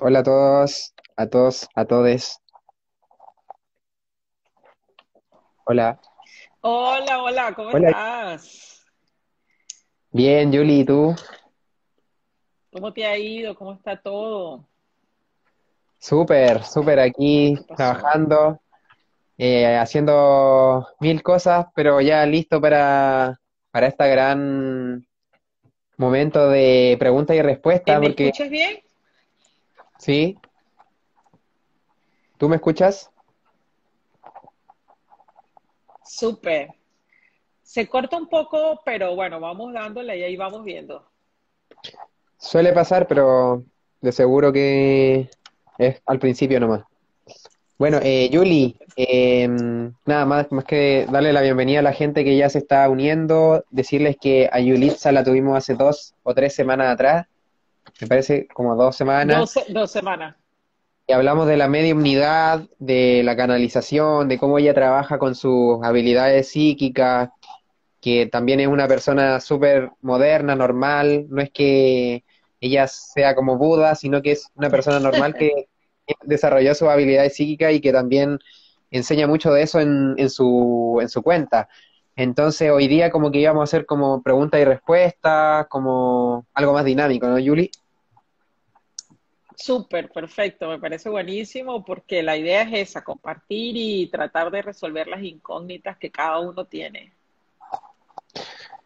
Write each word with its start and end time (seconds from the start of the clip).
Hola 0.00 0.18
a 0.18 0.22
todos, 0.24 0.92
a 1.16 1.26
todos, 1.28 1.68
a 1.72 1.84
todes. 1.84 2.40
Hola. 5.66 6.00
Hola, 6.62 7.22
hola, 7.22 7.54
¿cómo 7.54 7.70
Hola. 7.70 7.88
estás? 7.90 8.84
Bien, 10.10 10.52
Julie, 10.52 10.80
¿y 10.80 10.84
tú? 10.84 11.14
¿Cómo 12.72 12.92
te 12.92 13.06
ha 13.06 13.16
ido? 13.16 13.54
¿Cómo 13.54 13.74
está 13.74 13.96
todo? 14.02 14.68
Súper, 16.00 16.64
súper 16.64 16.98
aquí 16.98 17.56
trabajando, 17.76 18.60
eh, 19.38 19.76
haciendo 19.76 20.88
mil 20.98 21.22
cosas, 21.22 21.66
pero 21.72 22.00
ya 22.00 22.26
listo 22.26 22.60
para, 22.60 23.40
para 23.70 23.86
este 23.86 24.08
gran 24.08 25.06
momento 25.96 26.48
de 26.48 26.96
pregunta 26.98 27.32
y 27.32 27.38
¿Eh, 27.38 27.42
respuesta, 27.44 28.00
¿Me 28.00 28.06
porque 28.06 28.26
escuchas 28.26 28.50
bien? 28.50 28.83
Sí, 30.04 30.36
¿tú 32.36 32.46
me 32.46 32.56
escuchas? 32.56 33.10
Súper. 36.04 36.68
Se 37.62 37.88
corta 37.88 38.18
un 38.18 38.28
poco, 38.28 38.82
pero 38.84 39.14
bueno, 39.16 39.40
vamos 39.40 39.72
dándole 39.72 40.18
y 40.18 40.22
ahí 40.22 40.36
vamos 40.36 40.62
viendo. 40.62 41.08
Suele 42.36 42.74
pasar, 42.74 43.08
pero 43.08 43.64
de 44.02 44.12
seguro 44.12 44.52
que 44.52 45.30
es 45.78 46.02
al 46.04 46.18
principio 46.18 46.60
nomás. 46.60 46.82
Bueno, 47.78 47.98
eh, 48.02 48.28
Yuli, 48.30 48.76
Súper. 48.78 48.94
eh, 48.96 49.48
nada 50.04 50.26
más, 50.26 50.52
más 50.52 50.64
que 50.66 51.06
darle 51.10 51.32
la 51.32 51.40
bienvenida 51.40 51.78
a 51.78 51.82
la 51.82 51.94
gente 51.94 52.24
que 52.24 52.36
ya 52.36 52.50
se 52.50 52.58
está 52.58 52.86
uniendo, 52.90 53.64
decirles 53.70 54.18
que 54.20 54.50
a 54.52 54.60
Yulitza 54.60 55.12
la 55.12 55.24
tuvimos 55.24 55.56
hace 55.56 55.74
dos 55.74 56.14
o 56.22 56.34
tres 56.34 56.54
semanas 56.54 56.92
atrás, 56.92 57.26
me 58.00 58.08
parece 58.08 58.46
como 58.48 58.76
dos 58.76 58.96
semanas, 58.96 59.46
Dos, 59.46 59.50
se- 59.52 59.72
dos 59.72 59.90
semanas. 59.90 60.36
y 61.06 61.12
hablamos 61.12 61.46
de 61.46 61.56
la 61.56 61.68
mediumnidad, 61.68 62.62
de 62.78 63.22
la 63.24 63.36
canalización, 63.36 64.28
de 64.28 64.38
cómo 64.38 64.58
ella 64.58 64.72
trabaja 64.74 65.18
con 65.18 65.34
sus 65.34 65.78
habilidades 65.84 66.48
psíquicas, 66.50 67.30
que 68.00 68.26
también 68.26 68.60
es 68.60 68.68
una 68.68 68.88
persona 68.88 69.40
súper 69.40 69.90
moderna, 70.02 70.54
normal, 70.56 71.26
no 71.30 71.42
es 71.42 71.50
que 71.52 72.24
ella 72.60 72.86
sea 72.88 73.34
como 73.36 73.58
Buda, 73.58 73.94
sino 73.96 74.22
que 74.22 74.32
es 74.32 74.50
una 74.56 74.70
persona 74.70 75.00
normal 75.00 75.36
que 75.36 75.68
desarrolló 76.24 76.74
sus 76.74 76.88
habilidades 76.88 77.36
psíquicas 77.36 77.72
y 77.74 77.80
que 77.80 77.92
también 77.92 78.38
enseña 78.90 79.26
mucho 79.28 79.52
de 79.52 79.62
eso 79.62 79.80
en, 79.80 80.14
en 80.18 80.30
su, 80.30 80.98
en 81.02 81.08
su 81.10 81.22
cuenta. 81.22 81.68
Entonces 82.16 82.70
hoy 82.70 82.88
día 82.88 83.10
como 83.10 83.30
que 83.32 83.40
íbamos 83.40 83.62
a 83.62 83.64
hacer 83.64 83.86
como 83.86 84.22
preguntas 84.22 84.60
y 84.60 84.64
respuestas, 84.64 85.66
como 85.68 86.46
algo 86.54 86.72
más 86.74 86.84
dinámico, 86.84 87.26
¿no, 87.28 87.38
Yuli? 87.38 87.70
Súper, 89.54 90.10
perfecto. 90.10 90.68
Me 90.68 90.78
parece 90.78 91.08
buenísimo 91.08 91.84
porque 91.84 92.22
la 92.22 92.36
idea 92.36 92.62
es 92.62 92.90
esa, 92.90 93.04
compartir 93.04 93.76
y 93.76 94.08
tratar 94.08 94.50
de 94.50 94.62
resolver 94.62 95.06
las 95.06 95.22
incógnitas 95.22 95.96
que 95.96 96.10
cada 96.10 96.40
uno 96.40 96.64
tiene. 96.64 97.12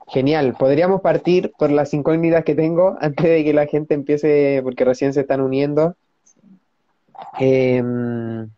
Genial, 0.09 0.55
podríamos 0.59 1.01
partir 1.01 1.53
por 1.59 1.71
las 1.71 1.93
incógnitas 1.93 2.45
que 2.45 2.55
tengo 2.55 2.97
antes 3.01 3.25
de 3.25 3.45
que 3.45 3.53
la 3.53 3.67
gente 3.67 3.95
empiece, 3.95 4.61
porque 4.63 4.85
recién 4.85 5.13
se 5.13 5.21
están 5.21 5.41
uniendo. 5.41 5.97
Em, 7.39 8.49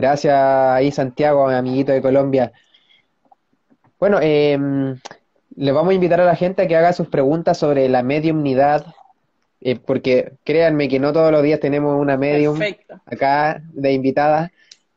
Gracias 0.00 0.34
ahí, 0.34 0.90
Santiago, 0.92 1.46
amiguito 1.46 1.92
de 1.92 2.00
Colombia. 2.00 2.52
Bueno, 3.98 4.18
eh, 4.22 4.58
les 5.56 5.74
vamos 5.74 5.90
a 5.90 5.94
invitar 5.94 6.22
a 6.22 6.24
la 6.24 6.36
gente 6.36 6.62
a 6.62 6.66
que 6.66 6.74
haga 6.74 6.94
sus 6.94 7.08
preguntas 7.08 7.58
sobre 7.58 7.86
la 7.86 8.02
mediumnidad, 8.02 8.86
eh, 9.60 9.76
porque 9.76 10.32
créanme 10.44 10.88
que 10.88 10.98
no 10.98 11.12
todos 11.12 11.32
los 11.32 11.42
días 11.42 11.60
tenemos 11.60 12.00
una 12.00 12.16
medium 12.16 12.58
Perfecto. 12.58 13.00
acá 13.06 13.62
de 13.72 13.92
invitada, 13.92 14.50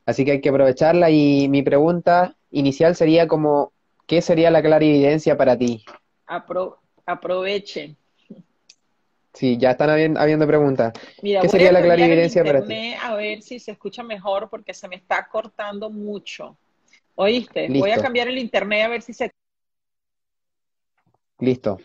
así 0.06 0.26
que 0.26 0.32
hay 0.34 0.42
que 0.42 0.50
aprovecharla. 0.50 1.10
Y 1.10 1.48
mi 1.50 1.62
pregunta 1.64 2.36
inicial 2.52 2.96
sería 2.96 3.28
como, 3.28 3.74
¿qué 4.08 4.22
sería 4.22 4.52
la 4.52 4.62
clarividencia 4.62 5.38
para 5.38 5.58
ti? 5.58 5.84
Apro- 6.28 6.78
aprovechen. 7.06 7.98
Sí, 9.34 9.58
ya 9.58 9.72
están 9.72 9.90
habiendo, 9.90 10.20
habiendo 10.20 10.46
preguntas. 10.46 10.94
Mira, 11.24 11.42
¿Qué 11.42 11.50
sería 11.50 11.70
a 11.70 11.72
la 11.74 11.82
clarividencia 11.82 12.44
para 12.46 12.64
ti? 12.64 12.94
a 13.02 13.16
ver 13.16 13.42
si 13.42 13.60
se 13.60 13.72
escucha 13.72 14.04
mejor 14.04 14.50
porque 14.50 14.74
se 14.74 14.88
me 14.88 14.96
está 14.96 15.28
cortando 15.28 15.90
mucho. 15.90 16.56
¿Oíste? 17.16 17.68
Voy 17.70 17.92
a 17.92 17.98
cambiar 18.02 18.28
el 18.28 18.38
internet 18.38 18.86
a 18.86 18.90
ver 18.90 19.02
si 19.02 19.14
se... 19.14 19.32
listo. 21.40 21.80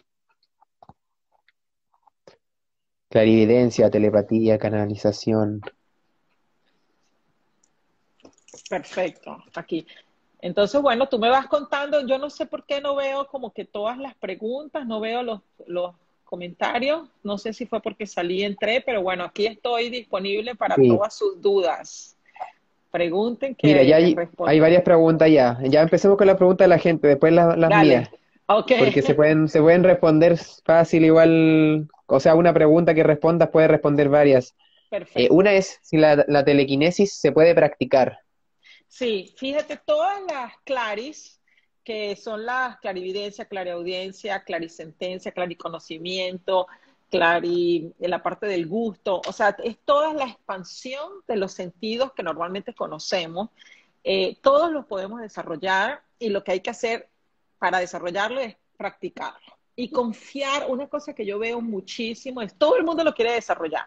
Clarividencia, 3.09 3.91
telepatía, 3.91 4.59
canalización. 4.59 5.63
Perfecto, 8.69 9.43
aquí. 9.55 9.87
Entonces, 10.41 10.81
bueno, 10.81 11.09
tú 11.09 11.19
me 11.19 11.31
vas 11.31 11.47
contando, 11.47 12.07
yo 12.07 12.19
no 12.19 12.31
sé 12.31 12.47
por 12.47 12.65
qué 12.65 12.81
no 12.81 12.95
veo 12.95 13.27
como 13.27 13.53
que 13.53 13.65
todas 13.65 13.99
las 13.99 14.15
preguntas, 14.15 14.87
no 14.87 15.01
veo 15.01 15.23
los, 15.23 15.41
los 15.67 15.95
comentarios, 16.25 17.09
no 17.25 17.39
sé 17.39 17.53
si 17.53 17.67
fue 17.67 17.81
porque 17.81 18.07
salí 18.07 18.41
y 18.41 18.45
entré, 18.45 18.83
pero 18.83 19.03
bueno, 19.03 19.25
aquí 19.25 19.47
estoy 19.47 19.89
disponible 19.89 20.55
para 20.55 20.77
Sí. 20.77 20.89
todas 20.89 21.15
sus 21.15 21.41
dudas. 21.41 22.15
Pregunten 22.91 23.57
Mira, 23.63 23.81
que 23.81 23.87
ya 23.87 23.99
les 23.99 24.17
hay, 24.17 24.27
hay 24.47 24.61
varias 24.61 24.83
preguntas 24.83 25.31
ya. 25.31 25.59
Ya 25.65 25.83
empecemos 25.83 26.17
con 26.17 26.27
las 26.27 26.37
preguntas 26.37 26.65
de 26.67 26.69
la 26.69 26.79
gente, 26.79 27.09
después 27.09 27.33
las, 27.33 27.57
las 27.59 27.71
mías, 27.83 28.11
Dale, 28.11 28.21
ok, 28.47 28.73
porque 28.79 29.03
se 29.03 29.15
pueden, 29.15 29.49
se 29.49 29.61
pueden 29.61 29.83
responder 29.85 30.39
fácil 30.65 31.05
igual, 31.05 31.89
o 32.09 32.21
sea, 32.21 32.35
una 32.35 32.53
pregunta 32.53 32.95
que 32.95 33.03
respondas 33.03 33.51
puede 33.51 33.69
responder 33.69 34.09
varias. 34.09 34.51
Eh, 34.51 34.91
perfecto. 34.91 35.35
una 35.35 35.53
es 35.53 35.79
si 35.83 35.99
la, 35.99 36.25
la 36.29 36.45
telequinesis 36.45 37.13
se 37.15 37.31
puede 37.31 37.55
practicar. 37.55 38.19
Sí, 38.89 39.35
fíjate, 39.37 39.79
todas 39.85 40.21
las 40.31 40.53
claris, 40.65 41.41
que 41.85 42.17
son 42.17 42.47
las 42.47 42.79
clarividencia, 42.79 43.45
clariaudiencia, 43.45 44.43
clarisentencia, 44.45 45.33
clariconocimiento, 45.33 46.67
clari, 47.11 47.95
la 47.99 48.23
parte 48.23 48.47
del 48.47 48.67
gusto, 48.67 49.21
o 49.27 49.33
sea, 49.33 49.57
es 49.63 49.79
toda 49.85 50.13
la 50.15 50.25
expansión 50.25 51.11
de 51.27 51.37
los 51.37 51.53
sentidos 51.53 52.13
que 52.13 52.23
normalmente 52.23 52.75
conocemos. 52.75 53.51
Eh, 54.05 54.37
todos 54.41 54.71
los 54.71 54.87
podemos 54.87 55.21
desarrollar 55.21 56.03
y 56.19 56.31
lo 56.31 56.45
que 56.45 56.53
hay 56.53 56.61
que 56.61 56.71
hacer 56.71 57.09
para 57.59 57.79
desarrollarlo 57.79 58.41
es 58.41 58.57
practicarlo. 58.77 59.58
Y 59.79 59.93
confiar, 59.93 60.67
una 60.69 60.89
cosa 60.89 61.15
que 61.15 61.25
yo 61.25 61.39
veo 61.39 61.61
muchísimo 61.61 62.43
es 62.43 62.53
todo 62.59 62.77
el 62.77 62.83
mundo 62.83 63.05
lo 63.05 63.15
quiere 63.15 63.35
desarrollar, 63.35 63.87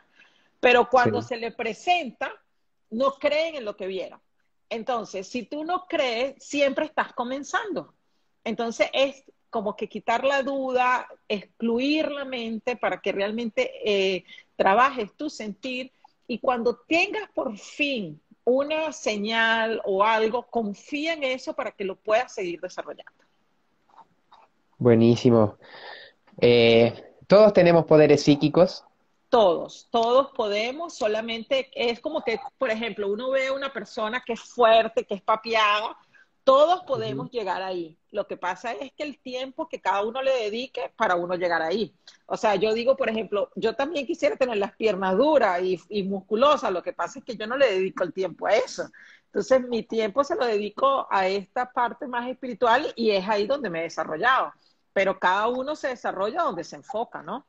pero 0.62 0.88
cuando 0.90 1.22
Sí, 1.22 1.28
se 1.28 1.36
le 1.36 1.52
presenta, 1.52 2.32
no 2.92 3.16
creen 3.16 3.56
en 3.56 3.66
lo 3.66 3.76
que 3.76 3.88
vieron. 3.88 4.22
Entonces, 4.70 5.28
si 5.28 5.44
tú 5.44 5.66
no 5.66 5.86
crees, 5.90 6.42
siempre 6.42 6.86
estás 6.86 7.12
comenzando. 7.12 7.94
Entonces, 8.46 8.90
es 8.94 9.26
como 9.50 9.76
que 9.76 9.90
quitar 9.90 10.24
la 10.24 10.44
duda, 10.44 11.10
excluir 11.28 12.10
la 12.10 12.24
mente 12.24 12.78
para 12.78 13.02
que 13.02 13.12
realmente 13.12 13.72
eh, 13.84 14.24
trabajes 14.56 15.14
tu 15.18 15.30
sentir 15.30 15.92
y 16.26 16.40
cuando 16.40 16.78
tengas 16.88 17.30
por 17.34 17.58
fin 17.58 18.22
una 18.46 18.94
señal 18.94 19.82
o 19.84 20.06
algo, 20.06 20.44
confía 20.44 21.14
en 21.16 21.26
eso 21.26 21.54
para 21.54 21.72
que 21.72 21.84
lo 21.84 21.98
puedas 21.98 22.34
seguir 22.34 22.62
desarrollando. 22.62 23.21
Buenísimo. 24.82 25.58
Eh, 26.40 27.14
todos 27.28 27.54
tenemos 27.54 27.86
poderes 27.86 28.24
psíquicos. 28.24 28.84
Todos, 29.30 29.88
todos 29.92 30.32
podemos, 30.36 30.98
solamente 30.98 31.70
es 31.74 32.02
como 32.02 32.22
que, 32.22 32.38
por 32.58 32.70
ejemplo, 32.70 33.08
uno 33.08 33.30
ve 33.30 33.48
a 33.48 33.54
una 33.54 33.72
persona 33.72 34.22
que 34.26 34.34
es 34.34 34.42
fuerte, 34.42 35.06
que 35.06 35.14
es 35.14 35.22
papiada, 35.22 35.96
todos 36.44 36.82
podemos 36.84 37.30
llegar 37.32 37.62
ahí. 37.62 37.96
Lo 38.10 38.28
que 38.28 38.36
pasa 38.36 38.74
es 38.74 38.92
que 38.92 39.04
el 39.04 39.20
tiempo 39.20 39.70
que 39.70 39.80
cada 39.80 40.04
uno 40.04 40.22
le 40.22 40.32
dedique 40.32 40.92
para 40.98 41.16
uno 41.16 41.36
llegar 41.36 41.62
ahí. 41.62 41.94
O 42.26 42.36
sea, 42.36 42.56
yo 42.56 42.74
digo, 42.74 42.98
por 42.98 43.08
ejemplo, 43.08 43.50
yo 43.56 43.76
también 43.76 44.06
quisiera 44.06 44.36
tener 44.36 44.58
las 44.58 44.74
piernas 44.76 45.16
duras 45.16 45.62
y, 45.62 45.80
y 45.88 46.04
musculosas, 46.04 46.74
lo 46.74 46.84
que 46.84 46.92
pasa 46.92 47.20
es 47.20 47.26
que 47.26 47.38
yo 47.38 47.48
no 47.48 47.56
le 47.56 47.72
dedico 47.72 48.04
el 48.04 48.12
tiempo 48.12 48.48
a 48.48 48.56
eso. 48.56 48.90
Entonces, 49.28 49.62
mi 49.62 49.84
tiempo 49.84 50.26
se 50.26 50.36
lo 50.36 50.46
dedico 50.46 51.08
a 51.10 51.28
esta 51.30 51.72
parte 51.72 52.06
más 52.06 52.28
espiritual 52.28 52.92
y 52.98 53.12
es 53.12 53.30
ahí 53.30 53.48
donde 53.48 53.70
me 53.70 53.80
he 53.80 53.84
desarrollado. 53.84 54.52
Pero 54.94 55.20
cada 55.20 55.48
uno 55.48 55.76
se 55.76 55.90
desarrolla 55.90 56.44
donde 56.44 56.64
se 56.64 56.76
enfoca, 56.76 57.22
¿no? 57.24 57.46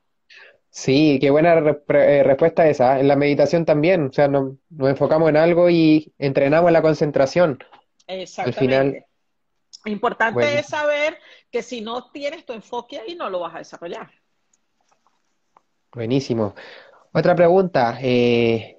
Sí, 0.71 1.19
qué 1.21 1.31
buena 1.31 1.61
re- 1.61 1.83
eh, 1.89 2.23
respuesta 2.23 2.67
esa. 2.69 2.99
En 2.99 3.09
la 3.09 3.17
meditación 3.17 3.65
también, 3.65 4.07
o 4.07 4.13
sea, 4.13 4.29
no- 4.29 4.57
nos 4.71 4.89
enfocamos 4.89 5.29
en 5.29 5.37
algo 5.37 5.69
y 5.69 6.13
entrenamos 6.19 6.73
la 6.73 6.81
concentración. 6.83 7.59
Al 8.09 8.27
final, 8.55 8.87
Exactamente. 8.87 9.07
Importante 9.85 10.59
es 10.59 10.67
saber 10.67 11.19
que 11.51 11.63
si 11.63 11.81
no 11.81 12.11
tienes 12.11 12.47
tu 12.47 12.53
enfoque 12.53 13.01
ahí, 13.01 13.17
no 13.17 13.29
lo 13.29 13.41
vas 13.41 13.55
a 13.57 13.59
desarrollar. 13.59 14.11
Buenísimo. 15.93 16.55
Otra 17.13 17.35
pregunta. 17.35 17.99
eh, 18.01 18.79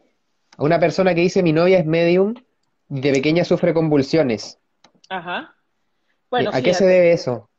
una 0.58 0.80
persona 0.80 1.14
que 1.14 1.22
dice 1.22 1.44
mi 1.44 1.52
novia 1.54 1.80
es 1.80 1.86
medium 1.86 2.34
y 2.90 3.02
de 3.02 3.12
pequeña 3.12 3.44
sufre 3.44 3.74
convulsiones. 3.74 4.60
Ajá. 5.10 5.56
Eh, 5.56 6.24
Bueno, 6.32 6.52
¿a 6.54 6.62
qué 6.62 6.74
se 6.74 6.86
debe 6.86 7.12
eso? 7.12 7.50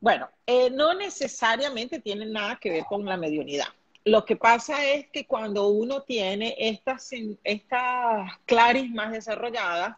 Bueno, 0.00 0.28
eh, 0.46 0.70
no 0.70 0.94
necesariamente 0.94 2.00
tiene 2.00 2.26
nada 2.26 2.56
que 2.56 2.70
ver 2.70 2.84
con 2.84 3.04
la 3.04 3.16
mediunidad. 3.16 3.66
Lo 4.04 4.24
que 4.24 4.36
pasa 4.36 4.84
es 4.84 5.08
que 5.08 5.26
cuando 5.26 5.68
uno 5.68 6.02
tiene 6.02 6.54
estas, 6.58 7.10
estas 7.44 8.38
claris 8.46 8.90
más 8.90 9.12
desarrolladas, 9.12 9.96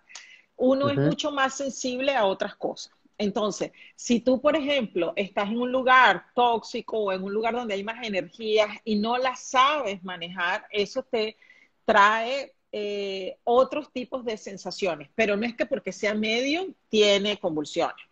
uno 0.56 0.88
es 0.88 0.96
mucho 0.96 1.30
más 1.30 1.54
sensible 1.54 2.14
a 2.14 2.26
otras 2.26 2.56
cosas. 2.56 2.92
Entonces, 3.20 3.70
si 3.96 4.20
tú, 4.20 4.40
por 4.40 4.56
ejemplo, 4.56 5.12
estás 5.14 5.48
en 5.50 5.58
un 5.58 5.70
lugar 5.70 6.24
tóxico 6.34 6.98
o 6.98 7.12
en 7.12 7.22
un 7.22 7.34
lugar 7.34 7.52
donde 7.52 7.74
hay 7.74 7.84
más 7.84 8.06
energías 8.06 8.68
y 8.82 8.96
no 8.96 9.18
las 9.18 9.40
sabes 9.40 10.02
manejar, 10.02 10.64
eso 10.70 11.02
te 11.02 11.36
trae 11.84 12.54
eh, 12.72 13.36
otros 13.44 13.92
tipos 13.92 14.24
de 14.24 14.38
sensaciones. 14.38 15.10
Pero 15.14 15.36
no 15.36 15.44
es 15.44 15.54
que 15.54 15.66
porque 15.66 15.92
sea 15.92 16.14
medio 16.14 16.66
tiene 16.88 17.38
convulsiones. 17.38 18.06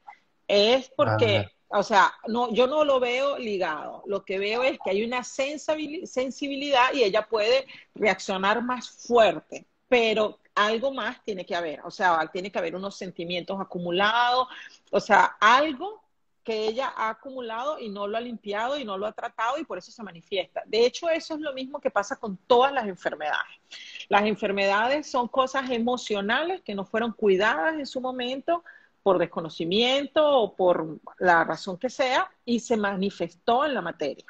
Es 0.46 0.90
porque, 0.94 1.48
o 1.68 1.82
sea, 1.82 2.12
no, 2.26 2.52
yo 2.52 2.66
no 2.66 2.84
lo 2.84 2.98
veo 2.98 3.38
ligado. 3.38 4.02
Lo 4.06 4.24
que 4.24 4.38
veo 4.38 4.62
es 4.62 4.78
que 4.82 4.90
hay 4.90 5.04
una 5.04 5.22
sensibilidad 5.22 6.92
y 6.94 7.02
ella 7.02 7.26
puede 7.28 7.66
reaccionar 7.94 8.62
más 8.62 8.88
fuerte. 8.88 9.66
Pero 9.88 10.38
algo 10.54 10.92
más 10.92 11.22
tiene 11.24 11.46
que 11.46 11.54
haber, 11.54 11.80
o 11.82 11.90
sea, 11.90 12.28
tiene 12.32 12.50
que 12.50 12.58
haber 12.58 12.74
unos 12.74 12.96
sentimientos 12.96 13.60
acumulados, 13.60 14.48
o 14.90 14.98
sea, 14.98 15.36
algo 15.40 16.02
que 16.42 16.66
ella 16.66 16.92
ha 16.96 17.10
acumulado 17.10 17.78
y 17.78 17.90
no 17.90 18.08
lo 18.08 18.16
ha 18.16 18.20
limpiado 18.20 18.78
y 18.78 18.84
no 18.84 18.96
lo 18.98 19.06
ha 19.06 19.12
tratado 19.12 19.58
y 19.58 19.64
por 19.64 19.78
eso 19.78 19.92
se 19.92 20.02
manifiesta. 20.02 20.62
De 20.66 20.84
hecho, 20.84 21.08
eso 21.10 21.34
es 21.34 21.40
lo 21.40 21.52
mismo 21.52 21.78
que 21.78 21.90
pasa 21.90 22.16
con 22.16 22.38
todas 22.38 22.72
las 22.72 22.88
enfermedades. 22.88 23.60
Las 24.08 24.24
enfermedades 24.24 25.10
son 25.10 25.28
cosas 25.28 25.70
emocionales 25.70 26.62
que 26.62 26.74
no 26.74 26.84
fueron 26.84 27.12
cuidadas 27.12 27.74
en 27.74 27.86
su 27.86 28.00
momento 28.00 28.64
por 29.08 29.16
desconocimiento 29.16 30.22
o 30.22 30.54
por 30.54 30.98
la 31.18 31.42
razón 31.42 31.78
que 31.78 31.88
sea 31.88 32.30
y 32.44 32.60
se 32.60 32.76
manifestó 32.76 33.64
en 33.64 33.72
la 33.72 33.80
materia. 33.80 34.26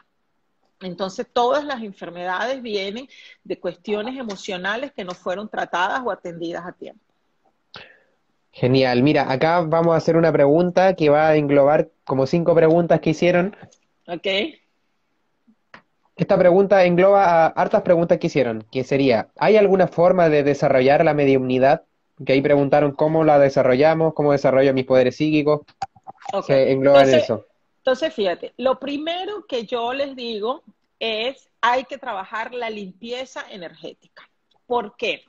Entonces, 0.81 1.27
todas 1.33 1.65
las 1.65 1.83
enfermedades 1.83 2.63
vienen 2.63 3.09
de 3.43 3.59
cuestiones 3.59 4.17
emocionales 4.17 4.93
que 4.93 5.03
no 5.03 5.15
fueron 5.15 5.49
tratadas 5.49 6.01
o 6.05 6.13
atendidas 6.13 6.65
a 6.65 6.71
tiempo. 6.71 7.03
Genial. 8.53 9.03
Mira, 9.03 9.33
acá 9.33 9.63
vamos 9.63 9.95
a 9.95 9.97
hacer 9.97 10.17
una 10.17 10.31
pregunta 10.31 10.95
que 10.95 11.09
va 11.09 11.27
a 11.27 11.35
englobar 11.35 11.89
como 12.05 12.29
cinco 12.29 12.55
preguntas 12.55 13.01
que 13.01 13.11
hicieron. 13.11 13.57
Ok. 14.07 14.29
Esta 16.15 16.39
pregunta 16.39 16.85
engloba 16.85 17.25
a 17.25 17.47
hartas 17.49 17.83
preguntas 17.83 18.19
que 18.19 18.29
hicieron, 18.29 18.65
que 18.71 18.85
sería, 18.85 19.27
¿hay 19.39 19.57
alguna 19.57 19.89
forma 19.89 20.29
de 20.29 20.45
desarrollar 20.45 21.05
la 21.05 21.15
mediumnidad? 21.15 21.83
Que 22.25 22.33
ahí 22.33 22.43
preguntaron 22.43 22.93
cómo 22.93 23.25
la 23.25 23.39
desarrollamos, 23.39 24.15
cómo 24.15 24.33
desarrollo 24.33 24.75
mis 24.75 24.85
poderes 24.85 25.17
psíquicos. 25.17 25.61
Okay. 26.33 26.57
Se 26.57 26.73
engloba 26.73 27.03
en 27.03 27.15
eso. 27.15 27.47
Entonces, 27.79 28.13
fíjate, 28.13 28.53
lo 28.57 28.79
primero 28.79 29.47
que 29.47 29.65
yo 29.65 29.93
les 29.93 30.15
digo 30.15 30.63
es 30.99 31.49
hay 31.61 31.85
que 31.85 31.99
trabajar 31.99 32.53
la 32.53 32.71
limpieza 32.71 33.45
energética. 33.51 34.29
¿Por 34.67 34.97
qué? 34.97 35.25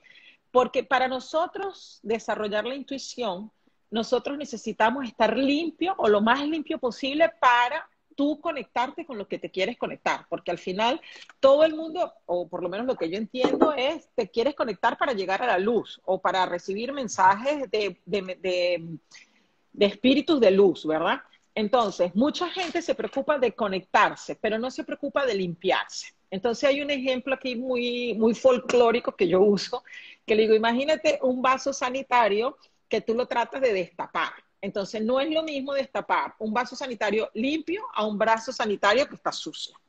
Porque 0.51 0.83
para 0.83 1.07
nosotros 1.07 1.99
desarrollar 2.03 2.65
la 2.65 2.75
intuición, 2.75 3.51
nosotros 3.91 4.37
necesitamos 4.37 5.05
estar 5.05 5.37
limpio 5.37 5.95
o 5.97 6.07
lo 6.07 6.21
más 6.21 6.45
limpio 6.45 6.77
posible 6.77 7.31
para 7.39 7.87
tú 8.19 8.41
conectarte 8.41 9.05
con 9.05 9.17
lo 9.17 9.29
que 9.29 9.39
te 9.39 9.49
quieres 9.49 9.77
conectar, 9.77 10.25
porque 10.27 10.51
al 10.51 10.57
final 10.57 10.99
todo 11.39 11.63
el 11.63 11.73
mundo, 11.73 12.11
o 12.25 12.49
por 12.49 12.61
lo 12.61 12.67
menos 12.67 12.85
lo 12.85 12.97
que 12.97 13.09
yo 13.09 13.17
entiendo 13.17 13.71
es, 13.71 14.09
te 14.13 14.29
quieres 14.29 14.55
conectar 14.55 14.97
para 14.97 15.13
llegar 15.13 15.41
a 15.41 15.47
la 15.47 15.57
luz 15.57 16.01
o 16.03 16.19
para 16.19 16.45
recibir 16.45 16.91
mensajes 16.91 17.71
de, 17.71 17.97
de 18.05 19.85
espíritus 19.85 20.41
de 20.41 20.51
luz, 20.51 20.85
¿verdad? 20.85 21.21
Entonces, 21.55 22.13
mucha 22.13 22.49
gente 22.49 22.81
se 22.81 22.93
preocupa 22.93 23.39
de 23.39 23.53
conectarse, 23.53 24.35
pero 24.35 24.59
no 24.59 24.69
se 24.69 24.83
preocupa 24.83 25.25
de 25.25 25.35
limpiarse. 25.35 26.13
Entonces, 26.29 26.67
hay 26.67 26.81
un 26.81 26.91
ejemplo 26.91 27.35
aquí 27.35 27.55
muy, 27.55 28.15
muy 28.15 28.35
folclórico 28.35 29.15
que 29.15 29.29
yo 29.29 29.39
uso, 29.39 29.81
que 30.25 30.35
le 30.35 30.41
digo, 30.41 30.55
imagínate 30.55 31.19
un 31.21 31.41
vaso 31.41 31.71
sanitario 31.71 32.57
que 32.89 32.99
tú 32.99 33.13
lo 33.13 33.27
tratas 33.27 33.61
de 33.61 33.71
destapar. 33.71 34.33
Entonces, 34.61 35.01
no 35.03 35.19
es 35.19 35.29
lo 35.31 35.43
mismo 35.43 35.73
destapar 35.73 36.35
un 36.39 36.53
vaso 36.53 36.75
sanitario 36.75 37.29
limpio 37.33 37.83
a 37.93 38.05
un 38.05 38.17
vaso 38.17 38.51
sanitario 38.51 39.07
que 39.07 39.15
está 39.15 39.31
sucio. 39.31 39.79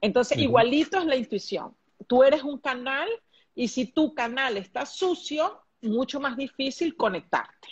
Entonces, 0.00 0.38
igualito 0.38 0.98
es 0.98 1.04
la 1.04 1.16
intuición. 1.16 1.74
Tú 2.06 2.22
eres 2.22 2.42
un 2.42 2.58
canal 2.58 3.08
y 3.54 3.68
si 3.68 3.86
tu 3.86 4.14
canal 4.14 4.56
está 4.56 4.86
sucio, 4.86 5.62
mucho 5.80 6.20
más 6.20 6.36
difícil 6.36 6.96
conectarte. 6.96 7.68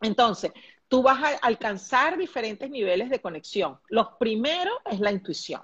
Entonces, 0.00 0.52
tú 0.88 1.02
vas 1.02 1.22
a 1.22 1.36
alcanzar 1.38 2.16
diferentes 2.16 2.70
niveles 2.70 3.10
de 3.10 3.20
conexión. 3.20 3.78
Los 3.88 4.08
primeros 4.18 4.74
es 4.90 5.00
la 5.00 5.12
intuición. 5.12 5.62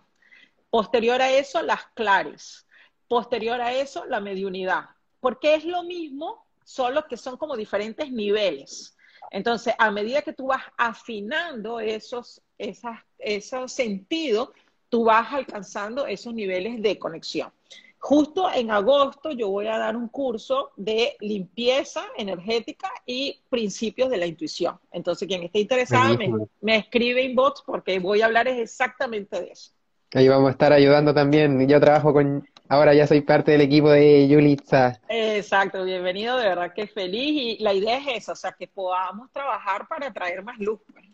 Posterior 0.70 1.20
a 1.20 1.31
eso, 1.31 1.62
las 1.62 1.87
clares. 1.94 2.67
Posterior 3.09 3.61
a 3.61 3.73
eso, 3.73 4.05
la 4.06 4.20
mediunidad. 4.20 4.85
Porque 5.20 5.55
es 5.55 5.64
lo 5.64 5.82
mismo, 5.82 6.47
solo 6.64 7.06
que 7.06 7.17
son 7.17 7.37
como 7.37 7.56
diferentes 7.56 8.11
niveles. 8.11 8.97
Entonces, 9.30 9.74
a 9.78 9.90
medida 9.90 10.22
que 10.22 10.32
tú 10.32 10.46
vas 10.46 10.62
afinando 10.76 11.80
esos, 11.80 12.42
esos 12.58 13.72
sentidos, 13.72 14.50
tú 14.88 15.04
vas 15.04 15.32
alcanzando 15.32 16.06
esos 16.06 16.34
niveles 16.34 16.82
de 16.82 16.98
conexión. 16.98 17.50
Justo 17.98 18.50
en 18.52 18.72
agosto 18.72 19.30
yo 19.30 19.48
voy 19.48 19.69
a 19.69 19.78
dar 19.78 19.96
un 19.96 20.08
curso 20.08 20.72
de 20.76 21.16
limpieza 21.20 22.02
energética 22.19 22.90
y 23.06 23.40
principios 23.48 24.10
de 24.10 24.16
la 24.16 24.26
intuición. 24.26 24.76
Entonces, 24.90 25.28
quien 25.28 25.44
esté 25.44 25.60
interesado 25.60 26.18
me, 26.60 26.76
escribe 26.76 27.22
inbox 27.22 27.62
porque 27.64 28.00
voy 28.00 28.20
a 28.20 28.26
hablar 28.26 28.48
exactamente 28.48 29.40
de 29.40 29.52
eso. 29.52 29.70
Ahí 30.14 30.28
vamos 30.28 30.48
a 30.48 30.50
estar 30.50 30.72
ayudando 30.72 31.14
también. 31.14 31.66
Yo 31.68 31.78
trabajo 31.80 32.12
con, 32.12 32.44
ahora 32.69 32.94
ya 32.94 33.06
soy 33.06 33.20
parte 33.20 33.53
del 33.53 33.61
equipo 33.62 33.91
de 33.91 34.29
Yulitza. 34.29 35.00
Exacto, 35.09 35.85
bienvenido, 35.85 36.37
de 36.37 36.49
verdad 36.49 36.73
que 36.75 36.87
feliz. 36.87 37.59
Y 37.59 37.62
la 37.62 37.75
idea 37.75 37.99
es 37.99 38.23
esa, 38.23 38.32
o 38.32 38.37
sea, 38.37 38.53
que 38.53 38.67
podamos 38.67 39.31
trabajar 39.32 39.87
para 39.88 40.12
traer 40.12 40.43
más 40.43 40.59
luz. 40.59 40.81
Pues. 40.93 41.05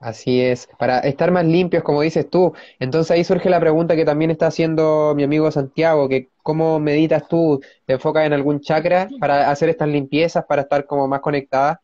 Así 0.00 0.40
es, 0.42 0.68
para 0.78 0.98
estar 1.00 1.30
más 1.30 1.44
limpios, 1.44 1.82
como 1.82 2.02
dices 2.02 2.28
tú. 2.28 2.52
Entonces 2.78 3.10
ahí 3.10 3.24
surge 3.24 3.48
la 3.48 3.60
pregunta 3.60 3.96
que 3.96 4.04
también 4.04 4.30
está 4.30 4.48
haciendo 4.48 5.14
mi 5.14 5.22
amigo 5.22 5.50
Santiago, 5.50 6.08
que 6.08 6.28
cómo 6.42 6.78
meditas 6.78 7.26
tú, 7.28 7.60
te 7.86 7.94
enfocas 7.94 8.26
en 8.26 8.32
algún 8.32 8.60
chakra 8.60 9.08
para 9.20 9.50
hacer 9.50 9.68
estas 9.68 9.88
limpiezas, 9.88 10.44
para 10.44 10.62
estar 10.62 10.86
como 10.86 11.08
más 11.08 11.20
conectada. 11.20 11.80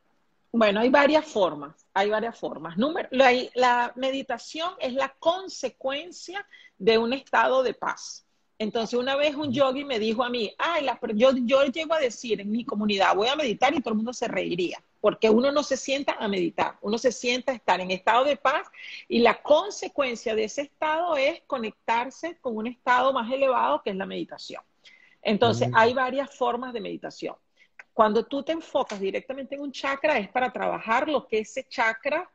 Bueno, 0.53 0.81
hay 0.81 0.91
varias 0.91 1.25
formas, 1.25 1.87
hay 1.95 2.11
varias 2.11 2.39
formas. 2.39 2.77
Número, 2.77 3.09
la, 3.11 3.33
la 3.55 3.93
meditación 3.97 4.71
es 4.81 4.93
la 4.93 5.15
consecuencia 5.19 6.47
de 6.79 6.99
un 6.99 7.15
estado 7.15 7.63
de 7.63 7.73
paz. 7.73 8.27
Entonces, 8.63 8.97
una 8.97 9.17
vez 9.17 9.35
un 9.35 9.53
yogi 9.53 9.85
me 9.85 9.99
dijo 9.99 10.23
a 10.23 10.29
mí, 10.29 10.55
ay, 10.57 10.87
yo, 11.15 11.33
yo 11.35 11.65
llego 11.65 11.95
a 11.95 11.99
decir 11.99 12.41
en 12.41 12.53
mi 12.53 12.65
comunidad, 12.65 13.17
voy 13.17 13.27
a 13.27 13.35
meditar 13.35 13.75
y 13.75 13.81
todo 13.81 13.91
el 13.91 13.97
mundo 13.97 14.13
se 14.13 14.29
reiría, 14.29 14.81
porque 15.01 15.29
uno 15.29 15.51
no 15.51 15.65
se 15.65 15.77
sienta 15.77 16.13
a 16.13 16.29
meditar, 16.29 16.79
uno 16.81 16.97
se 16.97 17.11
sienta 17.11 17.51
a 17.51 17.57
estar 17.57 17.81
en 17.81 17.91
estado 17.91 18.25
de 18.25 18.37
paz 18.37 18.69
y 19.09 19.19
la 19.19 19.43
consecuencia 19.43 20.37
de 20.37 20.45
ese 20.45 20.63
estado 20.63 21.17
es 21.17 21.43
conectarse 21.49 22.39
con 22.41 22.57
un 22.57 22.69
estado 22.69 23.13
más 23.13 23.29
elevado 23.33 23.83
que 23.83 23.91
es 23.91 23.97
la 23.97 24.07
meditación. 24.07 24.63
Entonces, 25.23 25.69
mm. 25.69 25.77
hay 25.77 25.93
varias 25.93 26.33
formas 26.33 26.73
de 26.73 26.81
meditación. 26.81 27.35
Cuando 27.93 28.25
tú 28.25 28.45
te 28.45 28.53
enfocas 28.53 29.01
directamente 29.01 29.57
en 29.57 29.63
un 29.63 29.73
chakra 29.73 30.19
es 30.19 30.29
para 30.29 30.53
trabajar 30.53 31.09
lo 31.09 31.27
que 31.27 31.41
ese 31.41 31.67
chakra 31.69 32.31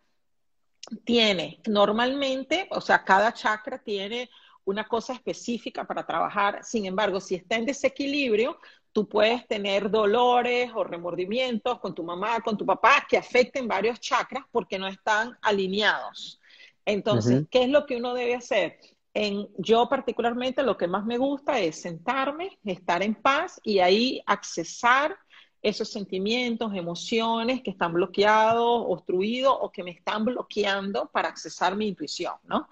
tiene. 1.06 1.62
Normalmente, 1.68 2.68
o 2.72 2.82
sea, 2.82 3.06
cada 3.06 3.34
chakra 3.34 3.78
tiene 3.78 4.30
una 4.68 4.86
cosa 4.86 5.14
específica 5.14 5.86
para 5.86 6.06
trabajar. 6.06 6.64
Sin 6.64 6.86
embargo, 6.86 7.22
si 7.22 7.36
está 7.36 7.56
en 7.56 7.66
desequilibrio, 7.66 8.60
tú 8.92 9.08
puedes 9.08 9.48
tener 9.48 9.90
dolores 9.90 10.70
o 10.76 10.84
remordimientos 10.84 11.80
con 11.80 11.96
tu 11.96 12.04
mamá, 12.04 12.42
con 12.42 12.58
tu 12.58 12.66
papá, 12.66 13.06
que 13.10 13.18
afecten 13.18 13.66
varios 13.68 14.00
chakras 14.02 14.44
porque 14.52 14.78
no 14.78 14.88
están 14.88 15.38
alineados. 15.42 16.42
Entonces, 16.86 17.46
¿qué 17.50 17.64
es 17.64 17.70
lo 17.70 17.86
que 17.86 17.96
uno 17.96 18.14
debe 18.14 18.36
hacer? 18.36 18.78
En, 19.14 19.48
yo 19.58 19.88
particularmente 19.88 20.64
lo 20.64 20.78
que 20.78 20.88
más 20.88 21.06
me 21.06 21.18
gusta 21.18 21.60
es 21.60 21.82
sentarme, 21.82 22.60
estar 22.66 23.02
en 23.02 23.16
paz 23.16 23.62
y 23.64 23.80
ahí 23.80 24.22
accesar 24.26 25.18
esos 25.62 25.90
sentimientos, 25.90 26.74
emociones 26.76 27.62
que 27.62 27.72
están 27.72 27.94
bloqueados, 27.94 28.84
obstruidos 28.88 29.56
o 29.60 29.72
que 29.72 29.84
me 29.84 29.92
están 29.92 30.26
bloqueando 30.26 31.10
para 31.10 31.30
accesar 31.30 31.76
mi 31.76 31.88
intuición, 31.88 32.36
¿no? 32.44 32.68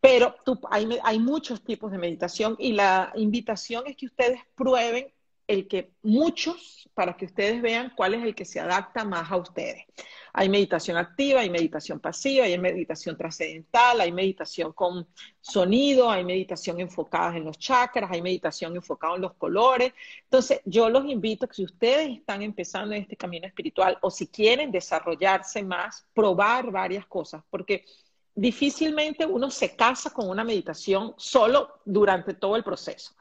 Pero 0.00 0.34
hay, 0.70 1.18
muchos 1.18 1.62
tipos 1.62 1.92
de 1.92 1.98
meditación 1.98 2.56
y 2.58 2.72
la 2.72 3.12
invitación 3.16 3.84
es 3.86 3.96
que 3.96 4.06
ustedes 4.06 4.40
prueben 4.54 5.12
el 5.46 5.68
que 5.68 5.92
muchos, 6.02 6.88
para 6.94 7.16
que 7.16 7.26
ustedes 7.26 7.60
vean 7.60 7.92
cuál 7.96 8.14
es 8.14 8.22
el 8.22 8.34
que 8.34 8.44
se 8.44 8.60
adapta 8.60 9.04
más 9.04 9.30
a 9.30 9.36
ustedes. 9.36 9.84
Hay 10.32 10.48
meditación 10.48 10.96
activa, 10.96 11.40
hay 11.40 11.50
meditación 11.50 11.98
pasiva, 11.98 12.44
hay 12.44 12.56
meditación 12.56 13.16
trascendental, 13.16 14.00
hay 14.00 14.12
meditación 14.12 14.72
con 14.72 15.08
sonido, 15.40 16.08
hay 16.08 16.24
meditación 16.24 16.80
enfocada 16.80 17.36
en 17.36 17.44
los 17.44 17.58
chakras, 17.58 18.10
hay 18.12 18.22
meditación 18.22 18.76
enfocada 18.76 19.16
en 19.16 19.22
los 19.22 19.34
colores. 19.34 19.92
Entonces, 20.22 20.60
yo 20.64 20.88
los 20.88 21.04
invito 21.04 21.48
que 21.48 21.54
si 21.56 21.64
ustedes 21.64 22.16
están 22.16 22.42
empezando 22.42 22.94
en 22.94 23.02
este 23.02 23.16
camino 23.16 23.46
espiritual 23.46 23.98
o 24.02 24.10
si 24.10 24.28
quieren 24.28 24.70
desarrollarse 24.70 25.64
más, 25.64 26.06
probar 26.14 26.70
varias 26.70 27.06
cosas, 27.06 27.42
porque 27.50 27.84
difícilmente 28.34 29.26
uno 29.26 29.50
se 29.50 29.76
casa 29.76 30.10
con 30.10 30.28
una 30.28 30.44
meditación 30.44 31.14
solo 31.16 31.80
durante 31.84 32.34
todo 32.34 32.56
el 32.56 32.64
proceso. 32.64 33.14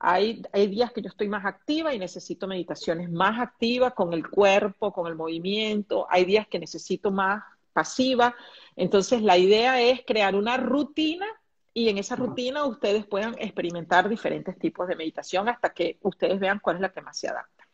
Hay, 0.00 0.42
hay, 0.52 0.66
días 0.66 0.92
que 0.92 1.00
yo 1.00 1.08
estoy 1.08 1.28
más 1.28 1.46
activa 1.46 1.94
y 1.94 1.98
necesito 1.98 2.46
meditaciones 2.46 3.10
más 3.10 3.40
activas 3.40 3.94
con 3.94 4.12
el 4.12 4.28
cuerpo, 4.28 4.92
con 4.92 5.06
el 5.06 5.14
movimiento. 5.14 6.06
Hay 6.10 6.24
días 6.24 6.46
que 6.46 6.58
necesito 6.58 7.10
más 7.10 7.42
pasiva. 7.72 8.34
Entonces, 8.76 9.22
la 9.22 9.38
idea 9.38 9.80
es 9.80 10.02
crear 10.06 10.34
una 10.34 10.56
rutina 10.56 11.26
y 11.74 11.88
en 11.88 11.98
esa 11.98 12.16
rutina 12.16 12.64
ustedes 12.64 13.04
puedan 13.04 13.34
experimentar 13.38 14.08
diferentes 14.08 14.56
tipos 14.58 14.86
de 14.86 14.96
meditación 14.96 15.48
hasta 15.48 15.74
que 15.74 15.98
ustedes 16.02 16.38
vean 16.38 16.60
cuál 16.60 16.76
es 16.76 16.82
la 16.82 16.92
que 16.92 17.02
más 17.02 17.18
se 17.18 17.28
adapta. 17.28 17.66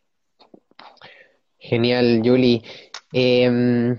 Genial, 1.58 2.22
Julie. 2.24 2.62
Em, 3.12 3.98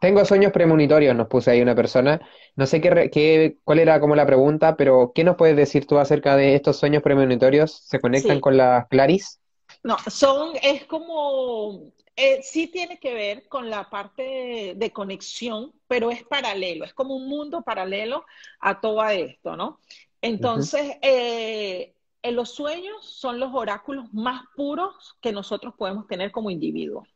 tengo 0.00 0.24
sueños 0.24 0.52
premonitorios, 0.52 1.14
nos 1.14 1.28
puse 1.28 1.50
ahí 1.50 1.60
una 1.60 1.74
persona. 1.74 2.20
No 2.56 2.66
sé 2.66 2.80
qué, 2.80 3.10
qué, 3.12 3.56
cuál 3.64 3.78
era 3.78 4.00
como 4.00 4.14
la 4.14 4.26
pregunta, 4.26 4.76
pero 4.76 5.12
¿qué 5.14 5.24
nos 5.24 5.36
puedes 5.36 5.56
decir 5.56 5.86
tú 5.86 5.98
acerca 5.98 6.36
de 6.36 6.54
estos 6.54 6.76
sueños 6.76 7.02
premonitorios? 7.02 7.72
¿Se 7.72 8.00
conectan 8.00 8.40
con 8.40 8.56
las 8.56 8.86
Claris? 8.88 9.40
No, 9.82 9.96
son, 10.08 10.52
es 10.62 10.84
como, 10.86 11.92
eh, 12.16 12.40
sí 12.42 12.66
tiene 12.66 12.98
que 12.98 13.14
ver 13.14 13.48
con 13.48 13.70
la 13.70 13.88
parte 13.88 14.74
de, 14.76 14.92
conexión, 14.92 15.72
pero 15.86 16.10
es 16.10 16.24
paralelo, 16.24 16.84
es 16.84 16.94
como 16.94 17.14
un 17.14 17.28
mundo 17.28 17.62
paralelo 17.62 18.24
a 18.60 18.80
todo 18.80 19.04
esto, 19.08 19.56
¿no? 19.56 19.80
Entonces, 20.20 20.96
eh, 21.00 21.94
en 22.22 22.36
los 22.36 22.50
sueños 22.50 23.04
son 23.04 23.38
los 23.38 23.54
oráculos 23.54 24.12
más 24.12 24.42
puros 24.56 25.16
que 25.20 25.32
nosotros 25.32 25.74
podemos 25.76 26.06
tener 26.06 26.32
como 26.32 26.50
individuos. 26.50 27.08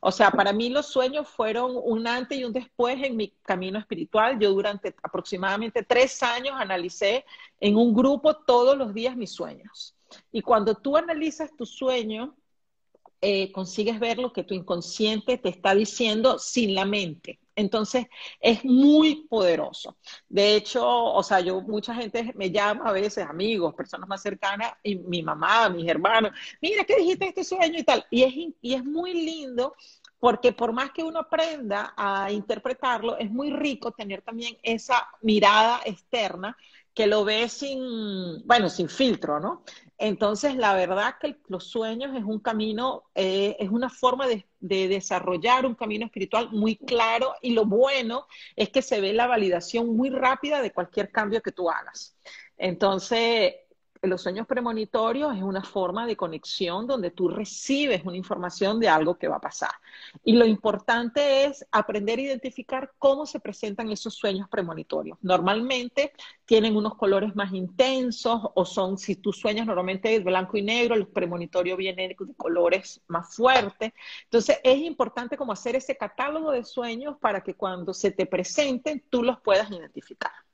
O 0.00 0.10
sea, 0.10 0.30
para 0.30 0.52
mí 0.52 0.70
los 0.70 0.86
sueños 0.86 1.28
fueron 1.28 1.72
un 1.74 2.06
antes 2.06 2.38
y 2.38 2.44
un 2.44 2.52
después 2.52 3.02
en 3.02 3.16
mi 3.16 3.28
camino 3.42 3.78
espiritual. 3.78 4.38
Yo 4.38 4.50
durante 4.50 4.94
aproximadamente 5.02 5.82
tres 5.82 6.22
años 6.22 6.54
analicé 6.58 7.24
en 7.60 7.76
un 7.76 7.94
grupo 7.94 8.34
todos 8.34 8.76
los 8.76 8.94
días 8.94 9.16
mis 9.16 9.32
sueños. 9.32 9.94
Y 10.32 10.40
cuando 10.40 10.74
tú 10.74 10.96
analizas 10.96 11.54
tus 11.54 11.70
sueños, 11.70 12.30
eh, 13.20 13.50
consigues 13.52 13.98
ver 14.00 14.18
lo 14.18 14.32
que 14.32 14.44
tu 14.44 14.54
inconsciente 14.54 15.38
te 15.38 15.48
está 15.48 15.74
diciendo 15.74 16.38
sin 16.38 16.74
la 16.74 16.84
mente. 16.84 17.40
Entonces, 17.56 18.06
es 18.40 18.64
muy 18.64 19.26
poderoso. 19.28 19.96
De 20.28 20.54
hecho, 20.54 20.86
o 20.86 21.22
sea, 21.24 21.40
yo, 21.40 21.60
mucha 21.60 21.92
gente 21.92 22.32
me 22.36 22.52
llama 22.52 22.84
a 22.88 22.92
veces, 22.92 23.26
amigos, 23.26 23.74
personas 23.74 24.08
más 24.08 24.22
cercanas, 24.22 24.74
y 24.84 24.94
mi 24.94 25.24
mamá, 25.24 25.68
mis 25.68 25.88
hermanos, 25.88 26.30
mira, 26.62 26.84
¿qué 26.84 26.96
dijiste 26.96 27.26
este 27.26 27.42
sueño 27.42 27.80
y 27.80 27.82
tal? 27.82 28.06
Y 28.10 28.22
es, 28.22 28.34
y 28.62 28.74
es 28.74 28.84
muy 28.84 29.12
lindo 29.12 29.74
porque 30.20 30.52
por 30.52 30.72
más 30.72 30.90
que 30.92 31.02
uno 31.02 31.20
aprenda 31.20 31.94
a 31.96 32.30
interpretarlo, 32.32 33.18
es 33.18 33.30
muy 33.30 33.50
rico 33.50 33.92
tener 33.92 34.22
también 34.22 34.56
esa 34.62 35.08
mirada 35.22 35.80
externa 35.84 36.56
que 36.94 37.06
lo 37.06 37.24
ve 37.24 37.48
sin, 37.48 38.46
bueno, 38.46 38.68
sin 38.68 38.88
filtro, 38.88 39.40
¿no? 39.40 39.64
Entonces, 39.98 40.56
la 40.56 40.74
verdad 40.74 41.16
que 41.20 41.36
los 41.48 41.64
sueños 41.64 42.16
es 42.16 42.24
un 42.24 42.40
camino, 42.40 43.04
eh, 43.14 43.56
es 43.58 43.68
una 43.70 43.90
forma 43.90 44.26
de, 44.26 44.46
de, 44.60 44.88
desarrollar 44.88 45.66
un 45.66 45.74
camino 45.74 46.06
espiritual 46.06 46.50
muy 46.52 46.76
claro 46.76 47.34
y 47.42 47.52
lo 47.52 47.64
bueno 47.64 48.26
es 48.56 48.70
que 48.70 48.82
se 48.82 49.00
ve 49.00 49.12
la 49.12 49.26
validación 49.26 49.96
muy 49.96 50.10
rápida 50.10 50.62
de 50.62 50.72
cualquier 50.72 51.10
cambio 51.10 51.42
que 51.42 51.52
tú 51.52 51.68
hagas. 51.70 52.16
Entonces, 52.56 53.54
los 54.02 54.22
sueños 54.22 54.46
premonitorios 54.46 55.36
es 55.36 55.42
una 55.42 55.62
forma 55.62 56.06
de 56.06 56.16
conexión 56.16 56.86
donde 56.86 57.10
tú 57.10 57.28
recibes 57.28 58.04
una 58.04 58.16
información 58.16 58.80
de 58.80 58.88
algo 58.88 59.18
que 59.18 59.28
va 59.28 59.36
a 59.36 59.40
pasar. 59.40 59.70
Y 60.24 60.32
lo 60.32 60.46
importante 60.46 61.44
es 61.44 61.66
aprender 61.70 62.18
a 62.18 62.22
identificar 62.22 62.92
cómo 62.98 63.26
se 63.26 63.40
presentan 63.40 63.90
esos 63.90 64.14
sueños 64.14 64.48
premonitorios. 64.48 65.18
Normalmente 65.22 66.12
tienen 66.44 66.76
unos 66.76 66.94
colores 66.96 67.34
más 67.36 67.52
intensos 67.52 68.40
o 68.54 68.64
son, 68.64 68.98
si 68.98 69.16
tú 69.16 69.32
sueñas 69.32 69.66
normalmente 69.66 70.14
es 70.14 70.24
blanco 70.24 70.56
y 70.56 70.62
negro, 70.62 70.96
los 70.96 71.08
premonitorios 71.08 71.76
vienen 71.78 72.08
de 72.08 72.34
colores 72.36 73.00
más 73.08 73.34
fuertes. 73.34 73.92
Entonces 74.24 74.58
es 74.62 74.78
importante 74.78 75.36
como 75.36 75.52
hacer 75.52 75.76
ese 75.76 75.96
catálogo 75.96 76.50
de 76.52 76.64
sueños 76.64 77.16
para 77.20 77.42
que 77.42 77.54
cuando 77.54 77.94
se 77.94 78.10
te 78.10 78.26
presenten 78.26 79.02
tú 79.08 79.22
los 79.22 79.40
puedas 79.40 79.70
identificar. 79.70 80.47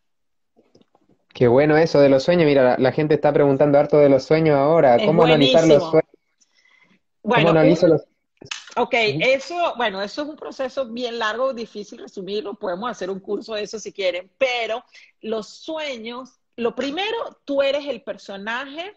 Qué 1.35 1.49
bueno 1.49 1.76
eso 1.76 2.00
de 2.00 2.09
los 2.09 2.23
sueños. 2.23 2.47
Mira, 2.47 2.76
la, 2.79 2.93
gente 2.93 3.14
está 3.14 3.33
preguntando 3.33 3.76
harto 3.76 3.99
de 3.99 4.09
los 4.09 4.23
sueños 4.23 4.57
ahora. 4.57 4.97
¿Cómo 5.05 5.25
analizar 5.25 5.67
los 5.67 5.83
sueños? 5.83 6.11
Bueno, 7.23 7.49
¿Cómo 7.49 7.59
analizo 7.59 7.88
los 7.88 8.03
Ok, 8.76 8.95
eso, 8.95 9.75
bueno, 9.76 10.03
eso 10.03 10.23
es 10.23 10.29
un 10.29 10.37
proceso 10.37 10.87
bien 10.87 11.19
largo, 11.19 11.53
difícil 11.53 11.99
resumirlo. 11.99 12.55
Podemos 12.55 12.91
hacer 12.91 13.11
un 13.11 13.21
curso 13.21 13.55
de 13.55 13.62
eso 13.62 13.79
si 13.79 13.93
quieren, 13.93 14.31
pero 14.38 14.85
los 15.21 15.49
sueños, 15.49 16.41
lo 16.57 16.75
primero, 16.75 17.17
tú 17.45 17.62
eres 17.62 17.87
el 17.87 18.03
personaje, 18.03 18.97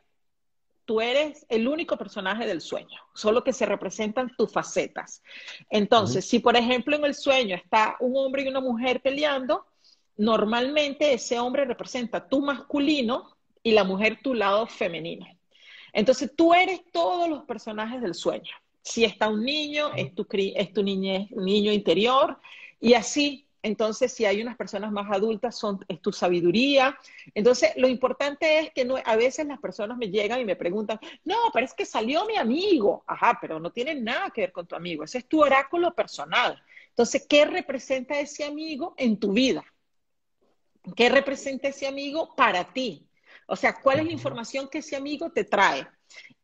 tú 0.86 1.00
eres 1.00 1.46
el 1.50 1.68
único 1.68 1.96
personaje 1.96 2.48
del 2.48 2.62
sueño, 2.62 3.00
solo 3.14 3.44
que 3.44 3.54
se 3.54 3.68
representan 3.68 4.32
tus 4.36 4.52
facetas. 4.52 5.22
Entonces, 5.70 6.26
si 6.28 6.40
por 6.40 6.56
ejemplo 6.56 6.96
en 6.96 7.06
el 7.06 7.14
sueño 7.14 7.56
está 7.56 7.98
un 8.00 8.18
hombre 8.18 8.44
y 8.44 8.48
una 8.48 8.62
mujer 8.62 9.02
peleando, 9.02 9.66
normalmente 10.18 11.14
ese 11.14 11.40
hombre 11.40 11.66
representa 11.66 12.28
tu 12.28 12.42
masculino 12.42 13.36
y 13.64 13.72
la 13.72 13.84
mujer 13.84 14.20
tu 14.22 14.34
lado 14.34 14.68
femenino. 14.68 15.28
Entonces 15.94 16.32
tú 16.36 16.54
eres 16.54 16.82
todos 16.92 17.30
los 17.30 17.44
personajes 17.44 18.02
del 18.02 18.14
sueño. 18.14 18.54
Si 18.82 19.04
está 19.04 19.30
un 19.30 19.44
niño, 19.44 19.92
es 19.96 20.16
tu, 20.16 20.26
es 20.32 20.74
tu 20.74 20.84
niño 20.84 21.72
interior 21.72 22.40
y 22.80 22.94
así. 22.94 23.48
Entonces, 23.64 24.14
si 24.14 24.24
hay 24.24 24.42
unas 24.42 24.56
personas 24.56 24.92
más 24.92 25.12
adultas, 25.12 25.58
son, 25.58 25.84
es 25.90 26.02
tu 26.02 26.14
sabiduría. 26.14 26.98
Entonces, 27.34 27.72
lo 27.76 27.88
importante 27.90 28.60
es 28.60 28.72
que 28.72 28.86
no, 28.86 28.96
a 29.04 29.16
veces 29.18 29.46
las 29.46 29.60
personas 29.60 29.98
me 29.98 30.10
llegan 30.10 30.40
y 30.40 30.46
me 30.46 30.56
preguntan, 30.56 31.00
no, 31.26 31.36
pero 31.52 31.66
es 31.66 31.74
que 31.74 31.86
salió 31.86 32.26
mi 32.26 32.38
amigo. 32.38 33.04
Ajá, 33.08 33.38
pero 33.42 33.60
no 33.60 33.72
tiene 33.72 33.96
nada 33.96 34.30
que 34.30 34.42
ver 34.42 34.52
con 34.54 34.68
tu 34.68 34.76
amigo. 34.76 35.04
Ese 35.04 35.18
es 35.18 35.28
tu 35.28 35.42
oráculo 35.42 35.94
personal. 35.94 36.62
Entonces, 36.90 37.26
¿qué 37.28 37.46
representa 37.46 38.20
ese 38.20 38.46
amigo 38.46 38.94
en 38.98 39.20
tu 39.20 39.34
vida? 39.34 39.66
¿Qué 40.96 41.10
representa 41.10 41.68
ese 41.68 41.88
amigo 41.88 42.36
para 42.36 42.64
ti? 42.74 43.08
O 43.48 43.56
sea, 43.56 43.74
¿cuál 43.82 44.00
es 44.00 44.06
la 44.06 44.12
información 44.12 44.68
que 44.68 44.80
ese 44.80 44.96
amigo 44.96 45.32
te 45.32 45.44
trae? 45.44 45.88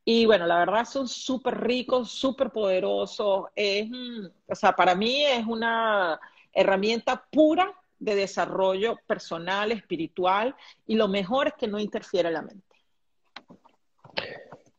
Y 0.05 0.25
bueno, 0.25 0.45
la 0.45 0.57
verdad 0.57 0.85
son 0.85 1.07
súper 1.07 1.59
ricos, 1.61 2.11
súper 2.11 2.49
poderosos. 2.49 3.45
o 3.45 4.55
sea, 4.55 4.73
para 4.73 4.95
mí 4.95 5.23
es 5.25 5.45
una 5.45 6.19
herramienta 6.51 7.25
pura 7.31 7.73
de 7.99 8.15
desarrollo 8.15 8.99
personal, 9.07 9.71
espiritual, 9.71 10.55
y 10.85 10.95
lo 10.95 11.07
mejor 11.07 11.47
es 11.47 11.53
que 11.53 11.67
no 11.67 11.79
interfiere 11.79 12.29
la 12.31 12.41
mente. 12.41 12.75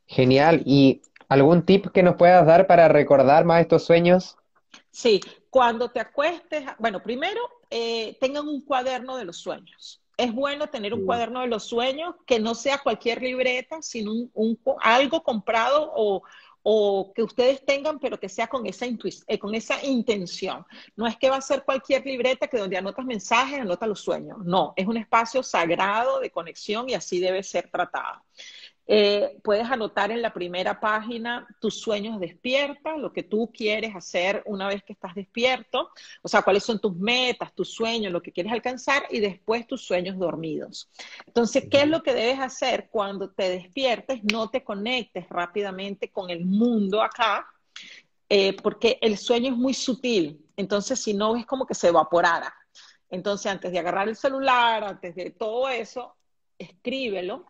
Genial. 0.07 0.63
¿Y 0.67 1.01
algún 1.29 1.65
tip 1.65 1.87
que 1.89 2.03
nos 2.03 2.17
puedas 2.17 2.47
dar 2.47 2.67
para 2.67 2.89
recordar 2.89 3.45
más 3.45 3.63
estos 3.63 3.85
sueños? 3.85 4.37
Sí, 4.95 5.21
cuando 5.51 5.91
te 5.91 5.99
acuestes, 5.99 6.63
bueno, 6.79 7.03
primero 7.03 7.41
eh, 7.69 8.17
tengan 8.21 8.47
un 8.47 8.61
cuaderno 8.61 9.17
de 9.17 9.25
los 9.25 9.39
sueños. 9.39 10.01
Es 10.17 10.33
bueno 10.33 10.69
tener 10.69 10.95
un 10.95 11.05
cuaderno 11.05 11.41
de 11.41 11.49
los 11.49 11.65
sueños 11.65 12.15
que 12.25 12.39
no 12.39 12.55
sea 12.55 12.79
cualquier 12.79 13.21
libreta, 13.21 13.83
sino 13.83 14.13
un, 14.33 14.57
algo 14.81 15.25
comprado 15.25 15.93
o, 15.97 16.23
que 17.13 17.25
ustedes 17.25 17.67
tengan, 17.67 17.99
pero 17.99 18.21
que 18.21 18.29
sea 18.29 18.47
con 18.47 18.67
esa, 18.67 18.87
eh, 18.87 19.39
con 19.41 19.57
esa 19.57 19.85
intención. 19.85 20.65
No 20.95 21.09
es 21.09 21.17
que 21.17 21.29
va 21.29 21.39
a 21.39 21.41
ser 21.41 21.65
cualquier 21.65 22.07
libreta 22.07 22.47
que 22.47 22.57
donde 22.57 22.77
anotas 22.77 23.05
mensajes, 23.05 23.61
anotas 23.61 23.89
los 23.89 24.01
sueños. 24.01 24.39
No, 24.45 24.75
es 24.77 24.87
un 24.87 24.97
espacio 24.97 25.43
sagrado 25.43 26.21
de 26.21 26.31
conexión 26.31 26.89
y 26.89 26.95
así 26.95 27.19
debe 27.19 27.43
ser 27.43 27.69
tratado. 27.69 28.23
Eh, 28.87 29.39
puedes 29.43 29.65
anotar 29.65 30.11
en 30.11 30.21
la 30.21 30.35
primera 30.35 30.79
página 30.79 31.47
tus 31.59 31.81
sueños 31.81 32.21
despierta, 32.21 32.99
lo 32.99 33.15
que 33.15 33.23
tú 33.23 33.51
quieres 33.51 33.97
hacer 33.97 34.43
una 34.45 34.69
vez 34.69 34.83
que 34.83 34.93
estás 34.93 35.15
despierto, 35.15 35.91
o 36.21 36.29
sea, 36.29 36.43
cuáles 36.43 36.65
son 36.65 36.79
tus 36.79 36.95
metas, 36.95 37.55
tus 37.55 37.73
sueños, 37.73 38.13
lo 38.13 38.21
que 38.21 38.33
quieres 38.33 38.53
alcanzar 38.53 39.05
y 39.11 39.21
después 39.21 39.67
tus 39.67 39.87
sueños 39.87 40.19
dormidos. 40.19 40.91
Entonces, 41.27 41.65
¿qué 41.71 41.83
es 41.83 41.89
lo 41.89 42.03
que 42.03 42.13
debes 42.13 42.41
hacer 42.41 42.89
cuando 42.91 43.31
te 43.31 43.49
despiertes? 43.49 44.21
No 44.31 44.51
te 44.51 44.63
conectes 44.63 45.29
rápidamente 45.31 46.11
con 46.11 46.29
el 46.29 46.45
mundo 46.45 47.03
acá, 47.03 47.47
eh, 48.29 48.55
porque 48.63 48.99
el 49.01 49.17
sueño 49.17 49.53
es 49.53 49.57
muy 49.57 49.73
sutil, 49.73 50.45
entonces 50.57 51.01
si 51.01 51.15
no 51.15 51.37
es 51.37 51.47
como 51.47 51.67
que 51.67 51.75
se 51.75 51.89
evaporara. 51.89 52.55
Entonces, 53.09 53.51
antes 53.51 53.73
de 53.73 53.79
agarrar 53.79 54.09
el 54.09 54.17
celular, 54.17 54.85
antes 54.85 55.15
de 55.15 55.31
todo 55.31 55.69
eso, 55.69 56.17
escríbelo 56.59 57.47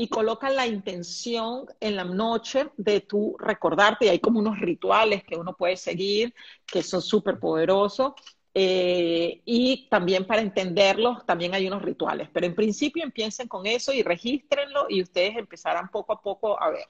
y 0.00 0.06
coloca 0.06 0.48
la 0.48 0.64
intención 0.64 1.66
en 1.80 1.96
la 1.96 2.04
noche 2.04 2.68
de 2.76 3.00
tu 3.00 3.36
recordarte. 3.36 4.06
Y 4.06 4.08
hay 4.10 4.20
como 4.20 4.38
unos 4.38 4.60
rituales 4.60 5.24
que 5.24 5.34
uno 5.34 5.56
puede 5.56 5.76
seguir 5.76 6.32
que 6.64 6.84
son 6.84 7.02
súper 7.02 7.40
poderosos. 7.40 8.12
Eh, 8.54 9.42
y 9.44 9.88
también 9.90 10.24
para 10.24 10.40
entenderlos, 10.40 11.26
también 11.26 11.52
hay 11.52 11.66
unos 11.66 11.82
rituales. 11.82 12.28
Pero 12.32 12.46
en 12.46 12.54
principio 12.54 13.02
empiecen 13.02 13.48
con 13.48 13.66
eso 13.66 13.92
y 13.92 14.04
regístrenlo 14.04 14.86
y 14.88 15.02
ustedes 15.02 15.36
empezarán 15.36 15.88
poco 15.88 16.12
a 16.12 16.22
poco 16.22 16.62
a 16.62 16.70
ver. 16.70 16.86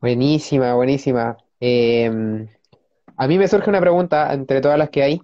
Buenísima, 0.00 0.74
buenísima. 0.74 1.36
Em, 1.60 2.48
a 3.16 3.28
mí 3.28 3.38
me 3.38 3.46
surge 3.46 3.70
una 3.70 3.80
pregunta 3.80 4.32
entre 4.32 4.60
todas 4.60 4.78
las 4.78 4.90
que 4.90 5.04
hay, 5.04 5.20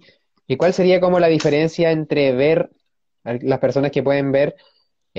¿y 0.47 0.55
cuál 0.55 0.71
sería 0.71 1.01
como 1.01 1.19
la 1.19 1.27
diferencia 1.27 1.91
entre 1.91 2.31
ver, 2.31 2.69
las 3.23 3.59
personas 3.59 3.91
que 3.91 4.03
pueden 4.03 4.31
ver 4.31 4.55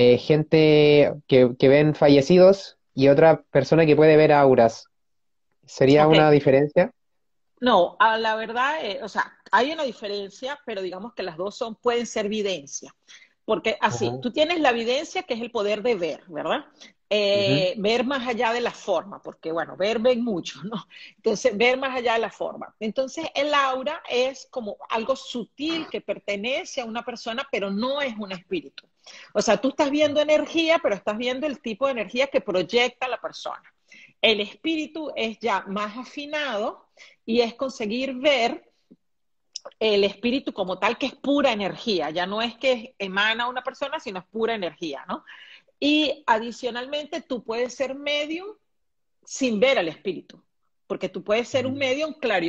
eh, 0.01 0.17
gente 0.17 1.13
que, 1.27 1.57
que 1.59 1.69
ven 1.69 1.93
fallecidos 1.93 2.79
y 2.95 3.09
otra 3.09 3.43
persona 3.51 3.85
que 3.85 3.97
puede 3.97 4.17
ver 4.17 4.31
auras? 4.33 4.87
¿Sería 5.67 6.07
una 6.07 6.31
diferencia? 6.31 6.93
No, 7.61 7.97
a 7.99 8.17
la 8.17 8.37
verdad, 8.37 8.85
eh, 8.85 9.01
o 9.03 9.09
sea, 9.09 9.37
hay 9.51 9.73
una 9.73 9.83
diferencia, 9.83 10.57
pero 10.65 10.83
digamos 10.83 11.15
que 11.15 11.25
las 11.25 11.37
dos 11.37 11.57
son, 11.57 11.75
pueden 11.75 12.07
ser 12.07 12.27
evidencia. 12.27 12.95
Porque 13.45 13.77
así, 13.81 14.13
tú 14.23 14.31
tienes 14.31 14.61
la 14.61 14.71
evidencia 14.71 15.25
que 15.25 15.35
es 15.35 15.41
el 15.41 15.51
poder 15.51 15.83
de 15.83 15.97
ver, 15.97 16.23
¿verdad? 16.29 16.67
Eh, 17.11 17.75
ver 17.79 18.05
más 18.05 18.29
allá 18.29 18.53
de 18.53 18.61
la 18.61 18.71
forma, 18.71 19.21
porque 19.21 19.51
bueno, 19.51 19.77
ver 19.77 19.99
ven 19.99 20.23
mucho, 20.23 20.61
¿no? 20.63 20.87
Entonces, 21.17 21.57
ver 21.57 21.77
más 21.77 21.97
allá 21.97 22.13
de 22.13 22.21
la 22.21 22.31
forma. 22.31 22.73
Entonces, 22.79 23.27
el 23.35 23.53
aura 23.53 24.01
es 24.09 24.47
como 24.49 24.77
algo 24.91 25.17
sutil 25.17 25.89
que 25.91 26.01
pertenece 26.01 26.83
a 26.83 26.85
una 26.85 27.05
persona, 27.05 27.49
pero 27.51 27.69
no 27.69 28.01
es 28.01 28.15
un 28.17 28.31
espíritu. 28.31 28.87
O 29.33 29.43
sea, 29.43 29.61
tú 29.61 29.69
estás 29.69 29.91
viendo 29.91 30.21
energía, 30.21 30.79
pero 30.83 30.95
estás 30.95 31.17
viendo 31.17 31.47
el 31.47 31.61
tipo 31.61 31.87
de 31.87 31.93
energía 31.93 32.27
que 32.27 32.41
proyecta 32.41 33.09
la 33.09 33.21
persona. 33.21 33.63
El 34.21 34.41
espíritu 34.41 35.13
es 35.17 35.39
ya 35.39 35.63
más 35.63 35.97
afinado 35.97 36.89
y 37.25 37.41
es 37.41 37.55
conseguir 37.55 38.15
ver 38.15 38.69
el 39.81 40.05
espíritu 40.05 40.53
como 40.53 40.79
tal, 40.79 40.99
que 40.99 41.07
es 41.07 41.15
pura 41.15 41.53
energía, 41.53 42.11
ya 42.11 42.27
no 42.27 42.43
es 42.43 42.57
que 42.57 42.95
emana 42.99 43.49
una 43.49 43.63
persona, 43.63 44.01
sino 44.01 44.19
es 44.19 44.27
pura 44.27 44.55
energía, 44.55 45.05
¿no? 45.09 45.25
Y 45.79 46.25
adicionalmente, 46.27 47.21
tú 47.23 47.45
puedes 47.45 47.75
ser 47.75 47.95
medium 47.95 48.49
sin 49.25 49.61
ver 49.61 49.79
al 49.79 49.89
espíritu, 49.89 50.43
porque 50.87 51.09
tú 51.09 51.23
puedes 51.23 51.49
ser 51.49 51.67
un 51.67 51.73
ujú, 51.73 51.81
medium 51.81 52.15
claro, 52.15 52.47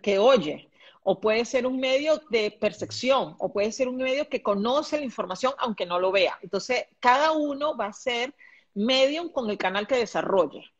que 0.00 0.18
oye, 0.18 0.68
o 1.02 1.20
puede 1.20 1.44
ser 1.44 1.66
un 1.66 1.78
medio 1.80 2.22
de 2.30 2.50
percepción, 2.50 3.36
o 3.38 3.52
puede 3.52 3.72
ser 3.72 3.88
un 3.88 3.96
medio 3.96 4.28
que 4.28 4.42
conoce 4.42 4.98
la 4.98 5.04
información 5.04 5.52
aunque 5.58 5.86
no 5.86 5.98
lo 5.98 6.12
vea. 6.12 6.38
Entonces, 6.42 6.86
cada 7.00 7.32
uno 7.32 7.76
va 7.76 7.86
a 7.86 7.92
ser 7.92 8.34
medium 8.74 9.28
con 9.30 9.50
el 9.50 9.58
canal 9.58 9.86
que 9.86 9.96
desarrolle 9.96 10.72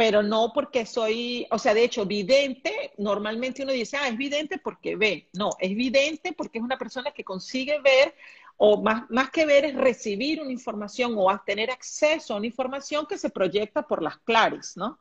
pero 0.00 0.22
no 0.22 0.52
porque 0.54 0.86
soy, 0.86 1.46
o 1.50 1.58
sea, 1.58 1.74
de 1.74 1.84
hecho, 1.84 2.06
vidente, 2.06 2.90
normalmente 2.96 3.64
uno 3.64 3.72
dice, 3.72 3.98
ah, 3.98 4.08
es 4.08 4.16
vidente 4.16 4.56
porque 4.56 4.96
ve. 4.96 5.28
No, 5.34 5.50
es 5.58 5.74
vidente 5.76 6.32
porque 6.32 6.56
es 6.56 6.64
una 6.64 6.78
persona 6.78 7.10
que 7.10 7.22
consigue 7.22 7.78
ver, 7.82 8.14
o 8.56 8.80
más, 8.80 9.10
más 9.10 9.30
que 9.30 9.44
ver 9.44 9.66
es 9.66 9.74
recibir 9.74 10.40
una 10.40 10.52
información 10.52 11.14
o 11.18 11.28
tener 11.44 11.70
acceso 11.70 12.32
a 12.32 12.38
una 12.38 12.46
información 12.46 13.04
que 13.06 13.18
se 13.18 13.28
proyecta 13.28 13.82
por 13.82 14.02
las 14.02 14.16
claris, 14.20 14.74
¿no? 14.74 14.98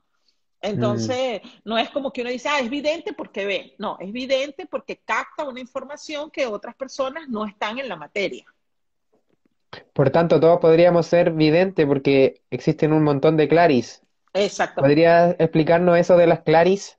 Mm. 0.61 0.65
Entonces, 0.65 1.41
no 1.63 1.77
es 1.77 1.89
como 1.89 2.11
que 2.11 2.21
uno 2.21 2.29
dice, 2.29 2.49
ah, 2.49 2.59
es 2.59 2.69
vidente 2.69 3.13
porque 3.13 3.45
ve. 3.45 3.75
No, 3.77 3.97
es 3.99 4.11
vidente 4.11 4.65
porque 4.65 4.97
capta 4.97 5.45
una 5.45 5.59
información 5.59 6.29
que 6.31 6.45
otras 6.45 6.75
personas 6.75 7.27
no 7.29 7.45
están 7.45 7.79
en 7.79 7.89
la 7.89 7.95
materia. 7.95 8.45
Por 9.93 10.09
tanto, 10.09 10.39
todos 10.39 10.59
podríamos 10.59 11.05
ser 11.05 11.31
videntes 11.31 11.85
porque 11.85 12.41
existen 12.49 12.93
un 12.93 13.03
montón 13.03 13.37
de 13.37 13.47
claris. 13.47 14.01
Exactamente. 14.33 14.81
¿Podrías 14.81 15.35
explicarnos 15.39 15.97
eso 15.97 16.17
de 16.17 16.27
las 16.27 16.41
claris? 16.41 16.97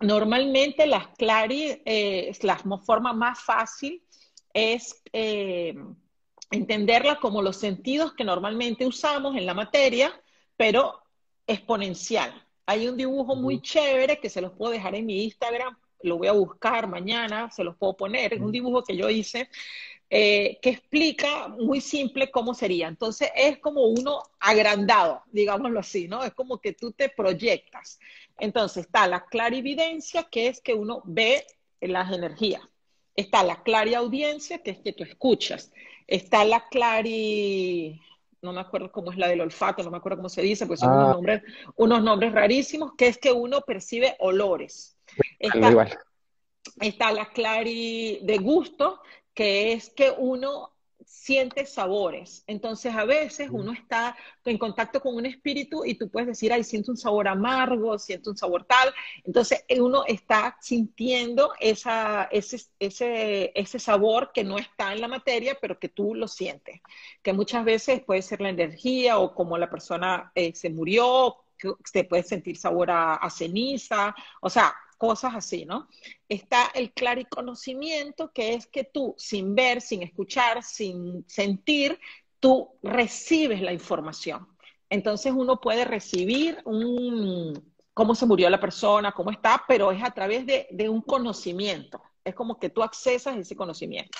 Normalmente 0.00 0.86
las 0.86 1.08
clari, 1.16 1.82
eh, 1.84 2.32
la 2.42 2.56
forma 2.84 3.12
más 3.12 3.40
fácil 3.40 4.02
es 4.52 5.02
eh, 5.12 5.74
entenderla 6.50 7.16
como 7.16 7.42
los 7.42 7.56
sentidos 7.56 8.12
que 8.14 8.24
normalmente 8.24 8.86
usamos 8.86 9.36
en 9.36 9.46
la 9.46 9.54
materia, 9.54 10.12
pero 10.56 11.02
exponencial. 11.48 12.32
Hay 12.66 12.86
un 12.86 12.96
dibujo 12.96 13.34
muy 13.34 13.60
chévere 13.60 14.20
que 14.20 14.30
se 14.30 14.40
los 14.40 14.52
puedo 14.52 14.72
dejar 14.72 14.94
en 14.94 15.06
mi 15.06 15.24
Instagram, 15.24 15.76
lo 16.02 16.18
voy 16.18 16.28
a 16.28 16.32
buscar 16.32 16.86
mañana, 16.86 17.50
se 17.50 17.64
los 17.64 17.74
puedo 17.76 17.96
poner, 17.96 18.34
es 18.34 18.40
un 18.40 18.52
dibujo 18.52 18.84
que 18.84 18.96
yo 18.96 19.10
hice 19.10 19.48
eh, 20.10 20.58
que 20.62 20.70
explica 20.70 21.48
muy 21.48 21.82
simple 21.82 22.30
cómo 22.30 22.54
sería. 22.54 22.88
Entonces 22.88 23.30
es 23.36 23.58
como 23.58 23.82
uno 23.82 24.22
agrandado, 24.40 25.22
digámoslo 25.32 25.80
así, 25.80 26.08
¿no? 26.08 26.24
Es 26.24 26.32
como 26.32 26.58
que 26.58 26.72
tú 26.72 26.92
te 26.92 27.10
proyectas. 27.10 28.00
Entonces 28.38 28.86
está 28.86 29.06
la 29.06 29.26
clarividencia, 29.26 30.24
que 30.24 30.48
es 30.48 30.60
que 30.62 30.72
uno 30.72 31.02
ve 31.04 31.44
las 31.80 32.10
energías. 32.12 32.62
Está 33.16 33.42
la 33.42 33.62
clariaudiencia, 33.62 34.62
que 34.62 34.70
es 34.70 34.78
que 34.78 34.92
tú 34.92 35.04
escuchas. 35.04 35.72
Está 36.06 36.44
la 36.44 36.66
clari... 36.68 38.00
No 38.42 38.52
me 38.52 38.60
acuerdo 38.60 38.92
cómo 38.92 39.10
es 39.10 39.18
la 39.18 39.28
del 39.28 39.40
olfato, 39.40 39.82
no 39.82 39.90
me 39.90 39.96
acuerdo 39.96 40.18
cómo 40.18 40.28
se 40.28 40.42
dice, 40.42 40.66
pues 40.66 40.80
son 40.80 40.92
unos 40.92 41.08
Ah, 41.08 41.12
nombres, 41.12 41.42
unos 41.76 42.02
nombres 42.02 42.32
rarísimos, 42.32 42.92
que 42.96 43.08
es 43.08 43.18
que 43.18 43.32
uno 43.32 43.60
percibe 43.62 44.14
olores. 44.20 44.96
Está 45.38 45.70
igual. 45.70 45.98
está 46.80 47.12
la 47.12 47.30
clari 47.32 48.20
de 48.22 48.38
gusto, 48.38 49.00
que 49.34 49.72
es 49.72 49.90
que 49.90 50.12
uno 50.16 50.72
siente 51.04 51.66
sabores. 51.66 52.44
Entonces, 52.46 52.94
a 52.94 53.04
veces 53.04 53.48
uno 53.50 53.72
está 53.72 54.16
en 54.44 54.58
contacto 54.58 55.00
con 55.00 55.14
un 55.14 55.26
espíritu 55.26 55.84
y 55.84 55.94
tú 55.94 56.08
puedes 56.10 56.28
decir, 56.28 56.52
ay, 56.52 56.64
siento 56.64 56.90
un 56.90 56.96
sabor 56.96 57.28
amargo, 57.28 57.98
siento 57.98 58.30
un 58.30 58.36
sabor 58.36 58.64
tal. 58.64 58.92
Entonces, 59.24 59.64
uno 59.78 60.04
está 60.06 60.56
sintiendo 60.60 61.52
esa, 61.60 62.24
ese, 62.30 62.60
ese, 62.78 63.52
ese 63.54 63.78
sabor 63.78 64.32
que 64.32 64.44
no 64.44 64.58
está 64.58 64.92
en 64.92 65.00
la 65.00 65.08
materia, 65.08 65.56
pero 65.60 65.78
que 65.78 65.88
tú 65.88 66.14
lo 66.14 66.28
sientes. 66.28 66.80
Que 67.22 67.32
muchas 67.32 67.64
veces 67.64 68.02
puede 68.02 68.22
ser 68.22 68.40
la 68.40 68.50
energía 68.50 69.18
o 69.18 69.34
como 69.34 69.58
la 69.58 69.70
persona 69.70 70.32
eh, 70.34 70.54
se 70.54 70.70
murió, 70.70 71.36
que 71.58 71.72
se 71.84 72.04
puede 72.04 72.22
sentir 72.22 72.56
sabor 72.56 72.90
a, 72.90 73.14
a 73.14 73.30
ceniza, 73.30 74.14
o 74.40 74.48
sea, 74.48 74.74
cosas 74.98 75.34
así, 75.34 75.64
¿no? 75.64 75.88
Está 76.28 76.70
el 76.74 76.92
clariconocimiento, 76.92 78.32
que 78.32 78.54
es 78.54 78.66
que 78.66 78.84
tú, 78.84 79.14
sin 79.16 79.54
ver, 79.54 79.80
sin 79.80 80.02
escuchar, 80.02 80.62
sin 80.62 81.24
sentir, 81.28 81.98
tú 82.40 82.68
recibes 82.82 83.62
la 83.62 83.72
información. 83.72 84.46
Entonces 84.90 85.32
uno 85.34 85.60
puede 85.60 85.84
recibir 85.84 86.58
un, 86.64 87.72
cómo 87.94 88.14
se 88.14 88.26
murió 88.26 88.50
la 88.50 88.60
persona, 88.60 89.12
cómo 89.12 89.30
está, 89.30 89.64
pero 89.66 89.92
es 89.92 90.02
a 90.02 90.10
través 90.10 90.44
de, 90.46 90.66
de 90.70 90.88
un 90.88 91.00
conocimiento. 91.00 92.02
Es 92.28 92.34
como 92.34 92.58
que 92.58 92.70
tú 92.70 92.82
accesas 92.82 93.36
ese 93.36 93.56
conocimiento. 93.56 94.18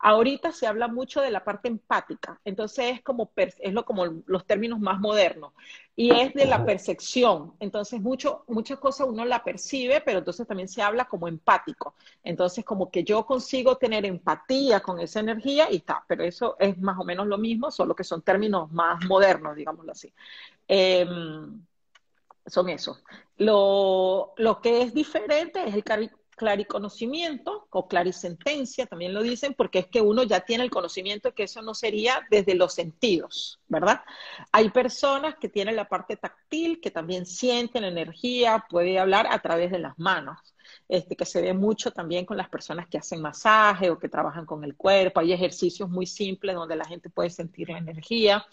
Ahorita 0.00 0.52
se 0.52 0.66
habla 0.66 0.88
mucho 0.88 1.20
de 1.20 1.30
la 1.30 1.44
parte 1.44 1.68
empática, 1.68 2.40
entonces 2.44 2.96
es 2.96 3.02
como, 3.02 3.30
es 3.36 3.72
lo, 3.72 3.84
como 3.84 4.04
los 4.26 4.46
términos 4.46 4.80
más 4.80 5.00
modernos, 5.00 5.52
y 5.96 6.10
es 6.10 6.34
de 6.34 6.46
la 6.46 6.64
percepción. 6.64 7.54
Entonces, 7.60 8.00
mucho, 8.00 8.44
muchas 8.48 8.78
cosas 8.78 9.06
uno 9.08 9.24
la 9.24 9.44
percibe, 9.44 10.00
pero 10.00 10.18
entonces 10.18 10.46
también 10.46 10.68
se 10.68 10.82
habla 10.82 11.04
como 11.04 11.28
empático. 11.28 11.94
Entonces, 12.22 12.64
como 12.64 12.90
que 12.90 13.04
yo 13.04 13.24
consigo 13.24 13.76
tener 13.76 14.04
empatía 14.04 14.80
con 14.80 14.98
esa 14.98 15.20
energía 15.20 15.70
y 15.70 15.76
está, 15.76 16.04
pero 16.08 16.24
eso 16.24 16.56
es 16.58 16.78
más 16.78 16.98
o 16.98 17.04
menos 17.04 17.26
lo 17.26 17.38
mismo, 17.38 17.70
solo 17.70 17.94
que 17.94 18.04
son 18.04 18.22
términos 18.22 18.72
más 18.72 19.04
modernos, 19.04 19.54
digámoslo 19.54 19.92
así. 19.92 20.12
Eh, 20.66 21.06
son 22.46 22.68
esos. 22.68 23.02
Lo, 23.36 24.34
lo, 24.36 24.60
que 24.60 24.82
es 24.82 24.94
diferente 24.94 25.66
es 25.66 25.74
el 25.74 25.84
clariconocimiento 26.34 27.66
o 27.70 27.88
clarisentencia, 27.88 28.86
también 28.86 29.14
lo 29.14 29.22
dicen, 29.22 29.54
porque 29.54 29.80
es 29.80 29.86
que 29.86 30.00
uno 30.00 30.22
ya 30.22 30.40
tiene 30.40 30.64
el 30.64 30.70
conocimiento 30.70 31.34
que 31.34 31.44
eso 31.44 31.62
no 31.62 31.74
sería 31.74 32.26
desde 32.30 32.54
los 32.54 32.74
sentidos, 32.74 33.60
¿verdad? 33.68 34.02
Hay 34.52 34.70
personas 34.70 35.36
que 35.40 35.48
tienen 35.48 35.76
la 35.76 35.88
parte 35.88 36.16
táctil, 36.16 36.80
que 36.80 36.90
también 36.90 37.26
sienten 37.26 37.84
energía, 37.84 38.64
puede 38.68 38.98
hablar 38.98 39.26
a 39.30 39.38
través 39.40 39.70
de 39.70 39.78
las 39.78 39.98
manos. 39.98 40.38
Este, 40.88 41.16
que 41.16 41.24
se 41.24 41.40
ve 41.40 41.54
mucho 41.54 41.92
también 41.92 42.26
con 42.26 42.36
las 42.36 42.48
personas 42.48 42.86
que 42.88 42.98
hacen 42.98 43.20
masaje 43.22 43.90
o 43.90 43.98
que 43.98 44.08
trabajan 44.08 44.44
con 44.44 44.64
el 44.64 44.76
cuerpo. 44.76 45.20
Hay 45.20 45.32
ejercicios 45.32 45.88
muy 45.88 46.06
simples 46.06 46.54
donde 46.54 46.76
la 46.76 46.84
gente 46.84 47.08
puede 47.10 47.30
sentir 47.30 47.70
la 47.70 47.78
energía. 47.78 48.46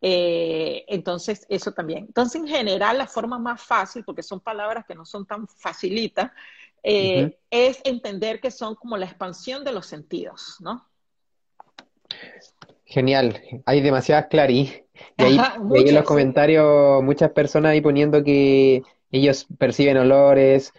Eh, 0.00 0.84
entonces, 0.88 1.46
eso 1.48 1.72
también. 1.72 2.06
Entonces, 2.06 2.40
en 2.40 2.48
general, 2.48 2.98
la 2.98 3.06
forma 3.06 3.38
más 3.38 3.62
fácil, 3.62 4.04
porque 4.04 4.22
son 4.22 4.40
palabras 4.40 4.84
que 4.86 4.94
no 4.94 5.04
son 5.04 5.26
tan 5.26 5.46
facilitas, 5.48 6.32
Eh, 6.88 7.36
es 7.50 7.80
entender 7.84 8.40
que 8.40 8.50
son 8.50 8.74
como 8.76 8.96
la 8.96 9.06
expansión 9.06 9.64
de 9.64 9.72
los 9.72 9.86
sentidos, 9.86 10.56
¿no? 10.60 10.88
Genial, 12.84 13.40
hay 13.66 13.80
demasiadas 13.80 14.26
claris. 14.28 14.82
Y 15.18 15.24
ahí, 15.24 15.36
Ajá, 15.36 15.58
y 15.74 15.78
ahí 15.78 15.88
en 15.88 15.94
los 15.94 16.04
comentarios 16.04 17.02
muchas 17.02 17.30
personas 17.32 17.72
ahí 17.72 17.80
poniendo 17.80 18.22
que 18.22 18.82
ellos 19.10 19.46
perciben 19.58 19.96
olores, 19.98 20.72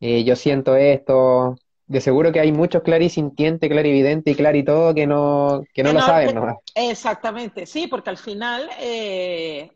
eh, 0.00 0.24
yo 0.24 0.36
siento 0.36 0.76
esto. 0.76 1.56
De 1.88 2.00
seguro 2.00 2.32
que 2.32 2.40
hay 2.40 2.50
muchos 2.52 2.82
clarisintientes, 2.82 3.70
clarividentes 3.70 4.34
y 4.34 4.36
claritodo 4.36 4.92
que 4.94 5.06
no, 5.06 5.62
que 5.72 5.82
no 5.84 5.90
Que 5.90 5.94
lo 5.94 6.00
no, 6.00 6.06
saben 6.06 6.28
que- 6.28 6.34
nomás. 6.34 6.56
exactamente, 6.74 7.64
sí, 7.64 7.86
porque 7.86 8.10
al 8.10 8.18
final, 8.18 8.68
eh, 8.80 9.70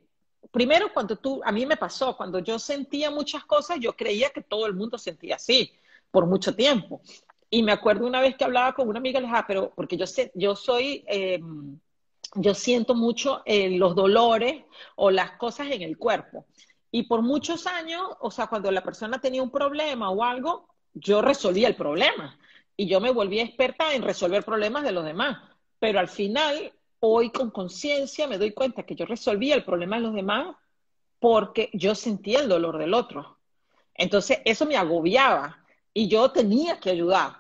primero 0.50 0.92
cuando 0.92 1.16
tú, 1.16 1.40
a 1.44 1.52
mí 1.52 1.66
me 1.66 1.76
pasó, 1.76 2.16
cuando 2.16 2.38
yo 2.38 2.58
sentía 2.58 3.10
muchas 3.10 3.44
cosas, 3.44 3.78
yo 3.80 3.94
creía 3.94 4.30
que 4.30 4.42
todo 4.42 4.66
el 4.66 4.74
mundo 4.74 4.98
sentía 4.98 5.36
así 5.36 5.72
por 6.10 6.26
mucho 6.26 6.54
tiempo. 6.54 7.00
Y 7.50 7.62
me 7.62 7.72
acuerdo 7.72 8.06
una 8.06 8.20
vez 8.20 8.36
que 8.36 8.44
hablaba 8.44 8.74
con 8.74 8.88
una 8.88 8.98
amiga, 8.98 9.20
le 9.20 9.26
dije, 9.26 9.38
ah, 9.38 9.44
pero 9.46 9.72
porque 9.74 9.96
yo 9.96 10.06
sé, 10.06 10.30
yo 10.34 10.54
soy, 10.54 11.04
eh, 11.08 11.40
yo 12.34 12.54
siento 12.54 12.94
mucho 12.94 13.42
eh, 13.44 13.70
los 13.70 13.94
dolores 13.94 14.64
o 14.96 15.10
las 15.10 15.32
cosas 15.32 15.68
en 15.70 15.82
el 15.82 15.98
cuerpo. 15.98 16.46
Y 16.92 17.04
por 17.04 17.22
muchos 17.22 17.66
años, 17.66 18.02
o 18.20 18.30
sea, 18.30 18.46
cuando 18.46 18.70
la 18.70 18.82
persona 18.82 19.20
tenía 19.20 19.42
un 19.42 19.50
problema 19.50 20.10
o 20.10 20.22
algo, 20.24 20.68
yo 20.94 21.22
resolvía 21.22 21.68
el 21.68 21.76
problema 21.76 22.38
y 22.76 22.86
yo 22.86 23.00
me 23.00 23.10
volví 23.10 23.40
experta 23.40 23.94
en 23.94 24.02
resolver 24.02 24.44
problemas 24.44 24.84
de 24.84 24.92
los 24.92 25.04
demás. 25.04 25.38
Pero 25.78 26.00
al 26.00 26.08
final, 26.08 26.72
hoy 27.00 27.30
con 27.30 27.50
conciencia 27.50 28.26
me 28.26 28.38
doy 28.38 28.52
cuenta 28.52 28.84
que 28.84 28.94
yo 28.94 29.06
resolvía 29.06 29.54
el 29.54 29.64
problema 29.64 29.96
de 29.96 30.02
los 30.02 30.14
demás 30.14 30.56
porque 31.18 31.70
yo 31.72 31.94
sentía 31.94 32.40
el 32.40 32.48
dolor 32.48 32.78
del 32.78 32.94
otro. 32.94 33.38
Entonces, 33.94 34.38
eso 34.44 34.64
me 34.64 34.76
agobiaba 34.76 35.64
y 35.92 36.08
yo 36.08 36.30
tenía 36.30 36.80
que 36.80 36.90
ayudar. 36.90 37.36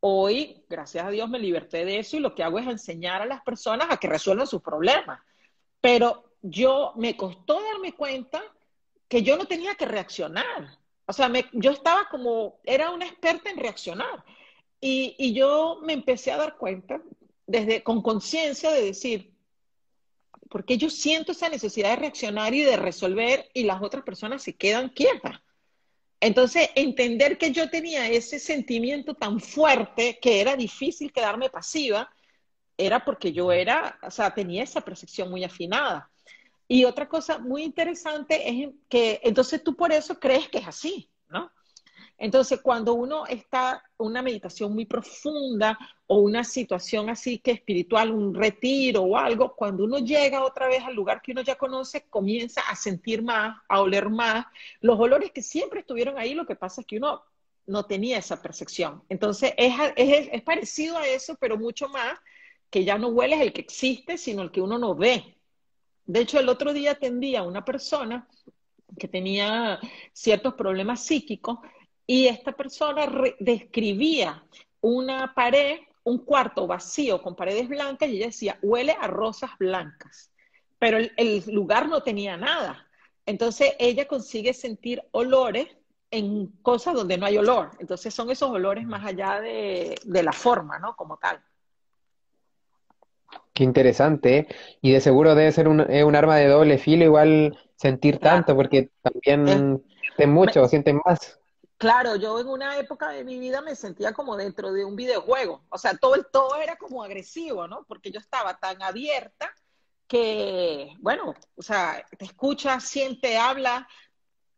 Hoy, 0.00 0.64
gracias 0.68 1.04
a 1.04 1.10
Dios, 1.10 1.28
me 1.28 1.40
liberté 1.40 1.84
de 1.84 1.98
eso 1.98 2.16
y 2.16 2.20
lo 2.20 2.34
que 2.34 2.44
hago 2.44 2.58
es 2.58 2.66
enseñar 2.68 3.22
a 3.22 3.26
las 3.26 3.42
personas 3.42 3.88
a 3.90 3.96
que 3.96 4.08
resuelvan 4.08 4.46
sus 4.46 4.62
problemas. 4.62 5.20
Pero 5.80 6.32
yo 6.42 6.92
me 6.96 7.16
costó 7.16 7.60
darme 7.60 7.94
cuenta 7.94 8.42
que 9.08 9.22
yo 9.22 9.36
no 9.36 9.46
tenía 9.46 9.74
que 9.74 9.86
reaccionar. 9.86 10.78
O 11.06 11.12
sea, 11.12 11.30
yo 11.52 11.70
estaba 11.72 12.08
como, 12.08 12.60
era 12.64 12.90
una 12.90 13.06
experta 13.06 13.50
en 13.50 13.56
reaccionar. 13.56 14.24
Y, 14.80 15.16
y 15.18 15.32
yo 15.32 15.80
me 15.82 15.94
empecé 15.94 16.30
a 16.30 16.36
dar 16.36 16.56
cuenta, 16.56 17.00
desde 17.48 17.82
con 17.82 18.02
conciencia, 18.02 18.70
de 18.70 18.84
decir, 18.84 19.32
¿por 20.48 20.64
qué 20.64 20.76
yo 20.76 20.90
siento 20.90 21.32
esa 21.32 21.48
necesidad 21.48 21.90
de 21.90 21.96
reaccionar 21.96 22.54
y 22.54 22.62
de 22.62 22.76
resolver 22.76 23.48
y 23.54 23.64
las 23.64 23.82
otras 23.82 24.04
personas 24.04 24.42
se 24.42 24.54
quedan 24.54 24.90
quietas? 24.90 25.40
Entonces, 26.20 26.68
entender 26.74 27.38
que 27.38 27.50
yo 27.50 27.70
tenía 27.70 28.08
ese 28.08 28.38
sentimiento 28.38 29.14
tan 29.14 29.40
fuerte 29.40 30.18
que 30.20 30.40
era 30.40 30.56
difícil 30.56 31.12
quedarme 31.12 31.48
pasiva, 31.48 32.10
era 32.76 33.04
porque 33.04 33.32
yo 33.32 33.50
era, 33.50 33.98
o 34.02 34.10
sea, 34.10 34.34
tenía 34.34 34.62
esa 34.62 34.82
percepción 34.82 35.30
muy 35.30 35.42
afinada. 35.42 36.10
Y 36.68 36.84
otra 36.84 37.08
cosa 37.08 37.38
muy 37.38 37.62
interesante 37.62 38.48
es 38.48 38.68
que 38.90 39.20
entonces 39.24 39.64
tú 39.64 39.74
por 39.74 39.90
eso 39.90 40.20
crees 40.20 40.48
que 40.48 40.58
es 40.58 40.66
así. 40.66 41.10
Entonces, 42.18 42.60
cuando 42.60 42.94
uno 42.94 43.26
está 43.26 43.84
una 43.96 44.22
meditación 44.22 44.74
muy 44.74 44.86
profunda 44.86 45.78
o 46.08 46.18
una 46.18 46.42
situación 46.42 47.08
así 47.10 47.38
que 47.38 47.52
espiritual, 47.52 48.10
un 48.10 48.34
retiro 48.34 49.02
o 49.02 49.16
algo, 49.16 49.54
cuando 49.54 49.84
uno 49.84 49.98
llega 49.98 50.44
otra 50.44 50.66
vez 50.66 50.82
al 50.82 50.96
lugar 50.96 51.22
que 51.22 51.30
uno 51.30 51.42
ya 51.42 51.54
conoce, 51.54 52.06
comienza 52.10 52.60
a 52.62 52.74
sentir 52.74 53.22
más, 53.22 53.56
a 53.68 53.80
oler 53.80 54.10
más. 54.10 54.46
Los 54.80 54.98
olores 54.98 55.30
que 55.30 55.42
siempre 55.42 55.80
estuvieron 55.80 56.18
ahí, 56.18 56.34
lo 56.34 56.44
que 56.44 56.56
pasa 56.56 56.80
es 56.80 56.86
que 56.88 56.96
uno 56.96 57.22
no 57.66 57.86
tenía 57.86 58.18
esa 58.18 58.42
percepción. 58.42 59.02
Entonces, 59.08 59.54
es, 59.56 59.74
es, 59.94 60.28
es 60.32 60.42
parecido 60.42 60.98
a 60.98 61.06
eso, 61.06 61.36
pero 61.38 61.56
mucho 61.56 61.88
más, 61.88 62.18
que 62.68 62.84
ya 62.84 62.98
no 62.98 63.08
huele 63.08 63.40
el 63.40 63.52
que 63.52 63.60
existe, 63.60 64.18
sino 64.18 64.42
el 64.42 64.50
que 64.50 64.60
uno 64.60 64.76
no 64.76 64.96
ve. 64.96 65.36
De 66.04 66.20
hecho, 66.20 66.40
el 66.40 66.48
otro 66.48 66.72
día 66.72 66.92
atendí 66.92 67.36
a 67.36 67.44
una 67.44 67.64
persona 67.64 68.26
que 68.98 69.06
tenía 69.06 69.78
ciertos 70.12 70.54
problemas 70.54 71.04
psíquicos 71.04 71.58
y 72.10 72.26
esta 72.26 72.52
persona 72.52 73.06
describía 73.38 74.42
una 74.80 75.34
pared, 75.34 75.78
un 76.04 76.24
cuarto 76.24 76.66
vacío 76.66 77.20
con 77.20 77.36
paredes 77.36 77.68
blancas 77.68 78.08
y 78.08 78.16
ella 78.16 78.26
decía, 78.26 78.58
huele 78.62 78.96
a 78.98 79.06
rosas 79.08 79.50
blancas, 79.58 80.32
pero 80.78 80.96
el, 80.96 81.44
lugar 81.48 81.86
no 81.86 82.02
tenía 82.02 82.38
nada. 82.38 82.88
Entonces 83.26 83.74
ella 83.78 84.08
consigue 84.08 84.54
sentir 84.54 85.02
olores 85.10 85.68
en 86.10 86.46
cosas 86.62 86.94
donde 86.94 87.18
no 87.18 87.26
hay 87.26 87.36
olor. 87.36 87.72
Entonces 87.78 88.14
son 88.14 88.30
esos 88.30 88.50
olores 88.50 88.86
más 88.86 89.04
allá 89.04 89.42
de, 89.42 90.00
la 90.06 90.32
forma, 90.32 90.78
¿no? 90.78 90.96
Como 90.96 91.18
tal. 91.18 91.38
Qué 93.52 93.64
interesante. 93.64 94.38
¿eh? 94.38 94.48
Y 94.80 94.92
de 94.92 95.02
seguro 95.02 95.34
debe 95.34 95.52
ser 95.52 95.68
un, 95.68 95.82
arma 96.16 96.36
de 96.36 96.48
doble 96.48 96.78
filo, 96.78 97.04
igual 97.04 97.58
sentir 97.76 98.16
tanto, 98.18 98.56
porque 98.56 98.88
también 99.02 99.46
eh, 99.46 99.78
sienten 100.00 100.32
mucho, 100.32 100.66
sienten 100.68 101.02
más. 101.04 101.37
Claro, 101.78 102.16
yo 102.16 102.40
en 102.40 102.48
una 102.48 102.76
época 102.76 103.10
de 103.10 103.24
mi 103.24 103.38
vida 103.38 103.62
me 103.62 103.76
sentía 103.76 104.12
como 104.12 104.36
dentro 104.36 104.72
de 104.72 104.84
un 104.84 104.96
videojuego. 104.96 105.62
O 105.70 105.78
sea, 105.78 105.96
todo, 105.96 106.20
todo 106.24 106.56
era 106.56 106.76
como 106.76 107.04
agresivo, 107.04 107.68
¿no? 107.68 107.84
Porque 107.86 108.10
yo 108.10 108.18
estaba 108.18 108.58
tan 108.58 108.82
abierta 108.82 109.54
que, 110.08 110.94
bueno, 110.98 111.34
o 111.56 111.62
sea, 111.62 112.04
te 112.18 112.24
escucha, 112.24 112.80
siente, 112.80 113.38
habla, 113.38 113.88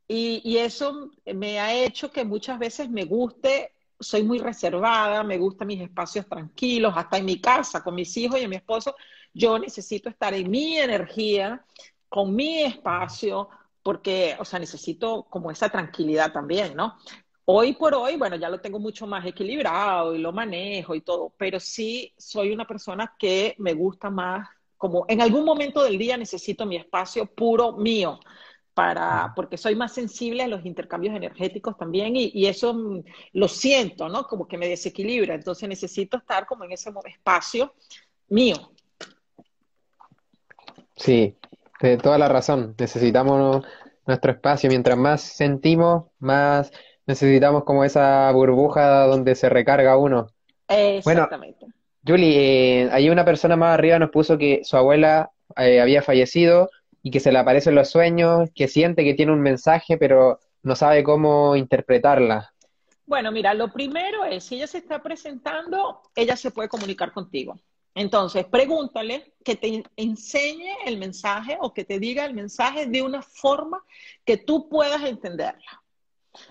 y, 0.09 0.41
y, 0.45 0.59
eso 0.59 1.11
me 1.35 1.61
ha 1.61 1.75
hecho 1.75 2.11
que 2.11 2.25
muchas 2.25 2.59
veces 2.59 2.89
me 2.91 3.05
guste, 3.05 3.75
soy 3.99 4.23
muy 4.23 4.39
reservada, 4.39 5.23
me 5.23 5.39
gustan 5.39 5.69
mis 5.69 5.83
espacios 5.83 6.27
tranquilos, 6.29 6.95
hasta 6.97 7.19
en 7.19 7.27
mi 7.27 7.41
casa, 7.41 7.83
con 7.85 7.95
mis 7.95 8.17
hijos 8.17 8.41
y 8.41 8.49
mi 8.49 8.57
esposo, 8.57 8.97
yo 9.33 9.59
necesito 9.59 10.09
estar 10.09 10.35
en 10.35 10.51
mi 10.51 10.79
energía, 10.79 11.65
con 12.09 12.35
mi 12.35 12.63
espacio, 12.63 13.49
porque, 13.91 14.37
o 14.39 14.45
sea, 14.45 14.61
necesito 14.61 15.27
como 15.29 15.51
esa 15.51 15.69
tranquilidad 15.69 16.33
también, 16.33 16.77
¿no? 16.77 16.97
Hoy 17.45 17.73
por 17.73 17.93
hoy, 17.93 18.17
bueno, 18.17 18.37
ya 18.37 18.49
lo 18.49 18.61
tengo 18.61 18.79
mucho 18.79 19.05
más 19.05 19.27
equilibrado 19.27 20.15
y 20.15 20.21
lo 20.21 20.31
manejo 20.31 20.95
y 20.95 21.01
todo, 21.01 21.35
pero 21.37 21.59
sí 21.59 22.15
soy 22.17 22.53
una 22.53 22.69
persona 22.69 23.17
que 23.19 23.57
me 23.59 23.75
gusta 23.75 24.09
más, 24.09 24.49
como 24.77 25.07
en 25.09 25.21
algún 25.21 25.45
momento 25.45 25.83
del 25.83 25.99
día 25.99 26.17
necesito 26.17 26.67
mi 26.67 26.77
espacio 26.77 27.27
puro 27.27 27.73
mío, 27.73 28.21
para, 28.75 29.33
porque 29.35 29.57
soy 29.57 29.75
más 29.75 29.93
sensible 29.93 30.45
a 30.45 30.47
los 30.47 30.65
intercambios 30.65 31.17
energéticos 31.17 31.77
también 31.77 32.15
y, 32.15 32.31
y, 32.33 32.47
eso 32.47 32.73
mm, 32.73 33.03
lo 33.33 33.49
siento, 33.49 34.09
¿no? 34.09 34.23
Como 34.23 34.47
que 34.47 34.57
me 34.57 34.69
desequilibra, 34.69 35.35
entonces 35.35 35.69
necesito 35.69 36.17
estar 36.17 36.47
como 36.47 36.63
en 36.63 36.71
ese 36.71 36.93
espacio 37.07 37.75
mío. 38.29 38.71
Sí, 40.95 41.37
de 41.81 41.97
toda 41.97 42.19
la 42.19 42.29
razón. 42.29 42.75
Necesitamos 42.79 43.65
nuestro 44.07 44.33
espacio. 44.33 44.69
Mientras 44.69 44.97
más 44.97 45.23
sentimos, 45.23 46.05
más 46.19 46.73
necesitamos 47.07 47.65
como 47.65 47.85
esa 47.85 48.31
burbuja 48.33 49.07
donde 49.07 49.35
se 49.35 49.49
recarga 49.49 49.97
uno. 49.97 50.29
Exactamente. 50.69 51.59
Bueno, 51.61 51.75
Julie, 52.07 52.83
eh, 52.83 52.89
hay 52.93 53.11
una 53.11 53.25
persona 53.25 53.57
más 53.57 53.75
arriba 53.75 53.99
nos 53.99 54.11
puso 54.11 54.39
que 54.39 54.61
su 54.65 54.77
abuela 54.77 55.31
eh, 55.57 55.81
había 55.81 56.03
fallecido 56.03 56.71
y 57.03 57.11
que 57.11 57.21
se 57.21 57.33
le 57.33 57.39
aparecen 57.39 57.75
los 57.75 57.91
sueños, 57.91 58.51
que 58.55 58.69
siente 58.69 59.05
que 59.05 59.15
tiene 59.15 59.33
un 59.33 59.41
mensaje, 59.41 59.99
pero 59.99 60.39
no 60.63 60.77
sabe 60.77 61.03
cómo 61.03 61.57
interpretarla. 61.57 62.53
Bueno, 63.07 63.33
mira, 63.33 63.55
lo 63.55 63.73
primero 63.73 64.25
es, 64.25 64.45
si 64.45 64.57
ella 64.57 64.67
se 64.67 64.79
está 64.79 65.03
presentando, 65.03 66.01
ella 66.15 66.37
se 66.37 66.51
puede 66.51 66.69
comunicar 66.69 67.13
contigo. 67.13 67.59
Entonces, 67.95 68.47
pregúntale 68.47 69.35
que 69.45 69.57
te 69.57 69.83
enseñe 69.97 70.77
el 70.85 70.99
mensaje 70.99 71.59
o 71.61 71.75
que 71.75 71.85
te 71.85 71.99
diga 71.99 72.25
el 72.25 72.35
mensaje 72.35 72.87
de 72.87 73.03
una 73.03 73.23
forma 73.23 73.85
que 74.25 74.37
tú 74.37 74.69
puedas 74.69 75.03
entenderla, 75.05 75.83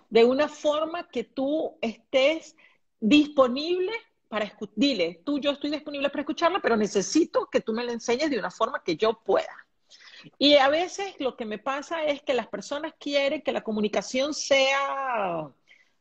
de 0.10 0.26
una 0.26 0.48
forma 0.48 1.08
que 1.10 1.24
tú 1.24 1.78
estés 1.82 2.56
disponible 3.00 3.94
para 4.28 4.46
escuchar. 4.46 4.74
Dile, 4.76 5.22
tú 5.26 5.40
yo 5.40 5.52
estoy 5.52 5.72
disponible 5.72 6.10
para 6.10 6.22
escucharla, 6.22 6.60
pero 6.60 6.76
necesito 6.76 7.48
que 7.50 7.62
tú 7.62 7.74
me 7.74 7.86
la 7.86 7.94
enseñes 7.94 8.30
de 8.30 8.38
una 8.38 8.52
forma 8.52 8.84
que 8.84 8.98
yo 8.98 9.22
pueda. 9.24 9.66
Y 10.38 10.56
a 10.56 10.68
veces 10.68 11.16
lo 11.20 11.38
que 11.38 11.46
me 11.46 11.58
pasa 11.58 12.04
es 12.04 12.22
que 12.22 12.34
las 12.34 12.48
personas 12.48 12.94
quieren 13.00 13.42
que 13.42 13.54
la 13.54 13.62
comunicación 13.62 14.34
sea 14.34 15.50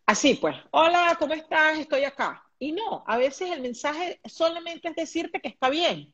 así, 0.04 0.34
pues, 0.34 0.56
hola, 0.72 1.16
¿cómo 1.20 1.34
estás? 1.34 1.78
Estoy 1.78 2.02
acá 2.02 2.47
y 2.58 2.72
no, 2.72 3.04
a 3.06 3.16
veces 3.16 3.50
el 3.50 3.60
mensaje 3.60 4.20
solamente 4.24 4.88
es 4.88 4.96
decirte 4.96 5.40
que 5.40 5.48
está 5.48 5.70
bien. 5.70 6.12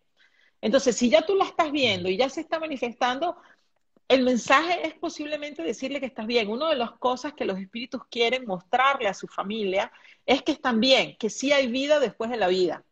Entonces, 0.60 0.96
si 0.96 1.10
ya 1.10 1.22
tú 1.22 1.34
la 1.34 1.44
estás 1.44 1.72
viendo 1.72 2.08
y 2.08 2.16
ya 2.16 2.28
se 2.28 2.40
está 2.40 2.58
manifestando, 2.58 3.36
el 4.08 4.22
mensaje 4.22 4.86
es 4.86 4.94
posiblemente 4.94 5.62
decirle 5.62 6.00
que 6.00 6.06
estás 6.06 6.26
bien. 6.26 6.50
Una 6.50 6.68
de 6.68 6.76
las 6.76 6.92
cosas 6.92 7.32
que 7.32 7.44
los 7.44 7.58
espíritus 7.58 8.02
quieren 8.10 8.46
mostrarle 8.46 9.08
a 9.08 9.14
su 9.14 9.26
familia 9.26 9.90
es 10.26 10.42
que 10.42 10.52
están 10.52 10.80
bien, 10.80 11.16
que 11.18 11.30
sí 11.30 11.52
hay 11.52 11.68
vida 11.68 12.00
después 12.00 12.30
de 12.30 12.36
la 12.36 12.48
vida. 12.48 12.84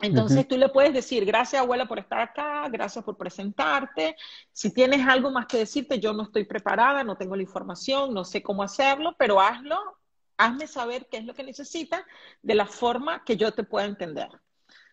Entonces 0.00 0.48
tú 0.48 0.56
le 0.56 0.70
puedes 0.70 0.94
decir, 0.94 1.26
gracias 1.26 1.60
abuela 1.60 1.86
por 1.86 1.98
estar 1.98 2.20
acá, 2.20 2.66
gracias 2.70 3.04
por 3.04 3.18
presentarte. 3.18 4.16
Si 4.50 4.72
tienes 4.72 5.06
algo 5.06 5.30
más 5.30 5.46
que 5.46 5.58
decirte, 5.58 6.00
yo 6.00 6.14
no 6.14 6.22
estoy 6.22 6.44
preparada, 6.44 7.04
no 7.04 7.16
tengo 7.16 7.36
la 7.36 7.42
información, 7.42 8.14
no 8.14 8.24
sé 8.24 8.42
cómo 8.42 8.62
hacerlo, 8.62 9.14
pero 9.18 9.40
hazlo 9.40 9.99
hazme 10.40 10.66
saber 10.66 11.06
qué 11.10 11.18
es 11.18 11.24
lo 11.24 11.34
que 11.34 11.42
necesitas 11.42 12.02
de 12.42 12.54
la 12.54 12.66
forma 12.66 13.24
que 13.24 13.36
yo 13.36 13.52
te 13.52 13.62
pueda 13.62 13.86
entender. 13.86 14.28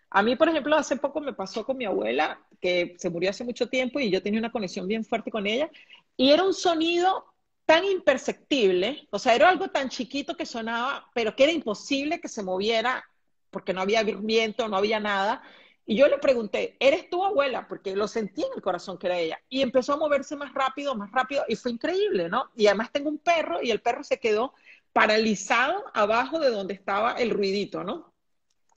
A 0.09 0.21
mí, 0.21 0.35
por 0.35 0.49
ejemplo, 0.49 0.75
hace 0.75 0.97
poco 0.97 1.21
me 1.21 1.33
pasó 1.33 1.65
con 1.65 1.77
mi 1.77 1.85
abuela, 1.85 2.39
que 2.61 2.95
se 2.97 3.09
murió 3.09 3.29
hace 3.29 3.43
mucho 3.43 3.67
tiempo 3.67 3.99
y 3.99 4.09
yo 4.09 4.21
tenía 4.21 4.39
una 4.39 4.51
conexión 4.51 4.87
bien 4.87 5.05
fuerte 5.05 5.31
con 5.31 5.47
ella, 5.47 5.69
y 6.15 6.31
era 6.31 6.43
un 6.43 6.53
sonido 6.53 7.25
tan 7.65 7.83
imperceptible, 7.83 9.07
o 9.11 9.19
sea, 9.19 9.35
era 9.35 9.49
algo 9.49 9.69
tan 9.69 9.89
chiquito 9.89 10.37
que 10.37 10.45
sonaba, 10.45 11.09
pero 11.13 11.35
que 11.35 11.43
era 11.43 11.51
imposible 11.51 12.21
que 12.21 12.29
se 12.29 12.43
moviera 12.43 13.03
porque 13.49 13.73
no 13.73 13.81
había 13.81 14.03
viento, 14.03 14.67
no 14.67 14.77
había 14.77 14.99
nada. 14.99 15.41
Y 15.85 15.95
yo 15.95 16.07
le 16.07 16.17
pregunté, 16.17 16.75
¿eres 16.79 17.09
tu 17.09 17.23
abuela? 17.23 17.67
Porque 17.67 17.95
lo 17.95 18.07
sentí 18.07 18.43
en 18.43 18.51
el 18.55 18.61
corazón 18.61 18.97
que 18.97 19.07
era 19.07 19.17
ella. 19.17 19.39
Y 19.49 19.61
empezó 19.61 19.93
a 19.93 19.97
moverse 19.97 20.35
más 20.35 20.53
rápido, 20.53 20.95
más 20.95 21.11
rápido, 21.11 21.43
y 21.47 21.55
fue 21.55 21.71
increíble, 21.71 22.29
¿no? 22.29 22.51
Y 22.55 22.67
además 22.67 22.91
tengo 22.91 23.09
un 23.09 23.17
perro 23.19 23.61
y 23.61 23.71
el 23.71 23.81
perro 23.81 24.03
se 24.03 24.19
quedó 24.19 24.53
paralizado 24.97 25.85
abajo 25.93 26.39
de 26.39 26.49
donde 26.49 26.73
estaba 26.73 27.11
el 27.11 27.29
ruidito, 27.29 27.83
¿no? 27.83 28.15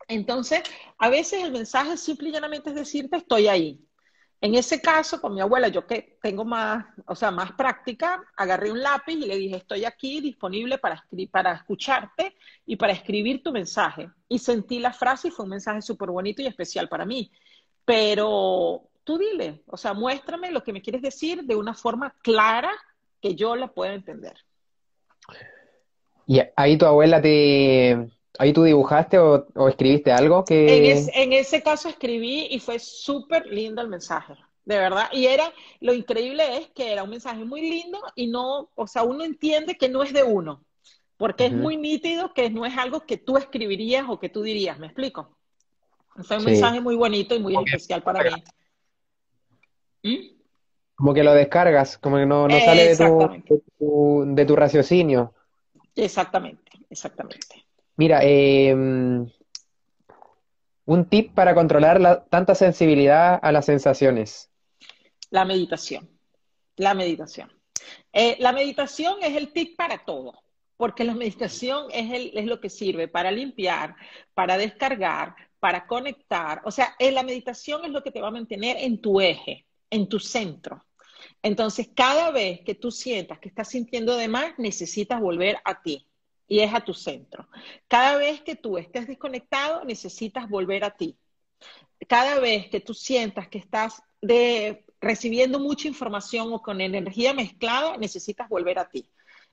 Entonces, 0.07 0.63
a 0.99 1.09
veces 1.09 1.43
el 1.43 1.51
mensaje 1.51 1.97
simple 1.97 2.29
y 2.29 2.33
llanamente 2.33 2.69
es 2.69 2.77
decirte 2.77 3.17
estoy 3.17 3.49
ahí. 3.49 3.83
En 4.43 4.55
ese 4.55 4.83
caso, 4.83 5.19
con 5.19 5.33
mi 5.33 5.41
abuela, 5.41 5.69
yo 5.69 5.87
que 5.87 6.19
tengo 6.21 6.45
más, 6.45 6.85
o 7.07 7.15
sea, 7.15 7.31
más 7.31 7.53
práctica, 7.53 8.23
agarré 8.37 8.71
un 8.71 8.83
lápiz 8.83 9.15
y 9.15 9.27
le 9.27 9.35
dije, 9.35 9.57
estoy 9.57 9.87
aquí 9.87 10.21
disponible 10.21 10.77
para, 10.77 11.03
para 11.31 11.55
escucharte 11.55 12.37
y 12.67 12.77
para 12.77 12.93
escribir 12.93 13.43
tu 13.43 13.51
mensaje. 13.51 14.11
Y 14.29 14.41
sentí 14.41 14.79
la 14.79 14.93
frase 14.93 15.29
y 15.29 15.31
fue 15.31 15.45
un 15.45 15.53
mensaje 15.53 15.81
súper 15.81 16.11
bonito 16.11 16.43
y 16.43 16.47
especial 16.47 16.87
para 16.91 17.07
mí. 17.07 17.33
Pero 17.87 18.91
tú 19.05 19.17
dile, 19.17 19.63
o 19.69 19.79
sea, 19.79 19.95
muéstrame 19.95 20.51
lo 20.51 20.63
que 20.63 20.75
me 20.75 20.83
quieres 20.83 21.01
decir 21.01 21.45
de 21.45 21.57
una 21.57 21.73
forma 21.73 22.15
clara 22.21 22.73
que 23.23 23.35
yo 23.35 23.57
la 23.57 23.69
pueda 23.69 23.95
entender. 23.95 24.35
Y 26.31 26.41
ahí 26.55 26.79
tu 26.79 26.87
abuela 26.87 27.21
te, 27.21 28.09
ahí 28.39 28.53
tú 28.53 28.63
dibujaste 28.63 29.19
o, 29.19 29.69
escribiste 29.69 30.13
algo 30.13 30.45
que... 30.45 30.93
En, 31.13 31.33
ese 31.33 31.61
caso 31.61 31.89
escribí 31.89 32.47
y 32.49 32.61
fue 32.61 32.79
súper 32.79 33.47
lindo 33.47 33.83
el 33.83 33.89
mensaje, 33.89 34.35
de 34.65 34.79
verdad. 34.79 35.09
Y 35.11 35.27
era, 35.27 35.53
lo 35.81 35.93
increíble 35.93 36.59
es 36.59 36.69
que 36.69 36.93
era 36.93 37.03
un 37.03 37.11
mensaje 37.11 37.45
muy 37.45 37.63
lindo 37.63 37.99
y 38.15 38.29
no, 38.29 38.71
o 38.77 38.87
sea, 38.87 39.03
uno 39.03 39.25
entiende 39.25 39.77
que 39.77 39.89
no 39.89 40.05
es 40.05 40.13
de 40.13 40.23
uno, 40.23 40.63
porque 41.17 41.47
es 41.47 41.53
muy 41.53 41.77
nítido 41.77 42.33
que 42.33 42.49
no 42.49 42.65
es 42.65 42.79
algo 42.79 43.01
que 43.01 43.17
tú 43.17 43.37
escribirías 43.37 44.05
o 44.09 44.21
que 44.21 44.29
tú 44.29 44.45
dirías, 44.45 44.79
¿me 44.79 44.87
explico? 44.87 45.37
Fue 46.23 46.37
un 46.37 46.45
mensaje 46.45 46.81
muy 46.81 46.95
bonito 46.95 47.35
y 47.35 47.41
muy 47.41 47.57
especial 47.57 48.05
para 48.05 48.23
mí. 48.23 48.45
¿Mm? 50.05 50.37
Como 50.95 51.13
que 51.13 51.25
lo 51.25 51.35
descargas, 51.35 51.99
como 51.99 52.19
que 52.19 52.27
no, 52.27 52.49
sale 52.49 52.95
de 52.95 52.97
tu, 53.81 54.25
de 54.29 54.45
tu, 54.47 54.55
raciocinio. 54.55 55.35
Exactamente, 55.97 56.73
exactamente. 56.89 57.67
Mira, 57.97 58.21
em, 58.23 59.29
un 60.87 61.05
tip 61.09 61.35
para 61.35 61.55
controlar 61.55 62.01
la, 62.01 62.25
tanta 62.25 62.55
sensibilidad 62.55 63.39
a 63.43 63.53
las 63.53 63.67
sensaciones. 63.67 64.51
La 65.31 65.45
meditación, 65.45 66.09
la 66.77 66.95
meditación. 66.95 67.53
Eh, 68.13 68.37
la 68.41 68.53
meditación 68.53 69.19
es 69.23 69.37
el 69.37 69.53
tip 69.53 69.77
para 69.77 69.99
todo, 70.05 70.43
porque 70.77 71.05
la 71.05 71.15
meditación 71.15 71.87
es, 71.93 72.11
el, 72.13 72.33
es 72.35 72.47
lo 72.47 72.61
que 72.61 72.71
sirve 72.71 73.07
para 73.07 73.31
limpiar, 73.31 73.95
para 74.35 74.57
descargar, 74.57 75.35
para 75.61 75.87
conectar. 75.87 76.63
O 76.65 76.71
sea, 76.71 76.97
la 76.99 77.23
meditación 77.23 77.85
es 77.85 77.91
lo 77.91 78.03
que 78.03 78.11
te 78.11 78.21
va 78.21 78.29
a 78.29 78.33
mantener 78.33 78.79
en 78.79 79.01
tu 79.01 79.21
eje, 79.21 79.67
en 79.91 80.09
tu 80.09 80.19
centro. 80.19 80.85
Entonces, 81.43 81.89
cada 81.95 82.31
vez 82.31 82.61
que 82.61 82.75
tú 82.75 82.91
sientas 82.91 83.39
que 83.39 83.49
estás 83.49 83.69
sintiendo 83.69 84.17
de 84.17 84.29
más, 84.29 84.59
necesitas 84.59 85.21
volver 85.21 85.59
a 85.65 85.83
ti 85.83 86.07
y 86.47 86.61
es 86.61 86.75
a 86.75 86.81
tu 86.81 86.95
centro. 86.95 87.49
Cada 87.89 88.17
vez 88.17 88.41
que 88.41 88.57
tú 88.57 88.77
estés 88.77 89.07
desconectado, 89.07 89.85
necesitas 89.85 90.49
volver 90.49 90.85
a 90.85 90.91
ti. 90.91 91.17
Cada 92.09 92.41
vez 92.41 92.69
que 92.69 92.81
tú 92.81 92.93
sientas 92.93 93.49
que 93.49 93.59
estás 93.59 94.03
recibiendo 95.01 95.61
mucha 95.61 95.89
información 95.89 96.53
o 96.53 96.61
con 96.61 96.81
energía 96.81 97.33
mezclada, 97.35 97.97
necesitas 97.97 98.49
volver 98.49 98.79
a 98.79 98.89
ti. 98.89 99.09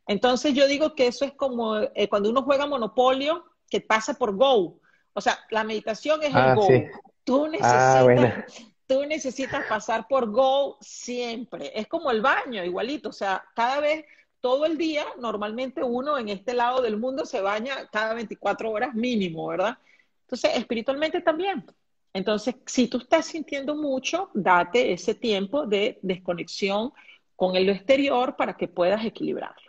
Entonces 0.08 0.53
yo 0.53 0.67
digo 0.67 0.95
que 0.95 1.08
eso 1.08 1.25
es 1.25 1.34
como 1.34 1.77
eh, 1.77 2.08
cuando 2.10 2.30
uno 2.30 2.43
juega 2.43 2.65
Monopolio, 2.65 3.45
que 3.69 3.82
pasa 3.82 4.13
por 4.13 4.36
Go. 4.36 4.80
O 5.13 5.21
sea, 5.21 5.38
la 5.51 5.63
meditación 5.63 6.23
es 6.23 6.30
el 6.30 6.36
ah, 6.36 6.56
Go. 6.56 6.67
Tú 7.23 7.45
ah, 7.45 7.49
necesitas, 7.49 8.63
tú 8.88 9.06
necesitas 9.06 9.65
pasar 9.67 10.08
por 10.08 10.32
Go 10.32 10.78
siempre. 10.82 11.71
Es 11.76 11.88
como 11.88 12.10
el 12.10 12.21
baño, 12.21 12.63
igualito. 12.63 13.10
O 13.10 13.13
sea, 13.13 13.43
cada 13.54 13.80
vez, 13.82 14.06
todo 14.41 14.65
el 14.65 14.78
día, 14.78 15.06
normalmente 15.19 15.84
uno 15.84 16.17
en 16.17 16.30
este 16.30 16.54
lado 16.54 16.82
del 16.82 16.97
mundo 16.97 17.26
se 17.26 17.41
baña 17.41 17.88
cada 17.91 18.13
24 18.13 18.71
horas 18.71 18.93
mínimo, 18.93 19.47
¿verdad? 19.47 19.78
Entonces, 20.21 20.52
espiritualmente 20.56 21.21
también. 21.21 21.65
Entonces, 22.13 22.56
si 22.65 22.88
tú 22.88 22.97
estás 22.97 23.26
sintiendo 23.28 23.76
mucho, 23.76 24.32
date 24.34 24.93
ese 24.93 25.13
tiempo 25.13 25.65
de 25.65 26.00
desconexión 26.02 26.93
con 27.36 27.56
el 27.56 27.69
exterior 27.69 28.36
para 28.36 28.56
que 28.58 28.67
puedas 28.67 29.06
equilibrarlo. 29.06 29.66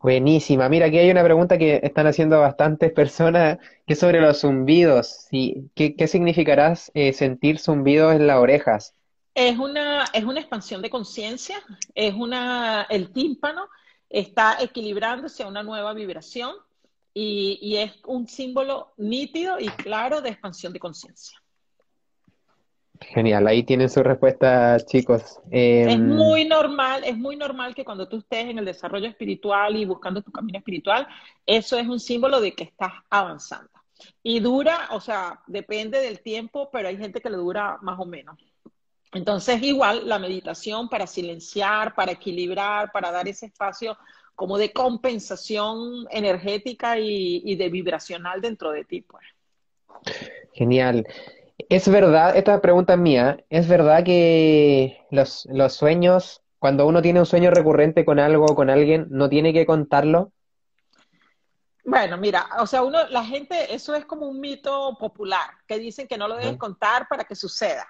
Buenísima. 0.00 0.68
Mira, 0.70 0.86
aquí 0.86 0.98
hay 0.98 1.10
una 1.10 1.22
pregunta 1.22 1.58
que 1.58 1.80
están 1.82 2.06
haciendo 2.06 2.40
bastantes 2.40 2.90
personas, 2.92 3.58
que 3.86 3.92
es 3.92 3.98
sobre 3.98 4.20
los 4.20 4.40
zumbidos. 4.40 5.26
¿Qué, 5.30 5.94
qué 5.94 6.08
significará 6.08 6.74
eh, 6.94 7.12
sentir 7.12 7.58
zumbidos 7.58 8.14
en 8.14 8.26
las 8.26 8.38
orejas? 8.38 8.94
Es 9.34 9.58
una, 9.58 10.04
es 10.12 10.24
una 10.24 10.40
expansión 10.40 10.80
de 10.82 10.90
conciencia, 10.90 11.62
es 11.94 12.14
una, 12.14 12.86
el 12.88 13.12
tímpano 13.12 13.68
está 14.08 14.56
equilibrándose 14.60 15.42
a 15.42 15.48
una 15.48 15.62
nueva 15.62 15.92
vibración 15.92 16.54
y, 17.14 17.58
y 17.60 17.76
es 17.76 17.92
un 18.06 18.26
símbolo 18.26 18.92
nítido 18.96 19.60
y 19.60 19.68
claro 19.68 20.20
de 20.20 20.30
expansión 20.30 20.72
de 20.72 20.80
conciencia. 20.80 21.40
Genial, 23.00 23.46
ahí 23.46 23.62
tienen 23.62 23.88
su 23.88 24.02
respuesta, 24.02 24.78
chicos. 24.80 25.40
es 25.50 25.88
em, 25.88 26.06
muy 26.06 26.44
normal, 26.44 27.02
es 27.04 27.16
muy 27.16 27.34
normal 27.34 27.74
que 27.74 27.84
cuando 27.84 28.06
tú 28.06 28.18
estés 28.18 28.46
en 28.46 28.58
el 28.58 28.64
desarrollo 28.64 29.08
espiritual 29.08 29.76
y 29.76 29.84
buscando 29.84 30.22
tu 30.22 30.30
camino 30.30 30.58
espiritual, 30.58 31.08
eso 31.46 31.78
es 31.78 31.88
un 31.88 31.98
símbolo 31.98 32.40
de 32.40 32.52
que 32.52 32.64
estás 32.64 32.92
avanzando. 33.08 33.70
Y 34.22 34.40
dura, 34.40 34.88
o 34.92 35.00
sea, 35.00 35.40
depende 35.46 35.98
del 35.98 36.20
tiempo, 36.20 36.68
pero 36.70 36.88
hay 36.88 36.98
gente 36.98 37.20
que 37.20 37.30
le 37.30 37.36
dura 37.36 37.78
más 37.80 37.98
o 37.98 38.04
menos. 38.04 38.38
Entonces, 39.12 39.62
igual 39.62 40.08
la 40.08 40.18
meditación 40.18 40.88
para 40.88 41.06
silenciar, 41.06 41.94
para 41.94 42.12
equilibrar, 42.12 42.92
para 42.92 43.10
dar 43.10 43.26
ese 43.26 43.46
espacio 43.46 43.96
como 44.36 44.56
de 44.56 44.72
compensación 44.72 46.06
energética 46.10 46.98
y, 46.98 47.42
y 47.44 47.56
de 47.56 47.68
vibracional 47.68 48.40
dentro 48.40 48.70
de 48.70 48.84
ti, 48.84 49.00
pues. 49.00 49.24
Genial. 50.52 51.06
Es 51.70 51.88
verdad, 51.88 52.36
esta 52.36 52.60
pregunta 52.60 52.94
es 52.94 52.98
mía, 52.98 53.44
¿es 53.48 53.68
verdad 53.68 54.02
que 54.02 55.06
los, 55.12 55.46
los 55.52 55.72
sueños, 55.72 56.42
cuando 56.58 56.84
uno 56.84 57.00
tiene 57.00 57.20
un 57.20 57.26
sueño 57.26 57.52
recurrente 57.52 58.04
con 58.04 58.18
algo 58.18 58.44
o 58.44 58.56
con 58.56 58.70
alguien, 58.70 59.06
no 59.08 59.28
tiene 59.28 59.52
que 59.52 59.64
contarlo? 59.66 60.32
Bueno, 61.84 62.16
mira, 62.18 62.48
o 62.58 62.66
sea, 62.66 62.82
uno, 62.82 63.06
la 63.10 63.24
gente, 63.24 63.72
eso 63.72 63.94
es 63.94 64.04
como 64.04 64.26
un 64.26 64.40
mito 64.40 64.98
popular, 64.98 65.48
que 65.68 65.78
dicen 65.78 66.08
que 66.08 66.18
no 66.18 66.26
lo 66.26 66.34
deben 66.34 66.58
contar 66.58 67.06
para 67.06 67.22
que 67.22 67.36
suceda. 67.36 67.86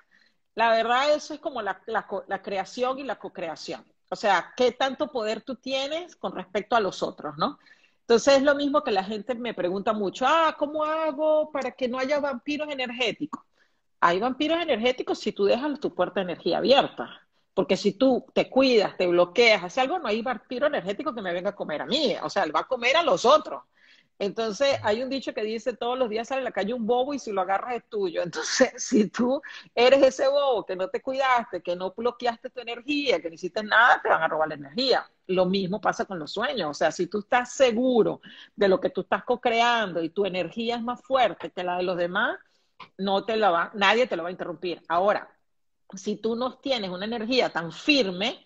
La 0.55 0.69
verdad, 0.69 1.15
eso 1.15 1.33
es 1.33 1.41
como 1.41 1.63
la, 1.63 1.81
la, 1.87 2.07
la 2.29 2.43
creación 2.43 2.99
y 2.99 3.05
la 3.05 3.19
co-creación. 3.19 3.83
O 4.11 4.17
sea, 4.17 4.53
¿qué 4.59 4.73
tanto 4.73 5.11
poder 5.11 5.41
tú 5.41 5.55
tienes 5.55 6.17
con 6.17 6.35
respecto 6.35 6.77
a 6.77 6.81
los 6.81 7.03
otros, 7.03 7.39
no? 7.39 7.59
Entonces 8.01 8.37
es 8.37 8.43
lo 8.43 8.55
mismo 8.55 8.85
que 8.85 8.93
la 8.93 9.05
gente 9.05 9.35
me 9.35 9.55
pregunta 9.55 9.95
mucho, 9.95 10.27
ah, 10.29 10.55
¿cómo 10.59 10.85
hago 10.85 11.51
para 11.51 11.71
que 11.71 11.89
no 11.89 11.99
haya 11.99 12.21
vampiros 12.21 12.69
energéticos? 12.69 13.41
Hay 14.01 14.19
vampiros 14.19 14.61
energéticos 14.61 15.19
si 15.19 15.33
tú 15.33 15.45
dejas 15.45 15.79
tu 15.81 15.95
puerta 15.95 16.21
de 16.21 16.33
energía 16.33 16.59
abierta. 16.59 17.21
Porque 17.55 17.77
si 17.77 17.93
tú 17.93 18.25
te 18.33 18.49
cuidas, 18.49 18.97
te 18.97 19.07
bloqueas, 19.07 19.63
haces 19.65 19.79
algo, 19.79 19.99
no 19.99 20.09
hay 20.09 20.23
vampiro 20.23 20.67
energético 20.67 21.15
que 21.15 21.23
me 21.23 21.33
venga 21.33 21.51
a 21.51 21.55
comer 21.55 21.83
a 21.83 21.87
mí. 21.87 22.15
O 22.23 22.31
sea, 22.31 22.45
él 22.45 22.55
va 22.55 22.61
a 22.61 22.69
comer 22.69 22.97
a 22.97 23.03
los 23.03 23.25
otros. 23.25 23.63
Entonces, 24.21 24.79
hay 24.83 25.03
un 25.03 25.09
dicho 25.09 25.33
que 25.33 25.43
dice, 25.43 25.75
todos 25.75 25.99
los 25.99 26.11
días 26.11 26.29
sale 26.29 26.43
a 26.43 26.45
la 26.45 26.53
calle 26.53 26.75
un 26.75 26.87
bobo 26.87 27.15
y 27.15 27.19
si 27.19 27.33
lo 27.33 27.41
agarras 27.41 27.77
es 27.77 27.89
tuyo. 27.89 28.23
Entonces, 28.23 28.73
si 28.77 29.09
tú 29.09 29.41
eres 29.75 30.03
ese 30.03 30.29
bobo 30.29 30.65
que 30.67 30.77
no 30.77 30.89
te 30.89 31.01
cuidaste, 31.03 31.63
que 31.63 31.75
no 31.75 31.93
bloqueaste 31.93 32.51
tu 32.51 32.61
energía, 32.61 33.21
que 33.21 33.29
no 33.29 33.35
hiciste 33.35 33.63
nada, 33.63 34.01
te 34.03 34.11
van 34.11 34.23
a 34.23 34.29
robar 34.29 34.49
la 34.49 34.55
energía. 34.57 35.11
Lo 35.27 35.47
mismo 35.47 35.81
pasa 35.81 36.05
con 36.05 36.19
los 36.19 36.33
sueños. 36.33 36.71
O 36.71 36.75
sea, 36.75 36.93
si 36.93 37.07
tú 37.07 37.21
estás 37.21 37.55
seguro 37.55 38.21
de 38.55 38.69
lo 38.69 38.79
que 38.81 38.91
tú 38.91 39.03
estás 39.03 39.25
co-creando 39.25 40.03
y 40.03 40.11
tu 40.11 40.27
energía 40.27 40.77
es 40.77 40.83
más 40.83 41.03
fuerte 41.03 41.51
que 41.51 41.65
la 41.65 41.79
de 41.79 41.83
los 41.83 41.97
demás, 41.97 42.39
no 42.99 43.25
te 43.25 43.37
la 43.37 43.51
va, 43.51 43.71
nadie 43.75 44.07
te 44.07 44.17
lo 44.17 44.23
va 44.23 44.29
a 44.29 44.33
interrumpir. 44.33 44.83
Ahora, 44.89 45.29
si 45.95 46.17
tú 46.17 46.37
no 46.37 46.59
tienes 46.59 46.91
una 46.91 47.05
energía 47.05 47.51
tan 47.51 47.73
firme, 47.73 48.45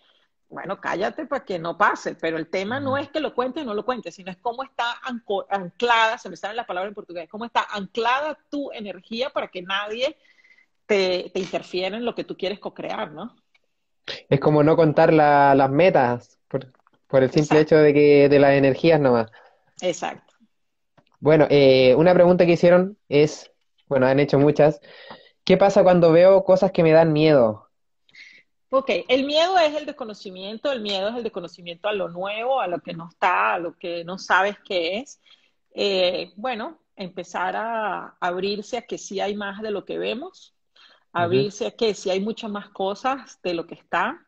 bueno, 0.49 0.79
cállate 0.79 1.25
para 1.25 1.43
que 1.43 1.59
no 1.59 1.77
pase, 1.77 2.15
pero 2.15 2.37
el 2.37 2.47
tema 2.47 2.79
no 2.79 2.97
es 2.97 3.09
que 3.09 3.19
lo 3.19 3.33
cuentes 3.33 3.63
o 3.63 3.65
no 3.65 3.73
lo 3.73 3.85
cuentes, 3.85 4.15
sino 4.15 4.31
es 4.31 4.37
cómo 4.37 4.63
está 4.63 4.99
anclada, 5.49 6.17
se 6.17 6.29
me 6.29 6.37
sale 6.37 6.55
la 6.55 6.65
palabra 6.65 6.87
en 6.87 6.95
portugués, 6.95 7.29
cómo 7.29 7.45
está 7.45 7.67
anclada 7.71 8.37
tu 8.49 8.71
energía 8.71 9.29
para 9.29 9.47
que 9.47 9.61
nadie 9.61 10.15
te, 10.85 11.31
te 11.33 11.39
interfiera 11.39 11.97
en 11.97 12.05
lo 12.05 12.15
que 12.15 12.23
tú 12.23 12.37
quieres 12.37 12.59
co-crear, 12.59 13.11
¿no? 13.11 13.35
Es 14.29 14.39
como 14.39 14.63
no 14.63 14.75
contar 14.75 15.13
las 15.13 15.69
metas, 15.69 16.37
por, 16.47 17.23
el 17.23 17.31
simple 17.31 17.61
hecho 17.61 17.77
de 17.77 17.93
que 17.93 18.29
de 18.29 18.39
las 18.39 18.53
energías 18.53 18.99
nomás. 18.99 19.31
Exacto. 19.81 20.33
Bueno, 21.19 21.47
eh, 21.49 21.95
una 21.95 22.13
pregunta 22.13 22.45
que 22.45 22.53
hicieron 22.53 22.97
es, 23.09 23.51
bueno, 23.87 24.05
han 24.07 24.19
hecho 24.19 24.39
muchas. 24.39 24.79
¿Qué 25.43 25.57
pasa 25.57 25.83
cuando 25.83 26.11
veo 26.11 26.43
cosas 26.43 26.71
que 26.71 26.83
me 26.83 26.91
dan 26.91 27.13
miedo? 27.13 27.69
Ok, 28.69 28.89
el 29.07 29.25
miedo 29.25 29.57
es 29.59 29.75
el 29.75 29.85
desconocimiento, 29.85 30.71
el 30.71 30.81
miedo 30.81 31.09
es 31.09 31.15
el 31.15 31.23
desconocimiento 31.23 31.87
a 31.87 31.93
lo 31.93 32.09
nuevo, 32.09 32.59
a 32.59 32.67
lo 32.67 32.79
que 32.79 32.93
no 32.93 33.07
está, 33.09 33.53
a 33.53 33.59
lo 33.59 33.77
que 33.77 34.03
no 34.03 34.17
sabes 34.17 34.57
qué 34.65 34.97
es. 34.97 35.21
Eh, 35.73 36.33
bueno, 36.35 36.79
empezar 36.95 37.55
a 37.55 38.17
abrirse 38.19 38.77
a 38.77 38.81
que 38.81 38.97
sí 38.97 39.19
hay 39.19 39.35
más 39.35 39.61
de 39.61 39.71
lo 39.71 39.85
que 39.85 39.97
vemos, 39.97 40.55
abrirse 41.13 41.67
a 41.67 41.71
que 41.71 41.93
sí 41.93 42.09
hay 42.09 42.19
muchas 42.19 42.49
más 42.49 42.69
cosas 42.69 43.39
de 43.43 43.53
lo 43.53 43.67
que 43.67 43.75
está, 43.75 44.24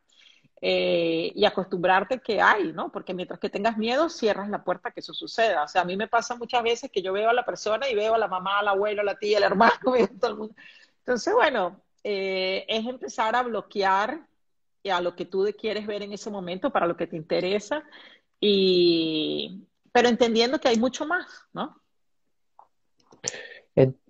eh, 0.61 1.31
y 1.35 1.45
acostumbrarte 1.45 2.19
que 2.19 2.41
hay, 2.41 2.73
¿no? 2.73 2.91
Porque 2.91 3.13
mientras 3.13 3.39
que 3.39 3.49
tengas 3.49 3.77
miedo, 3.77 4.09
cierras 4.09 4.49
la 4.49 4.63
puerta 4.63 4.91
que 4.91 5.01
eso 5.01 5.13
suceda. 5.13 5.63
O 5.63 5.67
sea, 5.67 5.83
a 5.83 5.85
mí 5.85 5.95
me 5.95 6.07
pasa 6.07 6.35
muchas 6.35 6.63
veces 6.63 6.91
que 6.91 7.01
yo 7.01 7.13
veo 7.13 7.29
a 7.29 7.33
la 7.33 7.45
persona 7.45 7.89
y 7.89 7.95
veo 7.95 8.15
a 8.15 8.17
la 8.17 8.27
mamá, 8.27 8.59
al 8.59 8.69
abuelo, 8.69 9.01
a 9.01 9.05
la 9.05 9.15
tía, 9.15 9.37
al 9.37 9.43
hermano, 9.43 9.73
veo 9.93 10.05
a 10.05 10.19
todo 10.19 10.37
mundo. 10.37 10.55
Entonces, 10.99 11.33
bueno, 11.33 11.81
eh, 12.03 12.65
es 12.67 12.85
empezar 12.85 13.35
a 13.35 13.43
bloquear 13.43 14.27
a 14.89 15.01
lo 15.01 15.15
que 15.15 15.25
tú 15.25 15.45
quieres 15.59 15.85
ver 15.85 16.01
en 16.03 16.13
ese 16.13 16.29
momento, 16.29 16.71
para 16.71 16.87
lo 16.87 16.95
que 16.95 17.07
te 17.07 17.17
interesa, 17.17 17.83
y, 18.39 19.67
pero 19.91 20.07
entendiendo 20.07 20.59
que 20.59 20.69
hay 20.69 20.77
mucho 20.77 21.05
más, 21.05 21.25
¿no? 21.53 21.81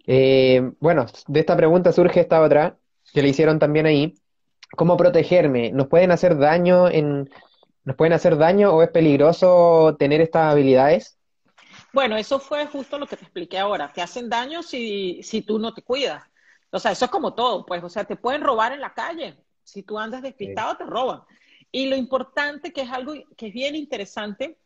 Eh, 0.09 0.71
bueno, 0.79 1.05
de 1.27 1.39
esta 1.41 1.57
pregunta 1.57 1.91
surge 1.91 2.21
esta 2.21 2.41
otra, 2.41 2.77
que 3.13 3.21
le 3.21 3.29
hicieron 3.29 3.59
también 3.59 3.85
ahí. 3.85 4.15
¿Cómo 4.75 4.97
protegerme? 4.97 5.71
¿Nos 5.71 5.87
pueden 5.87 6.11
hacer 6.11 6.37
daño 6.37 6.89
en, 6.89 7.29
nos 7.83 7.95
pueden 7.95 8.13
hacer 8.13 8.37
daño 8.37 8.71
o 8.73 8.83
es 8.83 8.89
peligroso 8.89 9.95
tener 9.97 10.21
estas 10.21 10.51
habilidades? 10.51 11.17
Bueno, 11.93 12.17
eso 12.17 12.39
fue 12.39 12.65
justo 12.67 12.99
lo 12.99 13.07
que 13.07 13.15
te 13.15 13.23
expliqué 13.23 13.57
ahora. 13.57 13.91
Te 13.91 14.01
hacen 14.01 14.29
daño 14.29 14.61
si, 14.61 15.21
si 15.23 15.41
tú 15.41 15.57
no 15.57 15.73
te 15.73 15.81
cuidas. 15.81 16.23
O 16.69 16.79
sea, 16.79 16.91
eso 16.91 17.05
es 17.05 17.11
como 17.11 17.33
todo, 17.33 17.65
pues, 17.65 17.83
o 17.83 17.89
sea, 17.89 18.03
te 18.03 18.17
pueden 18.17 18.41
robar 18.41 18.73
en 18.73 18.81
la 18.81 18.93
calle. 18.93 19.37
Si 19.63 19.83
tú 19.83 19.97
andas 19.97 20.21
despistado, 20.21 20.75
te 20.75 20.85
roban. 20.85 21.21
Y 21.71 21.87
lo 21.87 21.95
importante, 21.95 22.73
que 22.73 22.81
es 22.81 22.91
algo 22.91 23.13
que 23.35 23.47
es 23.47 23.53
bien 23.53 23.75
interesante, 23.75 24.57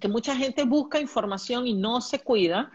que 0.00 0.08
mucha 0.08 0.36
gente 0.36 0.64
busca 0.64 1.00
información 1.00 1.66
y 1.66 1.74
no 1.74 2.00
se 2.00 2.20
cuida, 2.20 2.70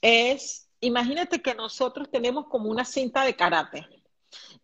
es, 0.00 0.68
imagínate 0.80 1.40
que 1.40 1.54
nosotros 1.54 2.10
tenemos 2.10 2.46
como 2.48 2.70
una 2.70 2.84
cinta 2.84 3.24
de 3.24 3.36
karate. 3.36 3.86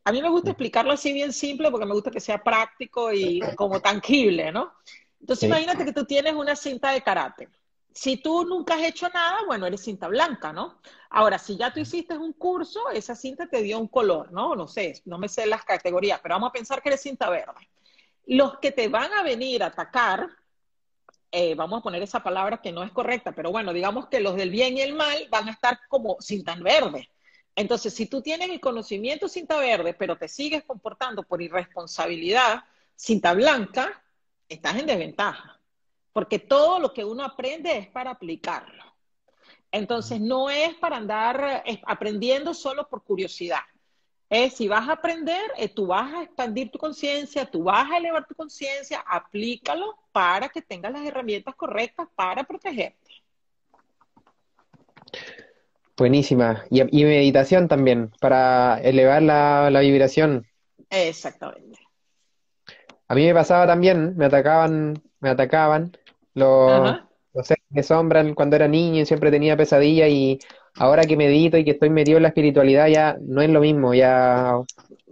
A 0.05 0.13
mí 0.13 0.21
me 0.21 0.29
gusta 0.29 0.51
explicarlo 0.51 0.93
así 0.93 1.13
bien 1.13 1.33
simple 1.33 1.71
porque 1.71 1.87
me 1.87 1.95
gusta 1.95 2.11
que 2.11 2.21
sea 2.21 2.43
práctico 2.43 3.13
y 3.13 3.41
como 3.57 3.81
tangible, 3.81 4.51
¿no? 4.51 4.73
Entonces 5.21 5.49
imagínate 5.49 5.85
que 5.85 5.93
tú 5.93 6.05
tienes 6.05 6.35
una 6.35 6.57
cinta 6.57 6.91
de 6.91 7.03
karate 7.03 7.49
si 7.95 8.17
tú 8.17 8.45
nunca 8.45 8.75
has 8.75 8.83
hecho 8.83 9.09
nada, 9.09 9.41
bueno, 9.47 9.67
eres 9.67 9.83
cinta 9.83 10.09
blanca, 10.09 10.53
¿no? 10.53 10.81
Ahora, 11.11 11.39
si 11.39 11.57
ya 11.57 11.73
tú 11.73 11.81
hiciste 11.81 12.17
un 12.17 12.33
curso, 12.33 12.91
esa 12.91 13.15
cinta 13.15 13.47
te 13.47 13.63
dio 13.63 13.79
un 13.79 13.89
color, 13.89 14.33
¿no? 14.33 14.57
No 14.57 14.67
sé, 14.67 15.03
no 15.05 15.19
me 15.19 15.29
sé 15.29 15.47
las 15.47 15.65
categorías, 15.65 16.21
pero 16.23 16.37
vamos 16.37 16.51
a 16.51 16.53
pensar 16.53 16.83
que 16.83 16.89
eres 16.89 17.03
cinta 17.03 17.29
verde. 17.29 17.69
Los 18.27 18.59
que 18.59 18.73
te 18.73 18.89
van 18.89 19.13
a 19.13 19.23
venir 19.23 19.63
a 19.63 19.67
atacar, 19.67 20.29
eh, 21.31 21.55
vamos 21.55 21.81
a 21.81 21.83
poner 21.83 22.03
esa 22.03 22.23
palabra 22.23 22.63
que 22.63 22.73
no 22.73 22.83
es 22.83 22.93
correcta, 22.93 23.33
pero 23.33 23.51
bueno, 23.51 23.73
digamos 23.73 24.07
que 24.09 24.21
los 24.21 24.37
del 24.37 24.51
bien 24.51 24.77
y 24.79 24.81
el 24.81 24.95
mal 24.95 25.29
van 25.31 25.49
a 25.49 25.53
estar 25.53 25.81
como 25.89 26.17
cinta 26.21 26.55
verde. 26.57 27.11
Entonces, 27.55 27.95
si 27.95 28.07
tú 28.07 28.23
tienes 28.23 28.51
el 28.51 28.61
conocimiento 28.61 29.29
cinta 29.29 29.59
verde, 29.59 29.95
pero 29.95 30.17
te 30.17 30.29
sigues 30.29 30.65
comportando 30.65 31.23
por 31.23 31.43
irresponsabilidad, 31.43 32.65
cinta 32.95 33.35
blanca, 33.35 34.03
estás 34.49 34.79
en 34.79 34.87
desventaja 34.87 35.63
porque 36.13 36.39
todo 36.39 36.79
lo 36.79 36.93
que 36.93 37.05
uno 37.05 37.25
aprende 37.25 37.77
es 37.79 37.89
para 37.89 38.11
aplicarlo. 38.11 38.85
Entonces, 39.71 40.21
no 40.21 40.51
es 40.51 40.75
para 40.75 40.99
andar 40.99 41.65
aprendiendo 41.87 42.53
solo 42.53 42.89
por 42.89 43.03
curiosidad. 43.03 43.63
Es 44.29 44.55
si 44.55 44.69
vas 44.69 44.89
a 44.89 44.93
aprender, 44.93 45.43
eh, 45.57 45.69
tú 45.69 45.87
vas 45.87 46.13
a 46.13 46.23
expandir 46.23 46.71
tu 46.71 46.79
conciencia, 46.79 47.51
tú 47.51 47.65
vas 47.65 47.91
a 47.91 47.99
elevar 47.99 48.27
tu 48.27 48.35
conciencia, 48.35 49.01
aplícalo 49.07 49.99
para 50.11 50.49
que 50.49 50.63
tengas 50.63 50.93
las 50.93 51.05
herramientas 51.05 51.55
correctas 51.55 52.09
para 52.15 52.45
protegerte. 52.45 53.02
Buenísima. 55.97 56.65
Y, 56.71 57.05
meditación 57.05 57.69
también, 57.69 58.11
para 58.21 58.81
elevar 58.81 59.23
la, 59.23 59.71
la 59.71 59.81
vibración. 59.81 60.47
Exactamente. 60.91 61.79
A 63.09 63.15
mí 63.15 63.27
me 63.27 63.35
pasaba 63.35 63.67
también, 63.67 64.17
me 64.17 64.25
atacaban, 64.25 65.03
me 65.21 65.29
atacaban 65.29 65.93
los, 66.35 66.97
seres 67.43 67.65
de 67.69 67.83
sombra 67.83 68.25
cuando 68.35 68.57
era 68.57 68.69
niño 68.69 69.05
siempre 69.05 69.31
tenía 69.31 69.57
pesadillas 69.57 70.09
y 70.09 70.39
ahora 70.77 71.05
que 71.05 71.17
medito 71.17 71.57
y 71.57 71.65
que 71.65 71.73
estoy 71.73 71.91
metido 71.91 72.17
en 72.17 72.23
la 72.23 72.29
espiritualidad 72.29 72.89
ya 72.89 73.17
no 73.21 73.43
es 73.43 73.51
lo 73.51 73.61
mismo, 73.61 73.93
ya 73.95 74.55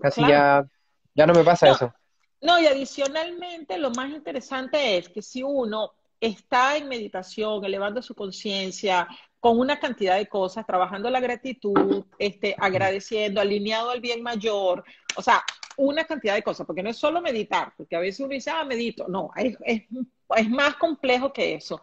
casi 0.01 0.23
ya, 0.23 0.65
ya 1.15 1.27
no 1.27 1.35
me 1.35 1.45
pasa 1.45 1.71
eso. 1.71 1.93
No, 2.41 2.59
y 2.59 2.67
adicionalmente 2.67 3.77
lo 3.77 3.91
más 3.91 4.11
interesante 4.11 4.97
es 4.97 5.11
que 5.11 5.21
si 5.21 5.43
uno 5.43 5.93
está 6.19 6.77
en 6.77 6.89
meditación, 6.89 7.65
elevando 7.65 8.01
su 8.01 8.15
conciencia, 8.15 9.07
con 9.41 9.59
una 9.59 9.81
cantidad 9.81 10.17
de 10.17 10.29
cosas, 10.29 10.67
trabajando 10.67 11.11
la 11.11 11.21
gratitud, 11.21 12.05
este, 12.19 12.55
agradeciendo, 12.59 13.41
alineado 13.41 13.91
al 13.91 14.01
bien 14.01 14.23
mayor, 14.23 14.85
o 15.17 15.23
sea, 15.23 15.43
una 15.77 16.05
cantidad 16.05 16.35
de 16.35 16.43
cosas, 16.43 16.67
porque 16.67 16.83
no 16.83 16.91
es 16.91 16.97
solo 16.97 17.23
meditar, 17.23 17.73
porque 17.77 17.97
a 17.97 18.01
veces 18.01 18.21
uno 18.21 18.35
dice, 18.35 18.51
ah, 18.51 18.65
medito, 18.65 19.09
no, 19.09 19.31
es, 19.37 19.57
es 19.65 19.83
es 20.37 20.49
más 20.49 20.77
complejo 20.77 21.33
que 21.33 21.55
eso. 21.55 21.81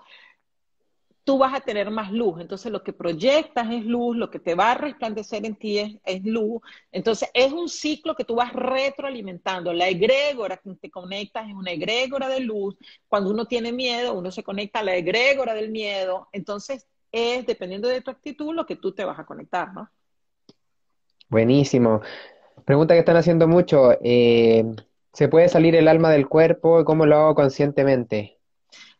Tú 1.24 1.38
vas 1.38 1.54
a 1.54 1.60
tener 1.60 1.92
más 1.92 2.14
luz, 2.14 2.40
entonces 2.40 2.72
lo 2.72 2.84
que 2.84 2.94
proyectas 2.94 3.70
es 3.70 3.84
luz, 3.84 4.16
lo 4.16 4.32
que 4.32 4.40
te 4.40 4.56
va 4.56 4.72
a 4.72 4.76
resplandecer 4.76 5.46
en 5.46 5.56
ti 5.56 6.00
es, 6.06 6.24
luz. 6.24 6.62
Entonces 6.90 7.30
es 7.34 7.52
un 7.52 7.68
ciclo 7.68 8.16
que 8.16 8.24
tú 8.24 8.36
vas 8.36 8.54
retroalimentando. 8.54 9.74
La 9.74 9.90
egrégora 9.90 10.56
que 10.56 10.74
te 10.76 10.90
conectas 10.90 11.50
es 11.50 11.54
una 11.54 11.72
egrégora 11.72 12.30
de 12.30 12.40
luz. 12.40 12.78
Cuando 13.10 13.32
uno 13.32 13.46
tiene 13.46 13.74
miedo, 13.74 14.14
uno 14.14 14.32
se 14.32 14.42
conecta 14.42 14.80
a 14.80 14.84
la 14.84 14.96
egrégora 14.96 15.54
del 15.54 15.70
miedo. 15.70 16.30
Entonces 16.32 16.88
es, 17.12 17.46
dependiendo 17.46 17.88
de 17.88 18.02
tu 18.02 18.12
actitud, 18.12 18.54
lo 18.54 18.66
que 18.66 18.76
tú 18.76 18.94
te 18.94 19.06
vas 19.06 19.20
a 19.20 19.26
conectar, 19.26 19.74
¿no? 19.74 19.90
Buenísimo. 21.30 22.02
Pregunta 22.66 22.94
que 22.94 23.00
están 23.00 23.18
haciendo 23.18 23.48
mucho. 23.48 23.92
Eh, 24.02 24.64
¿Se 25.14 25.28
puede 25.28 25.50
salir 25.50 25.76
el 25.76 25.88
alma 25.88 26.12
del 26.12 26.28
cuerpo? 26.28 26.86
¿Cómo 26.86 27.06
lo 27.06 27.18
hago 27.18 27.36
conscientemente? 27.36 28.38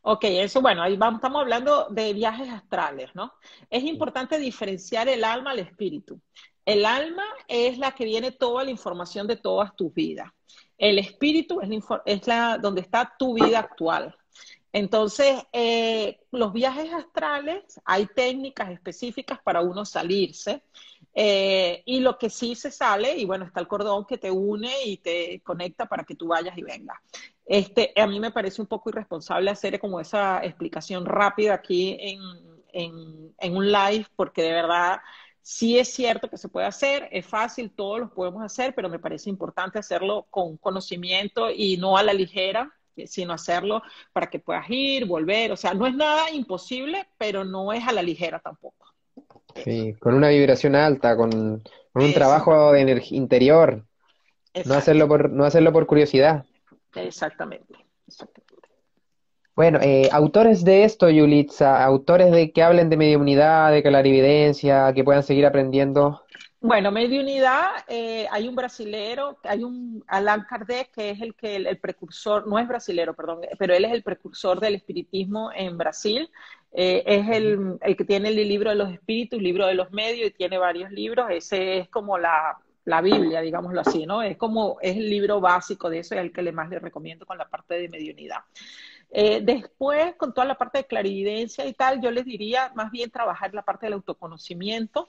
Ok, 0.02 0.24
eso 0.24 0.62
bueno, 0.62 0.82
ahí 0.82 0.96
vamos, 0.96 1.18
estamos 1.18 1.42
hablando 1.42 1.88
de 1.90 2.14
viajes 2.14 2.50
astrales, 2.50 3.14
¿no? 3.14 3.34
Es 3.70 3.84
importante 3.84 4.40
diferenciar 4.40 5.10
el 5.10 5.24
alma 5.24 5.52
al 5.52 5.60
espíritu. 5.60 6.22
El 6.66 6.86
alma 6.86 7.24
es 7.48 7.78
la 7.78 7.92
que 7.92 8.06
viene 8.06 8.32
toda 8.32 8.64
la 8.64 8.72
información 8.72 9.28
de 9.28 9.36
todas 9.36 9.76
tus 9.76 9.94
vidas. 9.94 10.30
El 10.78 11.00
espíritu 11.00 11.60
es, 12.06 12.28
la, 12.28 12.58
donde 12.58 12.82
está 12.82 13.16
tu 13.18 13.34
vida 13.34 13.60
actual. 13.60 14.16
Entonces, 14.78 15.42
eh, 15.54 16.20
los 16.30 16.54
viajes 16.54 16.94
astrales, 16.94 17.82
hay 17.84 18.06
técnicas 18.06 18.70
específicas 18.70 19.40
para 19.42 19.62
uno 19.62 19.84
salirse. 19.86 20.62
Eh, 21.16 21.82
y 21.88 22.00
lo 22.00 22.20
que 22.20 22.30
sí 22.30 22.54
se 22.54 22.70
sale, 22.70 23.18
y 23.18 23.26
bueno, 23.26 23.44
está 23.44 23.60
el 23.60 23.68
cordón 23.68 24.06
que 24.06 24.20
te 24.20 24.30
une 24.30 24.72
y 24.86 24.98
te 24.98 25.42
conecta 25.44 25.88
para 25.88 26.04
que 26.04 26.14
tú 26.14 26.28
vayas 26.28 26.56
y 26.56 26.62
vengas. 26.62 27.00
Este, 27.44 27.92
a 27.96 28.06
mí 28.06 28.20
me 28.20 28.30
parece 28.30 28.62
un 28.62 28.68
poco 28.68 28.92
irresponsable 28.92 29.50
hacer 29.50 29.80
como 29.80 30.00
esa 30.00 30.46
explicación 30.46 31.08
rápida 31.08 31.56
aquí 31.56 31.98
en, 32.00 33.34
en, 33.40 33.56
un 33.56 33.72
live, 33.72 34.06
porque 34.16 34.44
de 34.44 34.52
verdad 34.52 35.00
sí 35.42 35.80
es 35.80 35.92
cierto 35.92 36.30
que 36.30 36.38
se 36.38 36.50
puede 36.50 36.68
hacer, 36.68 37.10
es 37.12 37.26
fácil, 37.26 37.72
todos 37.72 38.00
lo 38.00 38.14
podemos 38.14 38.44
hacer, 38.44 38.76
pero 38.76 38.90
me 38.90 39.00
parece 39.00 39.32
importante 39.32 39.80
hacerlo 39.80 40.28
con 40.30 40.58
conocimiento 40.58 41.50
y 41.50 41.78
no 41.78 41.98
a 41.98 42.04
la 42.04 42.14
ligera, 42.14 42.77
sino 43.06 43.34
hacerlo 43.34 43.84
para 44.14 44.28
que 44.28 44.40
puedas 44.40 44.66
ir, 44.70 45.06
volver. 45.06 45.52
O 45.52 45.58
sea, 45.58 45.74
no 45.74 45.86
es 45.86 45.94
nada 45.94 46.32
imposible, 46.32 47.08
pero 47.18 47.46
no 47.46 47.72
es 47.74 47.88
a 47.88 47.92
la 47.92 48.02
ligera 48.02 48.40
tampoco. 48.40 48.88
Sí, 49.64 49.94
con 50.00 50.14
una 50.14 50.30
vibración 50.30 50.76
alta, 50.76 51.16
con, 51.16 51.64
un 51.94 52.14
trabajo 52.14 52.72
de 52.72 52.82
energía 52.82 53.18
interior. 53.18 53.84
No 54.66 54.74
hacerlo, 54.74 55.08
por, 55.08 55.30
no 55.30 55.46
hacerlo 55.46 55.72
por 55.72 55.86
curiosidad. 55.86 56.46
Exactamente. 56.96 57.76
Bueno, 59.56 59.80
eh, 59.82 60.08
autores 60.12 60.64
de 60.64 60.84
esto, 60.84 61.10
Yulitza, 61.10 61.84
autores 61.84 62.32
de 62.32 62.52
que 62.52 62.62
hablen 62.62 62.90
de 62.90 62.98
mediunidad, 62.98 63.72
de 63.72 63.82
clarividencia, 63.82 64.94
que 64.94 65.04
puedan 65.04 65.24
seguir 65.24 65.48
aprendiendo. 65.48 66.22
Bueno, 66.68 66.92
mediunidad, 66.92 67.86
eh, 67.88 68.28
hay 68.30 68.46
un 68.46 68.54
brasilero, 68.54 69.38
hay 69.44 69.64
un 69.64 70.04
Alan 70.06 70.44
Kardec, 70.44 70.92
que 70.92 71.12
es 71.12 71.22
el 71.22 71.34
que 71.34 71.56
el, 71.56 71.78
precursor, 71.78 72.46
no 72.46 72.60
es 72.60 72.68
brasilero, 72.68 73.14
perdón, 73.14 73.40
pero 73.58 73.74
él 73.74 73.86
es 73.86 73.94
el 73.94 74.04
precursor 74.04 74.60
del 74.60 74.76
espiritismo 74.76 75.50
en 75.56 75.78
Brasil. 75.78 76.30
Eh, 76.74 77.04
es 77.06 77.30
el, 77.30 77.78
el, 77.80 77.96
que 77.96 78.04
tiene 78.04 78.28
el 78.28 78.36
libro 78.36 78.70
de 78.70 78.76
los 78.76 78.92
espíritus, 78.92 79.42
libro 79.42 79.66
de 79.66 79.76
los 79.76 79.92
medios, 79.92 80.28
y 80.28 80.32
tiene 80.32 80.58
varios 80.58 80.92
libros. 80.92 81.28
Ese 81.30 81.78
es 81.78 81.88
como 81.88 82.18
la, 82.18 82.58
la 82.84 83.00
Biblia, 83.00 83.40
digámoslo 83.40 83.80
así, 83.80 84.06
¿no? 84.06 84.22
Es 84.22 84.36
como, 84.36 84.78
es 84.82 84.98
el 84.98 85.10
libro 85.10 85.40
básico 85.40 85.90
de 85.90 86.00
eso, 86.00 86.16
es 86.16 86.22
el 86.22 86.34
que 86.34 86.42
le 86.42 86.52
más 86.52 86.70
le 86.70 86.80
recomiendo 86.80 87.26
con 87.26 87.38
la 87.38 87.48
parte 87.48 87.76
de 87.76 87.88
mediunidad. 87.88 88.40
Eh, 89.10 89.40
después, 89.42 90.16
con 90.18 90.34
toda 90.34 90.46
la 90.46 90.58
parte 90.58 90.80
de 90.80 90.86
clarividencia 90.86 91.66
y 91.66 91.72
tal, 91.72 92.02
yo 92.02 92.12
les 92.12 92.26
diría 92.26 92.74
más 92.76 92.92
bien 92.92 93.10
trabajar 93.10 93.54
la 93.54 93.62
parte 93.62 93.86
del 93.86 93.94
autoconocimiento, 93.94 95.08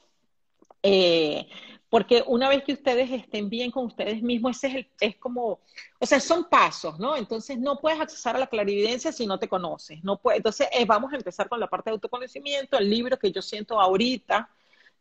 eh, 0.82 1.48
porque 1.90 2.22
una 2.26 2.48
vez 2.48 2.64
que 2.64 2.74
ustedes 2.74 3.10
estén 3.10 3.48
bien 3.48 3.70
con 3.70 3.86
ustedes 3.86 4.22
mismos, 4.22 4.56
ese 4.56 4.66
es, 4.66 4.74
el, 4.74 4.88
es 5.00 5.16
como, 5.16 5.60
o 5.98 6.06
sea, 6.06 6.20
son 6.20 6.44
pasos, 6.48 6.98
¿no? 6.98 7.16
Entonces 7.16 7.58
no 7.58 7.78
puedes 7.78 7.98
accesar 7.98 8.36
a 8.36 8.38
la 8.38 8.46
clarividencia 8.46 9.10
si 9.10 9.26
no 9.26 9.38
te 9.38 9.48
conoces. 9.48 10.04
No 10.04 10.18
puede, 10.18 10.36
entonces 10.38 10.68
eh, 10.72 10.84
vamos 10.84 11.12
a 11.12 11.16
empezar 11.16 11.48
con 11.48 11.60
la 11.60 11.66
parte 11.66 11.90
de 11.90 11.94
autoconocimiento, 11.94 12.76
el 12.76 12.90
libro 12.90 13.18
que 13.18 13.32
yo 13.32 13.40
siento 13.40 13.80
ahorita 13.80 14.50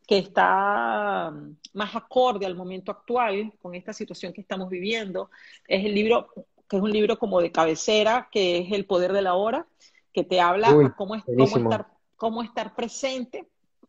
que 0.06 0.16
está 0.16 1.30
mm, 1.30 1.56
más 1.74 1.94
acorde 1.94 2.46
al 2.46 2.54
momento 2.54 2.90
actual 2.90 3.52
con 3.60 3.74
esta 3.74 3.92
situación 3.92 4.32
que 4.32 4.40
estamos 4.40 4.70
viviendo. 4.70 5.30
Es 5.66 5.84
el 5.84 5.94
libro, 5.94 6.32
que 6.66 6.76
es 6.78 6.82
un 6.82 6.90
libro 6.90 7.18
como 7.18 7.42
de 7.42 7.52
cabecera, 7.52 8.28
que 8.32 8.58
es 8.58 8.72
El 8.72 8.86
Poder 8.86 9.12
de 9.12 9.22
la 9.22 9.34
Hora, 9.34 9.66
que 10.14 10.24
te 10.24 10.40
habla 10.40 10.68
cómo, 10.96 11.22
cómo, 11.22 11.58
estar, 11.58 11.88
cómo 12.16 12.42
estar 12.42 12.74
presente 12.74 13.46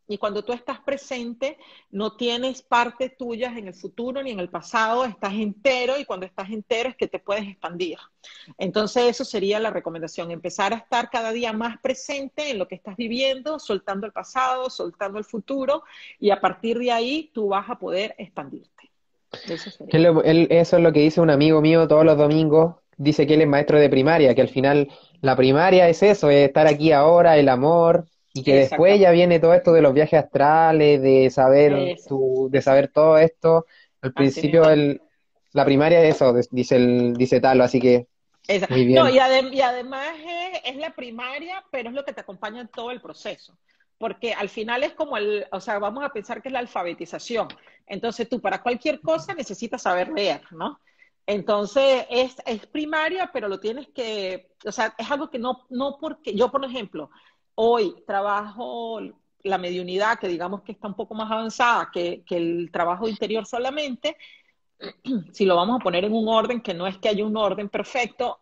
Y 0.10 0.18
cuando 0.18 0.44
tú 0.44 0.54
estás 0.54 0.80
presente, 0.80 1.60
no 1.92 2.18
tienes 2.18 2.64
partes 2.64 3.16
tuyas 3.16 3.56
en 3.56 3.68
el 3.68 3.76
futuro 3.76 4.24
ni 4.24 4.32
en 4.32 4.40
el 4.40 4.50
pasado, 4.50 5.06
estás 5.06 5.34
entero 5.34 6.00
y 6.00 6.04
cuando 6.04 6.26
estás 6.26 6.50
entero 6.50 6.90
es 6.90 6.96
que 6.96 7.08
te 7.08 7.20
puedes 7.20 7.48
expandir. 7.48 8.00
Entonces, 8.58 9.04
eso 9.04 9.24
sería 9.24 9.60
la 9.60 9.70
recomendación, 9.70 10.32
empezar 10.32 10.74
a 10.74 10.78
estar 10.78 11.12
cada 11.12 11.32
día 11.32 11.54
más 11.54 11.78
presente 11.80 12.50
en 12.50 12.58
lo 12.58 12.68
que 12.68 12.74
estás 12.74 12.98
viviendo, 12.98 13.60
soltando 13.60 14.08
el 14.08 14.12
pasado, 14.12 14.72
soltando 14.72 15.20
el 15.20 15.26
futuro 15.26 15.84
y 16.20 16.32
a 16.32 16.42
partir 16.42 16.80
de 16.80 16.92
ahí 16.92 17.30
tú 17.32 17.50
vas 17.50 17.70
a 17.70 17.78
poder 17.78 18.16
expandirte. 18.18 18.90
Eso, 19.48 19.70
es 20.26 20.84
lo 20.84 20.92
que 20.92 21.02
dice 21.02 21.22
un 21.22 21.30
amigo 21.30 21.62
mío 21.62 21.88
todos 21.88 22.04
los 22.04 22.18
domingos. 22.18 22.78
Dice 22.98 23.28
que 23.28 23.36
él 23.36 23.42
es 23.42 23.48
maestro 23.48 23.80
de 23.80 23.90
primaria, 23.90 24.34
que 24.34 24.42
al 24.42 24.50
final 24.50 24.90
la 25.22 25.36
primaria 25.36 25.88
es 25.88 26.02
eso, 26.02 26.32
es 26.32 26.48
estar 26.48 26.66
aquí 26.66 26.92
ahora, 26.94 27.38
el 27.38 27.48
amor, 27.48 28.08
y 28.40 28.44
que 28.44 28.56
después 28.56 29.00
ya 29.00 29.12
viene 29.12 29.40
todo 29.40 29.54
esto 29.54 29.74
de 29.74 29.82
los 29.82 29.94
viajes 29.94 30.24
astrales, 30.24 31.02
de 31.02 31.30
saber 31.30 31.98
de 32.50 32.62
saber 32.62 32.90
todo 32.90 33.18
esto. 33.18 33.66
Al 34.02 34.14
principio 34.14 34.70
el, 34.70 35.02
la 35.52 35.66
primaria 35.66 36.04
es 36.04 36.16
eso, 36.16 36.34
dice 36.52 36.76
el, 36.76 37.14
dice 37.14 37.42
Talo, 37.42 37.64
así 37.64 37.80
que 37.80 38.08
muy 38.70 38.86
bien. 38.86 39.04
No, 39.04 39.10
y, 39.10 39.20
además 39.20 40.08
es, 40.64 40.76
la 40.76 40.92
primaria, 40.92 41.64
pero 41.72 41.90
es 41.90 41.96
lo 41.96 42.04
que 42.04 42.14
te 42.14 42.22
acompaña 42.22 42.62
en 42.62 42.68
todo 42.68 42.92
el 42.92 43.02
proceso. 43.02 43.58
Porque 43.98 44.34
al 44.34 44.50
final 44.50 44.84
es 44.84 44.94
como 44.94 45.18
el, 45.18 45.46
o 45.52 45.60
sea, 45.60 45.78
vamos 45.78 46.04
a 46.04 46.10
pensar 46.10 46.42
que 46.42 46.50
es 46.50 46.54
la 46.54 46.60
alfabetización. 46.60 47.48
Entonces 47.86 48.30
tú 48.30 48.40
para 48.40 48.62
cualquier 48.62 49.02
cosa 49.02 49.34
necesitas 49.34 49.82
saber 49.82 50.10
leer, 50.10 50.42
¿no? 50.52 50.80
Entonces 51.26 52.08
es, 52.10 52.38
es 52.46 52.66
primaria, 52.66 53.30
pero 53.32 53.48
lo 53.48 53.60
tienes 53.60 53.88
que, 53.90 54.52
o 54.66 54.72
sea, 54.72 54.96
es 54.98 55.12
algo 55.12 55.30
que 55.30 55.38
no, 55.38 55.66
no 55.70 55.98
porque, 56.00 56.34
yo 56.34 56.50
por 56.50 56.64
ejemplo, 56.66 57.12
hoy 57.62 57.94
trabajo 58.08 59.02
la 59.44 59.58
mediunidad, 59.58 60.18
que 60.18 60.30
digamos 60.30 60.62
que 60.62 60.72
está 60.72 60.88
un 60.88 60.94
poco 60.94 61.14
más 61.14 61.30
avanzada 61.30 61.90
que, 61.92 62.24
el 62.30 62.70
trabajo 62.72 63.06
interior 63.10 63.46
solamente, 63.46 64.16
si 65.34 65.44
lo 65.44 65.58
vamos 65.58 65.82
a 65.82 65.84
poner 65.84 66.06
en 66.06 66.14
un 66.14 66.30
orden, 66.30 66.62
que 66.62 66.74
no 66.74 66.88
es 66.88 66.98
que 66.98 67.10
haya 67.10 67.26
un 67.26 67.36
orden 67.36 67.68
perfecto, 67.68 68.40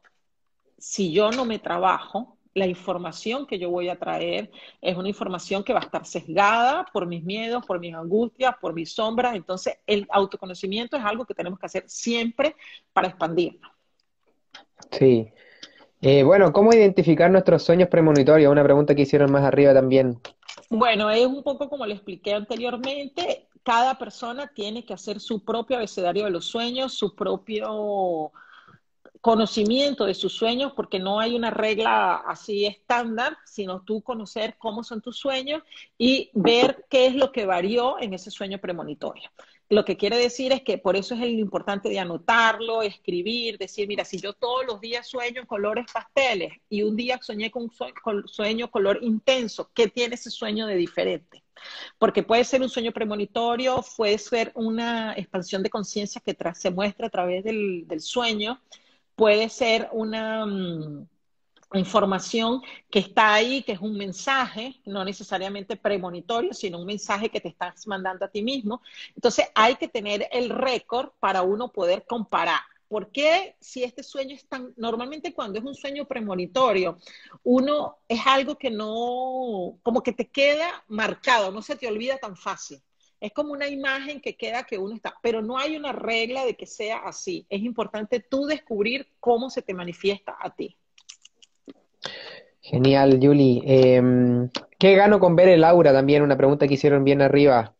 si 0.77 1.11
yo 1.11 1.31
no 1.31 1.45
me 1.45 1.57
trabajo, 1.57 2.37
la 2.53 2.67
información 2.67 3.47
que 3.47 3.57
yo 3.57 3.71
voy 3.71 3.89
a 3.89 3.97
traer 3.97 4.51
es 4.81 4.95
una 4.95 5.09
información 5.09 5.63
que 5.63 5.73
va 5.73 5.79
a 5.79 5.85
estar 5.85 6.05
sesgada 6.05 6.85
por 6.93 7.07
mis 7.07 7.23
miedos, 7.23 7.65
por 7.65 7.79
mis 7.79 7.95
angustias, 7.95 8.55
por 8.61 8.73
mis 8.73 8.93
sombras. 8.93 9.35
Entonces, 9.35 9.79
el 9.87 10.05
autoconocimiento 10.11 10.95
es 10.95 11.03
algo 11.03 11.25
que 11.25 11.33
tenemos 11.33 11.57
que 11.57 11.65
hacer 11.65 11.83
siempre 11.87 12.55
para 12.93 13.07
expandirnos. 13.07 13.71
Sí, 14.91 15.31
eh, 16.01 16.23
bueno, 16.23 16.53
¿cómo 16.53 16.73
identificar 16.73 17.29
nuestros 17.31 17.63
sueños 17.63 17.89
premonitorios? 17.89 18.51
Una 18.51 18.63
pregunta 18.63 18.95
que 18.95 19.03
hicieron 19.03 19.31
más 19.31 19.43
arriba 19.43 19.73
también. 19.73 20.19
Bueno, 20.69 21.09
es 21.09 21.25
un 21.25 21.43
poco 21.43 21.69
como 21.69 21.85
le 21.85 21.93
expliqué 21.93 22.33
anteriormente, 22.33 23.47
cada 23.63 23.97
persona 23.97 24.51
tiene 24.53 24.85
que 24.85 24.93
hacer 24.93 25.19
su 25.19 25.43
propio 25.43 25.77
abecedario 25.77 26.25
de 26.25 26.31
los 26.31 26.45
sueños, 26.45 26.93
su 26.93 27.15
propio 27.15 28.31
conocimiento 29.21 30.05
de 30.05 30.13
sus 30.13 30.33
sueños, 30.33 30.73
porque 30.75 30.99
no 30.99 31.19
hay 31.19 31.35
una 31.35 31.49
regla 31.49 32.15
así 32.15 32.65
estándar, 32.65 33.37
sino 33.45 33.81
tú 33.81 34.01
conocer 34.01 34.55
cómo 34.57 34.83
son 34.83 35.01
tus 35.01 35.17
sueños 35.17 35.63
y 35.97 36.29
ver 36.33 36.85
qué 36.89 37.07
es 37.07 37.15
lo 37.15 37.31
que 37.31 37.45
varió 37.45 37.99
en 37.99 38.13
ese 38.13 38.31
sueño 38.31 38.59
premonitorio. 38.59 39.29
Lo 39.69 39.83
que 39.83 39.97
quiere 39.97 40.17
decir 40.17 40.53
es 40.53 40.61
que 40.61 40.77
por 40.77 40.95
eso 40.95 41.13
es 41.13 41.19
lo 41.19 41.27
importante 41.27 41.89
de 41.89 41.99
anotarlo, 41.99 42.81
escribir, 42.81 43.57
decir, 43.57 43.85
mira, 43.87 44.05
si 44.05 44.17
yo 44.19 44.31
todos 44.33 44.65
los 44.65 44.79
días 44.79 45.05
sueño 45.05 45.45
colores 45.45 45.85
pasteles 45.91 46.53
y 46.69 46.83
un 46.83 46.95
día 46.95 47.19
soñé 47.21 47.51
con 47.51 47.63
un 47.63 48.27
sueño, 48.27 48.71
color 48.71 48.99
intenso, 49.01 49.69
¿qué 49.73 49.89
tiene 49.89 50.15
ese 50.15 50.29
sueño 50.29 50.67
de 50.67 50.75
diferente? 50.75 51.43
Porque 51.97 52.23
puede 52.23 52.45
ser 52.45 52.61
un 52.61 52.69
sueño 52.69 52.93
premonitorio, 52.93 53.83
puede 53.97 54.17
ser 54.17 54.53
una 54.55 55.13
expansión 55.17 55.63
de 55.63 55.69
conciencia 55.69 56.21
que 56.25 56.37
se 56.55 56.71
muestra 56.71 57.07
a 57.07 57.09
través 57.09 57.43
del, 57.43 57.85
del 57.87 57.99
sueño, 57.99 58.61
puede 59.15 59.49
ser 59.49 59.89
una... 59.91 60.45
Mm, 60.45 61.07
información 61.73 62.61
que 62.89 62.99
está 62.99 63.33
ahí, 63.33 63.61
que 63.63 63.73
es 63.73 63.81
un 63.81 63.97
mensaje, 63.97 64.79
no 64.85 65.03
necesariamente 65.03 65.75
premonitorio, 65.75 66.53
sino 66.53 66.79
un 66.79 66.85
mensaje 66.85 67.29
que 67.29 67.41
te 67.41 67.49
estás 67.49 67.85
mandando 67.87 68.25
a 68.25 68.29
ti 68.29 68.41
mismo. 68.41 68.81
Entonces 69.15 69.47
hay 69.53 69.75
que 69.75 69.87
tener 69.87 70.27
el 70.31 70.49
récord 70.49 71.09
para 71.19 71.41
uno 71.41 71.71
poder 71.71 72.05
comparar. 72.07 72.61
¿Por 72.87 73.11
qué 73.11 73.57
si 73.59 73.83
este 73.83 74.01
sueño 74.01 74.33
es 74.33 74.47
tan, 74.47 74.73
normalmente 74.77 75.33
cuando 75.33 75.59
es 75.59 75.65
un 75.65 75.75
sueño 75.75 76.05
premonitorio, 76.05 76.97
uno 77.43 77.97
es 78.07 78.21
algo 78.25 78.57
que 78.57 78.71
no, 78.71 79.77
como 79.83 80.01
que 80.01 80.13
te 80.13 80.29
queda 80.29 80.85
marcado, 80.87 81.51
no 81.51 81.61
se 81.61 81.75
te 81.75 81.87
olvida 81.87 82.17
tan 82.17 82.37
fácil. 82.37 82.81
Es 83.19 83.33
como 83.33 83.51
una 83.51 83.67
imagen 83.67 84.21
que 84.21 84.37
queda 84.37 84.63
que 84.63 84.77
uno 84.77 84.95
está, 84.95 85.15
pero 85.21 85.41
no 85.41 85.57
hay 85.57 85.75
una 85.75 85.91
regla 85.91 86.45
de 86.45 86.55
que 86.55 86.67
sea 86.67 86.99
así. 86.99 87.45
Es 87.49 87.61
importante 87.61 88.19
tú 88.21 88.45
descubrir 88.45 89.11
cómo 89.19 89.49
se 89.49 89.61
te 89.61 89.73
manifiesta 89.73 90.37
a 90.39 90.55
ti. 90.55 90.77
Genial, 92.69 93.17
Julie. 93.21 93.61
Em, 93.65 94.49
¿Qué 94.77 94.93
gano 94.93 95.21
con 95.21 95.37
ver 95.37 95.47
el 95.47 95.63
aura? 95.63 95.93
También 95.93 96.21
una 96.21 96.35
pregunta 96.35 96.67
que 96.67 96.73
hicieron 96.73 97.05
bien 97.05 97.21
arriba. 97.21 97.73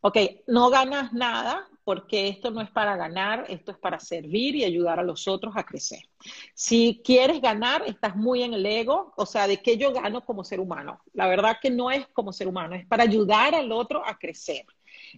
Ok, 0.00 0.16
no 0.46 0.70
ganas 0.70 1.12
nada 1.12 1.66
porque 1.82 2.28
esto 2.28 2.52
no 2.52 2.60
es 2.60 2.70
para 2.70 2.96
ganar, 2.96 3.46
esto 3.48 3.72
es 3.72 3.78
para 3.78 3.98
servir 3.98 4.54
y 4.54 4.64
ayudar 4.64 5.00
a 5.00 5.02
los 5.02 5.26
otros 5.26 5.56
a 5.56 5.64
crecer. 5.64 6.08
Si 6.54 7.02
quieres 7.04 7.40
ganar, 7.40 7.82
estás 7.86 8.14
muy 8.14 8.44
en 8.44 8.54
el 8.54 8.64
ego, 8.64 9.12
o 9.16 9.26
sea, 9.26 9.48
de 9.48 9.60
qué 9.60 9.76
yo 9.76 9.92
gano 9.92 10.24
como 10.24 10.44
ser 10.44 10.60
humano. 10.60 11.00
La 11.12 11.26
verdad 11.26 11.56
que 11.60 11.70
no 11.70 11.90
es 11.90 12.06
como 12.08 12.32
ser 12.32 12.46
humano, 12.46 12.76
es 12.76 12.86
para 12.86 13.02
ayudar 13.02 13.56
al 13.56 13.72
otro 13.72 14.06
a 14.06 14.16
crecer. 14.18 14.66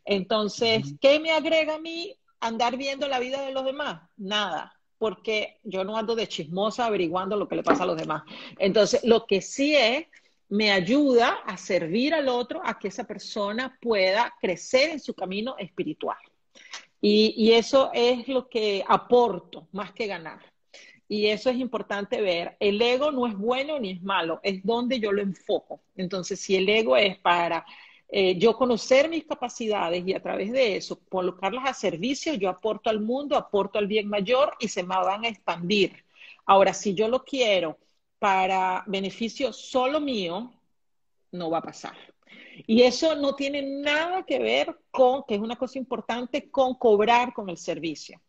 Entonces, 0.06 0.94
¿qué 0.98 1.20
me 1.20 1.32
agrega 1.32 1.74
a 1.74 1.78
mí 1.78 2.14
andar 2.40 2.78
viendo 2.78 3.06
la 3.06 3.18
vida 3.18 3.42
de 3.42 3.52
los 3.52 3.66
demás? 3.66 4.00
Nada 4.16 4.77
porque 4.98 5.58
yo 5.62 5.84
no 5.84 5.96
ando 5.96 6.14
de 6.14 6.26
chismosa 6.26 6.86
averiguando 6.86 7.36
lo 7.36 7.48
que 7.48 7.56
le 7.56 7.62
pasa 7.62 7.84
a 7.84 7.86
los 7.86 7.96
demás. 7.96 8.24
Entonces, 8.58 9.02
lo 9.04 9.26
que 9.26 9.40
sí 9.40 9.74
es, 9.74 10.06
me 10.48 10.72
ayuda 10.72 11.40
a 11.46 11.56
servir 11.56 12.14
al 12.14 12.28
otro, 12.28 12.60
a 12.64 12.78
que 12.78 12.88
esa 12.88 13.04
persona 13.04 13.78
pueda 13.80 14.34
crecer 14.40 14.90
en 14.90 15.00
su 15.00 15.14
camino 15.14 15.56
espiritual. 15.58 16.18
Y, 17.00 17.52
eso 17.52 17.90
es 17.94 18.26
lo 18.26 18.48
que 18.48 18.84
aporto, 18.86 19.68
más 19.72 19.92
que 19.92 20.06
ganar. 20.06 20.40
Y 21.08 21.26
eso 21.26 21.48
es 21.48 21.56
importante 21.56 22.20
ver. 22.20 22.56
El 22.58 22.82
ego 22.82 23.12
no 23.12 23.26
es 23.26 23.36
bueno 23.36 23.78
ni 23.78 23.92
es 23.92 24.02
malo, 24.02 24.40
es 24.42 24.64
donde 24.64 24.98
yo 24.98 25.12
lo 25.12 25.22
enfoco. 25.22 25.80
Entonces, 25.96 26.40
si 26.40 26.56
el 26.56 26.68
ego 26.68 26.96
es 26.96 27.16
para 27.18 27.64
eh, 28.10 28.38
yo 28.38 28.56
conocer 28.56 29.08
mis 29.08 29.24
capacidades 29.26 30.06
y 30.06 30.14
a 30.14 30.22
través 30.22 30.50
de 30.50 30.76
eso 30.76 30.98
colocarlas 31.10 31.68
a 31.68 31.74
servicio, 31.74 32.34
yo 32.34 32.48
aporto 32.48 32.88
al 32.88 33.00
mundo, 33.00 33.36
aporto 33.36 33.78
al 33.78 33.86
bien 33.86 34.08
mayor 34.08 34.54
y 34.60 34.68
se 34.68 34.82
me 34.82 34.96
van 34.96 35.24
a 35.24 35.28
expandir. 35.28 36.04
Ahora, 36.46 36.72
si 36.72 36.94
yo 36.94 37.08
lo 37.08 37.22
quiero 37.22 37.78
para 38.18 38.82
beneficio 38.86 39.52
solo 39.52 40.00
mío, 40.00 40.50
no 41.32 41.50
va 41.50 41.58
a 41.58 41.62
pasar. 41.62 41.94
Y 42.66 42.82
eso 42.82 43.14
no 43.14 43.34
tiene 43.34 43.62
nada 43.62 44.24
que 44.24 44.38
ver 44.38 44.78
con, 44.90 45.24
que 45.28 45.34
es 45.34 45.40
una 45.40 45.56
cosa 45.56 45.78
importante, 45.78 46.50
con 46.50 46.74
cobrar 46.74 47.34
con 47.34 47.50
el 47.50 47.58
servicio. 47.58 48.20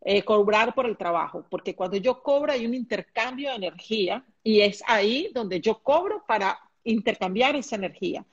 Eh, 0.00 0.22
cobrar 0.22 0.74
por 0.74 0.86
el 0.86 0.96
trabajo, 0.96 1.44
porque 1.50 1.74
cuando 1.74 1.96
yo 1.96 2.22
cobro 2.22 2.52
hay 2.52 2.64
un 2.64 2.74
intercambio 2.74 3.50
de 3.50 3.56
energía 3.56 4.24
y 4.42 4.60
es 4.60 4.82
ahí 4.86 5.30
donde 5.34 5.60
yo 5.60 5.82
cobro 5.82 6.22
para 6.26 6.60
intercambiar 6.84 7.56
esa 7.56 7.74
energía 7.76 8.24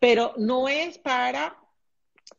pero 0.00 0.34
no 0.36 0.68
es 0.68 0.98
para 0.98 1.56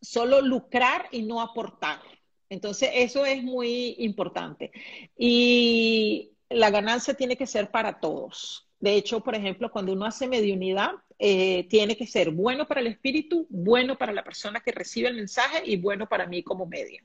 solo 0.02 0.42
lucrar 0.42 1.08
y 1.12 1.22
no 1.22 1.40
aportar. 1.40 2.02
Entonces, 2.50 2.90
eso 2.94 3.26
es 3.26 3.42
muy 3.44 3.96
importante. 4.00 4.72
Y 5.18 6.32
la 6.50 6.70
ganancia 6.70 7.14
tiene 7.14 7.38
que 7.38 7.48
ser 7.48 7.72
para 7.72 8.02
todos. 8.02 8.68
De 8.80 8.96
hecho, 8.96 9.22
por 9.22 9.36
ejemplo, 9.36 9.72
cuando 9.72 9.94
uno 9.94 10.06
hace 10.06 10.28
mediunidad, 10.28 10.92
eh, 11.20 11.68
tiene 11.70 11.96
que 11.96 12.08
ser 12.08 12.32
bueno 12.32 12.68
para 12.68 12.82
el 12.82 12.88
espíritu, 12.88 13.46
bueno 13.50 13.98
para 13.98 14.12
la 14.12 14.24
persona 14.24 14.60
que 14.60 14.72
recibe 14.72 15.08
el 15.08 15.16
mensaje 15.16 15.62
y 15.64 15.78
bueno 15.78 16.10
para 16.10 16.26
mí 16.26 16.44
como 16.44 16.66
medio. 16.66 17.02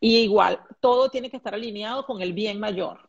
Y 0.00 0.18
igual, 0.18 0.60
todo 0.80 1.10
tiene 1.10 1.30
que 1.30 1.38
estar 1.38 1.54
alineado 1.54 2.04
con 2.04 2.22
el 2.22 2.34
bien 2.34 2.60
mayor. 2.60 3.07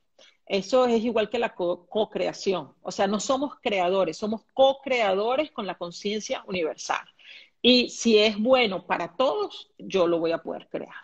Eso 0.49 0.87
es 0.87 1.03
igual 1.03 1.29
que 1.29 1.37
la 1.37 1.53
co-creación. 1.53 2.73
o 2.81 2.91
sea, 2.91 3.05
no 3.05 3.19
somos 3.19 3.53
creadores, 3.61 4.17
somos 4.17 4.41
co-creadores 4.55 5.51
con 5.51 5.67
la 5.67 5.75
conciencia 5.75 6.43
universal. 6.47 7.05
Y 7.61 7.89
si 7.89 8.17
es 8.17 8.35
bueno 8.37 8.87
para 8.87 9.15
todos, 9.15 9.69
yo 9.77 10.07
lo 10.07 10.17
voy 10.17 10.31
a 10.31 10.39
poder 10.39 10.67
crear. 10.67 10.95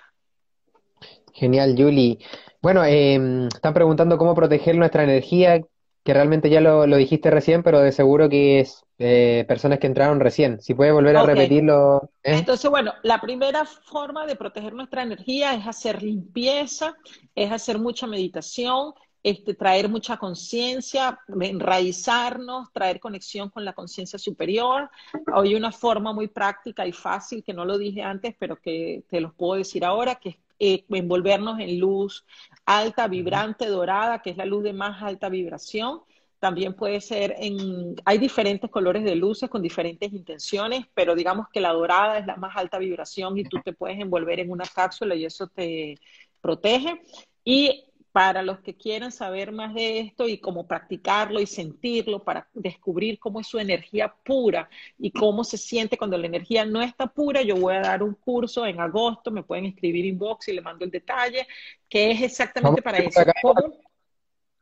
Genial, 1.31 1.75
Julie. 1.77 2.17
Bueno, 2.59 2.83
em, 2.85 3.47
están 3.47 3.75
preguntando 3.75 4.17
cómo 4.17 4.33
proteger 4.33 4.75
nuestra 4.77 5.03
energía, 5.03 5.61
que 6.03 6.13
realmente 6.13 6.49
ya 6.49 6.59
lo, 6.61 6.85
dijiste 6.87 7.29
recién, 7.29 7.61
pero 7.61 7.81
de 7.81 7.91
seguro 7.91 8.29
que 8.29 8.61
es 8.61 8.83
eh, 8.97 9.45
personas 9.47 9.77
que 9.77 9.87
entraron 9.87 10.19
recién. 10.19 10.59
Si 10.59 10.73
puede 10.73 10.91
volver 10.91 11.17
a 11.17 11.25
repetirlo. 11.25 12.09
¿eh? 12.23 12.37
Entonces, 12.37 12.71
bueno, 12.71 12.93
la 13.03 13.21
primera 13.21 13.65
forma 13.65 14.25
de 14.25 14.35
proteger 14.35 14.73
nuestra 14.73 15.03
energía 15.03 15.53
es 15.53 15.67
hacer 15.67 16.01
limpieza, 16.01 16.95
es 17.35 17.51
hacer 17.51 17.77
mucha 17.77 18.07
meditación, 18.07 18.93
este, 19.26 19.55
traer 19.55 19.89
mucha 19.89 20.17
conciencia, 20.17 21.19
enraizarnos, 21.41 22.71
traer 22.71 22.99
conexión 22.99 23.49
con 23.49 23.65
la 23.65 23.73
conciencia 23.73 24.19
superior. 24.19 24.88
Hay 25.34 25.55
una 25.55 25.71
forma 25.71 26.13
muy 26.13 26.28
práctica 26.28 26.86
y 26.86 26.91
fácil, 26.91 27.43
que 27.43 27.51
no 27.51 27.65
lo 27.65 27.80
dije 27.80 28.03
antes, 28.03 28.36
pero 28.38 28.55
que 28.61 29.03
te 29.09 29.19
los 29.19 29.34
puedo 29.34 29.55
decir 29.55 29.84
ahora, 29.84 30.13
que 30.13 30.30
es 30.30 30.36
eh, 30.59 30.86
envolvernos 30.89 31.59
en 31.59 31.80
luz 31.80 32.23
alta, 32.67 33.07
vibrante, 33.07 33.65
dorada, 33.65 34.21
que 34.21 34.30
es 34.30 34.38
la 34.38 34.45
luz 34.45 34.61
de 34.61 34.73
más 34.73 35.01
alta 35.01 35.28
vibración. 35.28 36.01
También 36.38 36.76
puede 36.76 37.01
ser 37.01 37.34
en, 37.39 37.95
hay 38.05 38.19
diferentes 38.19 38.69
colores 38.69 39.03
de 39.03 39.15
luces 39.15 39.49
con 39.49 39.63
diferentes 39.63 40.13
intenciones, 40.13 40.86
pero 40.93 41.15
digamos 41.15 41.49
que 41.49 41.61
la 41.61 41.73
dorada 41.73 42.19
es 42.19 42.28
la 42.28 42.36
más 42.36 42.55
alta 42.55 42.78
vibración 42.78 43.39
y 43.39 43.43
tú 43.43 43.57
te 43.65 43.73
puedes 43.73 43.99
envolver 43.99 44.39
en 44.39 44.51
una 44.51 44.65
cápsula 44.65 45.15
y 45.15 45.26
eso 45.26 45.47
te 45.47 45.97
protege. 46.41 47.01
Y 47.43 47.86
para 48.16 48.43
los 48.43 48.61
que 48.61 48.74
quieran 48.74 49.11
saber 49.11 49.51
más 49.51 49.74
de 49.74 49.99
esto 49.99 50.30
y 50.30 50.38
cómo 50.38 50.66
practicarlo 50.66 51.41
y 51.41 51.45
sentirlo 51.45 52.24
para 52.24 52.47
descubrir 52.53 53.20
cómo 53.20 53.41
es 53.41 53.47
su 53.47 53.59
energía 53.59 54.07
pura 54.24 54.70
y 54.97 55.11
cómo 55.11 55.43
se 55.43 55.57
siente 55.57 55.97
cuando 55.97 56.18
la 56.18 56.26
energía 56.26 56.63
no 56.63 56.82
está 56.82 57.07
pura, 57.07 57.41
yo 57.41 57.57
voy 57.57 57.76
a 57.76 57.82
dar 57.82 58.01
un 58.01 58.13
curso 58.13 58.66
en 58.66 58.80
agosto, 58.80 59.32
me 59.32 59.43
pueden 59.43 59.66
escribir 59.66 60.05
inbox 60.05 60.47
y 60.47 60.53
le 60.53 60.61
mando 60.61 60.86
el 60.86 60.91
detalle, 60.91 61.45
que 61.89 62.11
es 62.11 62.22
exactamente 62.22 62.82
para 62.82 62.99
eso. 62.99 63.20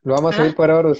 Lo 0.03 0.15
vamos 0.15 0.33
a 0.33 0.37
subir 0.37 0.51
¿Ah? 0.51 0.55
por 0.55 0.69
ahora, 0.69 0.91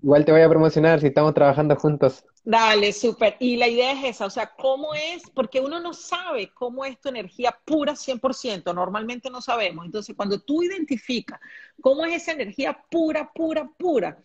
igual 0.00 0.24
te 0.24 0.30
voy 0.30 0.42
a 0.42 0.48
promocionar 0.48 1.00
si 1.00 1.08
estamos 1.08 1.34
trabajando 1.34 1.74
juntos. 1.74 2.24
Dale, 2.44 2.92
súper. 2.92 3.36
Y 3.40 3.56
la 3.56 3.66
idea 3.66 3.92
es 3.92 4.16
esa, 4.16 4.26
o 4.26 4.30
sea, 4.30 4.54
¿cómo 4.56 4.94
es? 4.94 5.22
Porque 5.34 5.60
uno 5.60 5.80
no 5.80 5.92
sabe 5.92 6.50
cómo 6.54 6.84
es 6.84 7.00
tu 7.00 7.08
energía 7.08 7.58
pura 7.64 7.94
100%, 7.94 8.72
normalmente 8.72 9.28
no 9.28 9.40
sabemos. 9.40 9.84
Entonces, 9.84 10.14
cuando 10.16 10.40
tú 10.40 10.62
identificas 10.62 11.40
cómo 11.80 12.04
es 12.04 12.22
esa 12.22 12.32
energía 12.32 12.80
pura, 12.88 13.30
pura, 13.34 13.68
pura, 13.76 14.22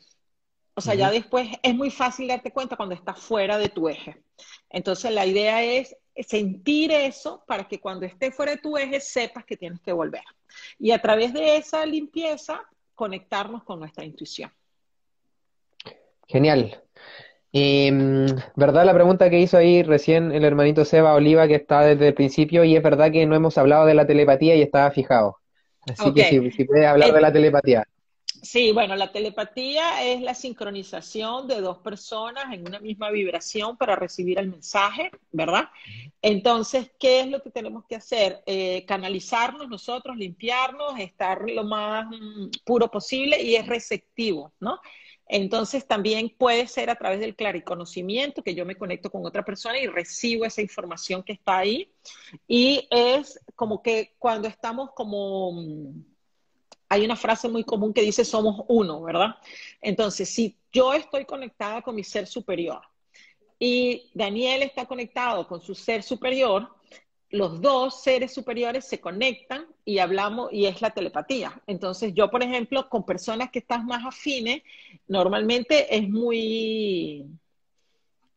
o 0.76 0.82
sea, 0.82 0.95
ya 0.95 1.11
después 1.11 1.49
es 1.61 1.76
muy 1.76 1.91
fácil 1.91 2.28
darte 2.28 2.51
cuenta 2.51 2.76
cuando 2.76 2.95
estás 2.95 3.20
fuera 3.20 3.57
de 3.57 3.70
tu 3.70 3.89
eje. 3.89 4.24
Entonces, 4.70 5.11
la 5.11 5.26
idea 5.26 5.64
es 5.64 5.95
sentir 6.28 6.91
eso 6.91 7.43
para 7.47 7.68
que 7.68 7.80
cuando 7.80 8.05
estés 8.05 8.36
fuera 8.36 8.53
de 8.53 8.57
tu 8.57 8.78
eje 8.78 8.99
sepas 8.99 9.45
que 9.45 9.57
tienes 9.57 9.82
que 9.82 9.91
volver. 9.91 10.24
Y 10.80 10.91
a 10.91 11.01
través 11.01 11.34
de 11.34 11.57
esa 11.57 11.86
limpieza, 11.86 12.61
conectarnos 12.95 13.63
con 13.63 13.79
nuestra 13.79 14.05
intuición. 14.05 14.51
Genial. 16.27 16.81
Y, 17.51 17.91
mm, 17.91 18.25
¿Verdad 18.55 18.85
la 18.85 18.93
pregunta 18.93 19.29
que 19.29 19.39
hizo 19.39 19.57
ahí 19.57 19.83
recién 19.83 20.31
el 20.31 20.43
hermanito 20.43 20.85
Seba 20.85 21.13
Oliva, 21.13 21.47
que 21.47 21.55
está 21.55 21.81
desde 21.81 22.07
el 22.07 22.13
principio, 22.13 22.63
y 22.63 22.75
es 22.75 22.81
verdad 22.81 23.11
que 23.11 23.25
no 23.25 23.35
hemos 23.35 23.57
hablado 23.57 23.85
de 23.85 23.93
la 23.93 24.07
telepatía 24.07 24.55
y 24.55 24.61
estaba 24.61 24.89
fijado? 24.91 25.37
Así 25.87 26.13
que 26.13 26.23
si, 26.23 26.51
si 26.51 26.63
puede 26.63 26.87
hablar 26.87 27.13
de 27.13 27.21
la 27.21 27.27
eh, 27.27 27.33
telepatía. 27.33 27.87
Sí, 28.43 28.73
bueno, 28.73 28.97
la 28.97 29.13
telepatía 29.13 30.03
es 30.03 30.21
la 30.21 30.35
sincronización 30.35 31.47
de 31.47 31.61
dos 31.61 31.77
personas 31.77 32.53
en 32.53 32.67
una 32.67 32.79
misma 32.81 33.09
vibración 33.09 33.77
para 33.77 33.95
recibir 33.95 34.37
el 34.37 34.49
mensaje, 34.49 35.11
¿verdad? 35.31 35.69
Entonces, 36.21 36.91
¿qué 36.99 37.21
es 37.21 37.27
lo 37.27 37.41
que 37.41 37.51
tenemos 37.51 37.85
que 37.85 37.95
hacer? 37.95 38.43
Eh, 38.45 38.83
canalizarnos 38.85 39.69
nosotros, 39.69 40.17
limpiarnos, 40.17 40.99
estar 40.99 41.49
lo 41.49 41.63
más 41.63 42.05
mm, 42.07 42.49
puro 42.65 42.91
posible 42.91 43.41
y 43.41 43.55
es 43.55 43.65
receptivo, 43.65 44.53
¿no? 44.59 44.81
Entonces 45.25 45.87
también 45.87 46.29
puede 46.37 46.67
ser 46.67 46.89
a 46.89 46.95
través 46.95 47.21
del 47.21 47.37
clariconocimiento, 47.37 48.43
que 48.43 48.55
yo 48.55 48.65
me 48.65 48.75
conecto 48.75 49.09
con 49.09 49.25
otra 49.25 49.45
persona 49.45 49.79
y 49.79 49.87
recibo 49.87 50.43
esa 50.43 50.61
información 50.61 51.23
que 51.23 51.31
está 51.33 51.59
ahí. 51.59 51.89
Y 52.45 52.87
es 52.91 53.39
como 53.55 53.81
que 53.81 54.15
cuando 54.19 54.49
estamos 54.49 54.91
como... 54.93 55.93
Hay 56.93 57.03
una 57.03 57.15
frase 57.15 57.49
muy 57.49 57.63
común 57.63 57.91
que 57.91 58.03
dice 58.03 58.23
somos 58.23 58.65
uno, 58.67 59.01
¿verdad? 59.01 59.35
Entonces, 59.81 60.29
si 60.29 60.55
yo 60.71 60.93
estoy 60.93 61.25
conectada 61.25 61.81
con 61.81 61.95
mi 61.95 62.03
ser 62.03 62.27
superior 62.27 62.81
y 63.57 64.11
Daniel 64.13 64.61
está 64.61 64.85
conectado 64.85 65.47
con 65.47 65.59
su 65.59 65.73
ser 65.73 66.03
superior, 66.03 66.69
los 67.31 67.59
dos 67.61 68.03
seres 68.03 68.31
superiores 68.31 68.87
se 68.87 69.01
conectan 69.01 69.65
y 69.83 69.97
hablamos 69.97 70.53
y 70.53 70.67
es 70.67 70.83
la 70.83 70.91
telepatía. 70.91 71.59
Entonces 71.65 72.13
yo, 72.13 72.29
por 72.29 72.43
ejemplo, 72.43 72.87
con 72.89 73.03
personas 73.03 73.49
que 73.49 73.57
están 73.57 73.87
más 73.87 74.05
afines, 74.05 74.61
normalmente 75.07 75.95
es 75.97 76.07
muy 76.07 77.25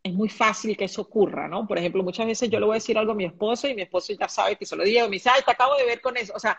es 0.02 0.14
muy 0.14 0.28
fácil 0.28 0.76
que 0.76 0.84
eso 0.84 1.02
ocurra, 1.02 1.48
¿no? 1.48 1.66
Por 1.66 1.78
ejemplo, 1.78 2.02
muchas 2.02 2.26
veces 2.26 2.48
yo 2.48 2.60
le 2.60 2.66
voy 2.66 2.74
a 2.74 2.80
decir 2.80 2.96
algo 2.96 3.10
a 3.12 3.14
mi 3.16 3.24
esposo 3.24 3.68
y 3.68 3.74
mi 3.74 3.82
esposo 3.82 4.12
ya 4.12 4.28
sabe 4.28 4.56
que 4.56 4.64
se 4.64 4.76
lo 4.76 4.84
digo, 4.84 5.04
me 5.06 5.16
dice, 5.16 5.28
ay, 5.30 5.42
te 5.44 5.50
acabo 5.50 5.74
de 5.76 5.84
ver 5.84 6.00
con 6.00 6.16
eso. 6.16 6.32
O 6.34 6.38
sea, 6.38 6.56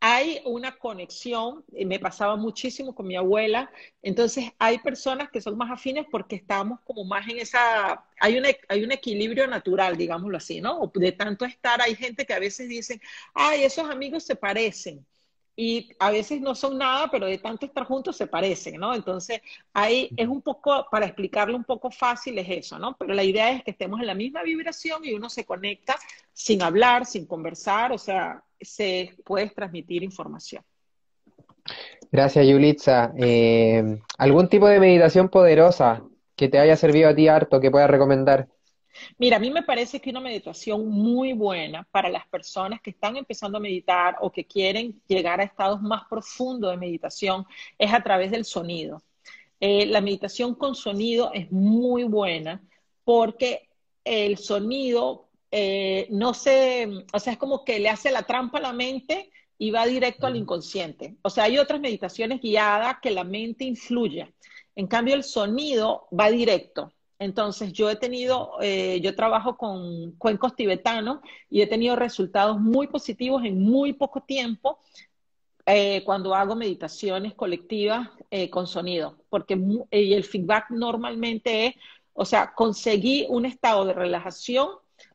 hay 0.00 0.40
una 0.46 0.78
conexión, 0.78 1.64
me 1.72 1.98
pasaba 1.98 2.36
muchísimo 2.36 2.94
con 2.94 3.06
mi 3.06 3.16
abuela, 3.16 3.70
entonces 4.02 4.50
hay 4.58 4.78
personas 4.78 5.30
que 5.30 5.42
son 5.42 5.58
más 5.58 5.70
afines 5.70 6.06
porque 6.10 6.36
estamos 6.36 6.80
como 6.84 7.04
más 7.04 7.28
en 7.28 7.38
esa, 7.38 8.04
hay 8.18 8.38
un, 8.38 8.44
hay 8.68 8.82
un 8.84 8.92
equilibrio 8.92 9.46
natural, 9.46 9.96
digámoslo 9.98 10.38
así, 10.38 10.60
¿no? 10.60 10.90
De 10.94 11.12
tanto 11.12 11.44
estar, 11.44 11.82
hay 11.82 11.94
gente 11.96 12.24
que 12.26 12.32
a 12.34 12.38
veces 12.38 12.68
dicen, 12.68 13.00
ay, 13.34 13.64
esos 13.64 13.90
amigos 13.90 14.24
se 14.24 14.36
parecen, 14.36 15.06
y 15.62 15.90
a 15.98 16.10
veces 16.10 16.40
no 16.40 16.54
son 16.54 16.78
nada, 16.78 17.10
pero 17.10 17.26
de 17.26 17.36
tanto 17.36 17.66
estar 17.66 17.84
juntos 17.84 18.16
se 18.16 18.26
parecen, 18.26 18.80
¿no? 18.80 18.94
Entonces, 18.94 19.42
ahí 19.74 20.08
es 20.16 20.26
un 20.26 20.40
poco, 20.40 20.86
para 20.90 21.04
explicarlo 21.04 21.54
un 21.54 21.64
poco 21.64 21.90
fácil, 21.90 22.38
es 22.38 22.48
eso, 22.48 22.78
¿no? 22.78 22.96
Pero 22.96 23.12
la 23.12 23.22
idea 23.22 23.50
es 23.50 23.62
que 23.62 23.72
estemos 23.72 24.00
en 24.00 24.06
la 24.06 24.14
misma 24.14 24.42
vibración 24.42 25.04
y 25.04 25.12
uno 25.12 25.28
se 25.28 25.44
conecta 25.44 25.96
sin 26.32 26.62
hablar, 26.62 27.04
sin 27.04 27.26
conversar, 27.26 27.92
o 27.92 27.98
sea, 27.98 28.42
se 28.58 29.14
puede 29.22 29.50
transmitir 29.50 30.02
información. 30.02 30.64
Gracias, 32.10 32.46
Yulitza. 32.46 33.12
Eh, 33.18 33.98
¿Algún 34.16 34.48
tipo 34.48 34.66
de 34.66 34.80
meditación 34.80 35.28
poderosa 35.28 36.02
que 36.36 36.48
te 36.48 36.58
haya 36.58 36.76
servido 36.78 37.10
a 37.10 37.14
ti 37.14 37.28
harto, 37.28 37.60
que 37.60 37.70
puedas 37.70 37.90
recomendar? 37.90 38.48
Mira, 39.18 39.36
a 39.36 39.40
mí 39.40 39.50
me 39.50 39.62
parece 39.62 40.00
que 40.00 40.10
una 40.10 40.20
meditación 40.20 40.88
muy 40.88 41.32
buena 41.32 41.86
para 41.90 42.08
las 42.08 42.26
personas 42.28 42.80
que 42.80 42.90
están 42.90 43.16
empezando 43.16 43.58
a 43.58 43.60
meditar 43.60 44.16
o 44.20 44.30
que 44.30 44.46
quieren 44.46 45.00
llegar 45.06 45.40
a 45.40 45.44
estados 45.44 45.80
más 45.82 46.02
profundos 46.08 46.70
de 46.70 46.76
meditación 46.76 47.46
es 47.78 47.92
a 47.92 48.02
través 48.02 48.30
del 48.30 48.44
sonido. 48.44 49.02
Eh, 49.60 49.86
la 49.86 50.00
meditación 50.00 50.54
con 50.54 50.74
sonido 50.74 51.32
es 51.34 51.50
muy 51.52 52.04
buena 52.04 52.62
porque 53.04 53.68
el 54.04 54.38
sonido 54.38 55.28
eh, 55.50 56.06
no 56.10 56.32
se, 56.32 56.88
o 57.12 57.18
sea, 57.18 57.32
es 57.34 57.38
como 57.38 57.64
que 57.64 57.78
le 57.78 57.88
hace 57.88 58.10
la 58.10 58.22
trampa 58.22 58.58
a 58.58 58.62
la 58.62 58.72
mente 58.72 59.30
y 59.58 59.70
va 59.70 59.86
directo 59.86 60.26
al 60.26 60.36
inconsciente. 60.36 61.16
O 61.22 61.30
sea, 61.30 61.44
hay 61.44 61.58
otras 61.58 61.80
meditaciones 61.80 62.40
guiadas 62.40 62.96
que 63.02 63.10
la 63.10 63.24
mente 63.24 63.64
influye. 63.64 64.32
En 64.74 64.86
cambio, 64.86 65.14
el 65.14 65.24
sonido 65.24 66.08
va 66.18 66.30
directo. 66.30 66.92
Entonces, 67.20 67.72
yo 67.72 67.88
he 67.88 67.94
tenido, 67.94 68.56
eh, 68.60 69.00
yo 69.00 69.14
trabajo 69.14 69.56
con 69.56 70.12
cuencos 70.12 70.56
tibetanos 70.56 71.20
y 71.48 71.60
he 71.60 71.68
tenido 71.68 71.94
resultados 71.94 72.58
muy 72.58 72.88
positivos 72.88 73.44
en 73.44 73.60
muy 73.60 73.92
poco 73.92 74.22
tiempo 74.22 74.80
eh, 75.66 76.02
cuando 76.04 76.34
hago 76.34 76.56
meditaciones 76.56 77.34
colectivas 77.34 78.08
con 78.50 78.66
sonido, 78.66 79.16
porque 79.28 79.56
y 79.90 80.14
el 80.14 80.24
feedback 80.24 80.70
normalmente 80.70 81.66
es, 81.66 81.74
o 82.14 82.24
sea, 82.24 82.52
conseguí 82.54 83.26
un 83.28 83.44
estado 83.44 83.84
de 83.84 83.92
relajación 83.92 84.70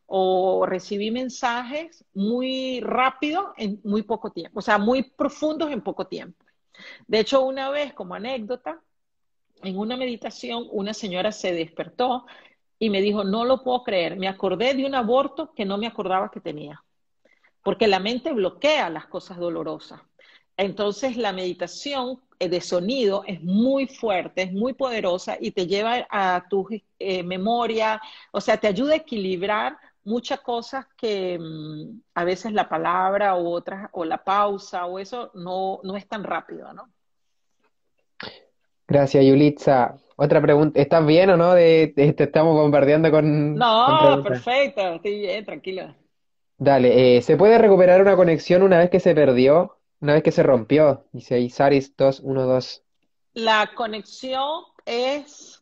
o 0.06 0.66
recibí 0.66 1.12
mensajes 1.12 2.06
muy 2.14 2.80
rápido 2.82 3.54
en 3.58 3.80
muy 3.84 4.04
poco 4.04 4.32
tiempo, 4.32 4.60
o 4.60 4.62
sea, 4.62 4.78
muy 4.78 5.04
profundos 5.04 5.72
en 5.72 5.82
poco 5.82 6.08
tiempo. 6.08 6.46
De 7.08 7.20
hecho, 7.20 7.44
una 7.46 7.70
vez, 7.70 7.94
como 7.94 8.16
anécdota, 8.16 8.82
en 9.68 9.78
una 9.78 9.98
meditación, 9.98 10.68
una 10.72 10.94
señora 10.94 11.32
se 11.32 11.54
despertó 11.54 12.26
y 12.80 12.90
me 12.90 13.02
dijo, 13.02 13.24
no 13.24 13.46
lo 13.46 13.64
puedo 13.64 13.84
creer, 13.84 14.18
me 14.18 14.28
acordé 14.28 14.74
de 14.74 14.86
un 14.86 14.96
aborto 14.96 15.54
que 15.54 15.66
no 15.66 15.78
me 15.78 15.88
acordaba 15.88 16.32
que 16.32 16.42
tenía, 16.42 16.84
porque 17.64 17.88
la 17.88 18.00
mente 18.00 18.34
bloquea 18.34 18.90
las 18.90 19.08
cosas 19.08 19.38
dolorosas. 19.38 20.02
Entonces, 20.58 21.18
la 21.18 21.34
meditación 21.34 22.22
eh, 22.40 22.50
de 22.50 22.62
sonido 22.62 23.24
es 23.28 23.42
muy 23.44 23.88
fuerte, 23.88 24.44
es 24.44 24.54
muy 24.54 24.74
poderosa 24.74 25.38
y 25.40 25.52
te 25.52 25.68
lleva 25.68 26.08
a 26.10 26.46
tu 26.50 26.68
eh, 27.00 27.24
memoria, 27.24 28.02
o 28.32 28.42
sea, 28.42 28.58
te 28.58 28.68
ayuda 28.68 28.94
a 28.94 28.98
equilibrar 28.98 29.78
muchas 30.06 30.40
cosas 30.42 30.86
que 30.98 31.38
mm, 31.40 32.02
a 32.14 32.24
veces 32.24 32.54
la 32.54 32.70
palabra 32.70 33.36
o 33.36 33.50
otras, 33.52 33.90
o 33.94 34.06
la 34.06 34.24
pausa 34.24 34.86
o 34.86 35.00
eso 35.00 35.32
no, 35.34 35.80
no 35.84 35.98
es 35.98 36.08
tan 36.08 36.24
rápido, 36.24 36.72
¿no? 36.74 36.90
Gracias, 38.88 39.26
Yulitza. 39.26 39.98
Otra 40.16 40.42
pregunta, 40.42 40.80
¿estás 40.80 41.06
bien 41.06 41.30
o 41.30 41.38
no? 41.38 41.54
De, 41.54 41.94
te 41.96 42.24
estamos 42.24 42.56
bombardeando 42.56 43.12
con... 43.12 43.56
No, 43.56 44.22
perfecto, 44.24 44.96
estoy 44.96 45.20
bien, 45.20 45.44
tranquila. 45.44 45.96
Dale, 46.58 47.18
eh, 47.18 47.22
¿se 47.22 47.36
puede 47.36 47.58
recuperar 47.58 48.02
una 48.02 48.16
conexión 48.16 48.64
una 48.64 48.78
vez 48.78 48.90
que 48.90 49.02
se 49.02 49.14
perdió? 49.14 49.78
Una 50.00 50.14
vez 50.14 50.24
que 50.24 50.32
se 50.32 50.44
rompió? 50.44 51.06
Dice 51.12 51.36
ahí 51.36 51.50
Saris 51.50 51.96
212. 51.98 52.82
La 53.34 53.72
conexión 53.76 54.64
es 54.86 55.56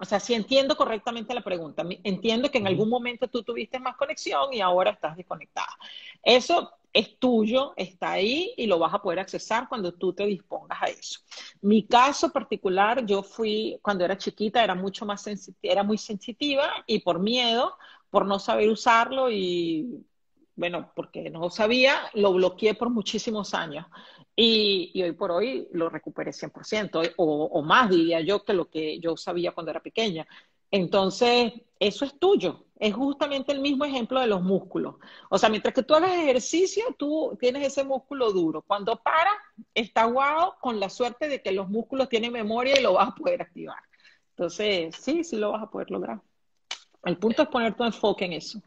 o 0.00 0.04
sea, 0.04 0.20
si 0.20 0.34
entiendo 0.34 0.76
correctamente 0.76 1.34
la 1.34 1.42
pregunta, 1.42 1.84
entiendo 2.04 2.50
que 2.50 2.58
en 2.58 2.68
algún 2.68 2.88
momento 2.88 3.26
tú 3.26 3.42
tuviste 3.42 3.80
más 3.80 3.96
conexión 3.96 4.52
y 4.52 4.60
ahora 4.60 4.92
estás 4.92 5.16
desconectada. 5.16 5.76
Eso 6.22 6.72
es 6.92 7.18
tuyo, 7.18 7.74
está 7.76 8.12
ahí 8.12 8.52
y 8.56 8.66
lo 8.66 8.78
vas 8.78 8.94
a 8.94 9.02
poder 9.02 9.18
accesar 9.20 9.68
cuando 9.68 9.94
tú 9.94 10.12
te 10.12 10.26
dispongas 10.26 10.82
a 10.82 10.86
eso. 10.86 11.20
Mi 11.60 11.86
caso 11.86 12.30
particular, 12.32 13.04
yo 13.06 13.22
fui, 13.22 13.78
cuando 13.82 14.04
era 14.04 14.16
chiquita, 14.18 14.62
era 14.64 14.74
mucho 14.74 15.06
más 15.06 15.26
era 15.62 15.82
muy 15.82 15.98
sensitiva 15.98 16.84
y 16.86 17.00
por 17.00 17.20
miedo, 17.20 17.76
por 18.10 18.26
no 18.26 18.38
saber 18.38 18.68
usarlo 18.70 19.30
y, 19.30 20.04
bueno, 20.56 20.92
porque 20.96 21.30
no 21.30 21.50
sabía, 21.50 22.10
lo 22.14 22.32
bloqueé 22.32 22.74
por 22.74 22.90
muchísimos 22.90 23.54
años. 23.54 23.86
Y, 24.34 24.90
y 24.94 25.02
hoy 25.02 25.12
por 25.12 25.30
hoy 25.30 25.68
lo 25.72 25.88
recuperé 25.88 26.32
100%, 26.32 27.00
o, 27.16 27.44
o 27.44 27.62
más 27.62 27.90
diría 27.90 28.20
yo 28.20 28.44
que 28.44 28.54
lo 28.54 28.68
que 28.70 28.98
yo 29.00 29.16
sabía 29.16 29.52
cuando 29.52 29.70
era 29.70 29.80
pequeña. 29.82 30.26
Entonces, 30.70 31.52
eso 31.78 32.04
es 32.04 32.18
tuyo. 32.18 32.66
Es 32.78 32.94
justamente 32.94 33.52
el 33.52 33.60
mismo 33.60 33.84
ejemplo 33.84 34.20
de 34.20 34.28
los 34.28 34.42
músculos. 34.42 34.96
O 35.30 35.36
sea, 35.36 35.48
mientras 35.48 35.74
que 35.74 35.82
tú 35.82 35.94
hagas 35.94 36.12
ejercicio, 36.12 36.84
tú 36.96 37.36
tienes 37.40 37.66
ese 37.66 37.82
músculo 37.82 38.32
duro. 38.32 38.62
Cuando 38.62 38.96
para, 39.02 39.30
está 39.74 40.04
guau 40.04 40.52
con 40.60 40.78
la 40.78 40.88
suerte 40.88 41.28
de 41.28 41.42
que 41.42 41.52
los 41.52 41.68
músculos 41.68 42.08
tienen 42.08 42.32
memoria 42.32 42.78
y 42.78 42.82
lo 42.82 42.94
vas 42.94 43.08
a 43.08 43.14
poder 43.14 43.42
activar. 43.42 43.78
Entonces, 44.30 44.94
sí, 44.96 45.24
sí 45.24 45.36
lo 45.36 45.50
vas 45.52 45.64
a 45.64 45.70
poder 45.70 45.90
lograr. 45.90 46.20
El 47.04 47.16
punto 47.16 47.42
es 47.42 47.48
poner 47.48 47.74
tu 47.74 47.84
enfoque 47.84 48.24
en 48.24 48.34
eso. 48.34 48.62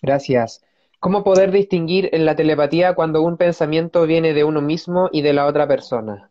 Gracias. 0.00 0.64
¿Cómo 0.98 1.24
poder 1.24 1.50
distinguir 1.50 2.10
en 2.12 2.24
la 2.24 2.36
telepatía 2.36 2.94
cuando 2.94 3.22
un 3.22 3.36
pensamiento 3.36 4.06
viene 4.06 4.34
de 4.34 4.44
uno 4.44 4.60
mismo 4.60 5.08
y 5.12 5.22
de 5.22 5.32
la 5.32 5.46
otra 5.46 5.66
persona? 5.66 6.30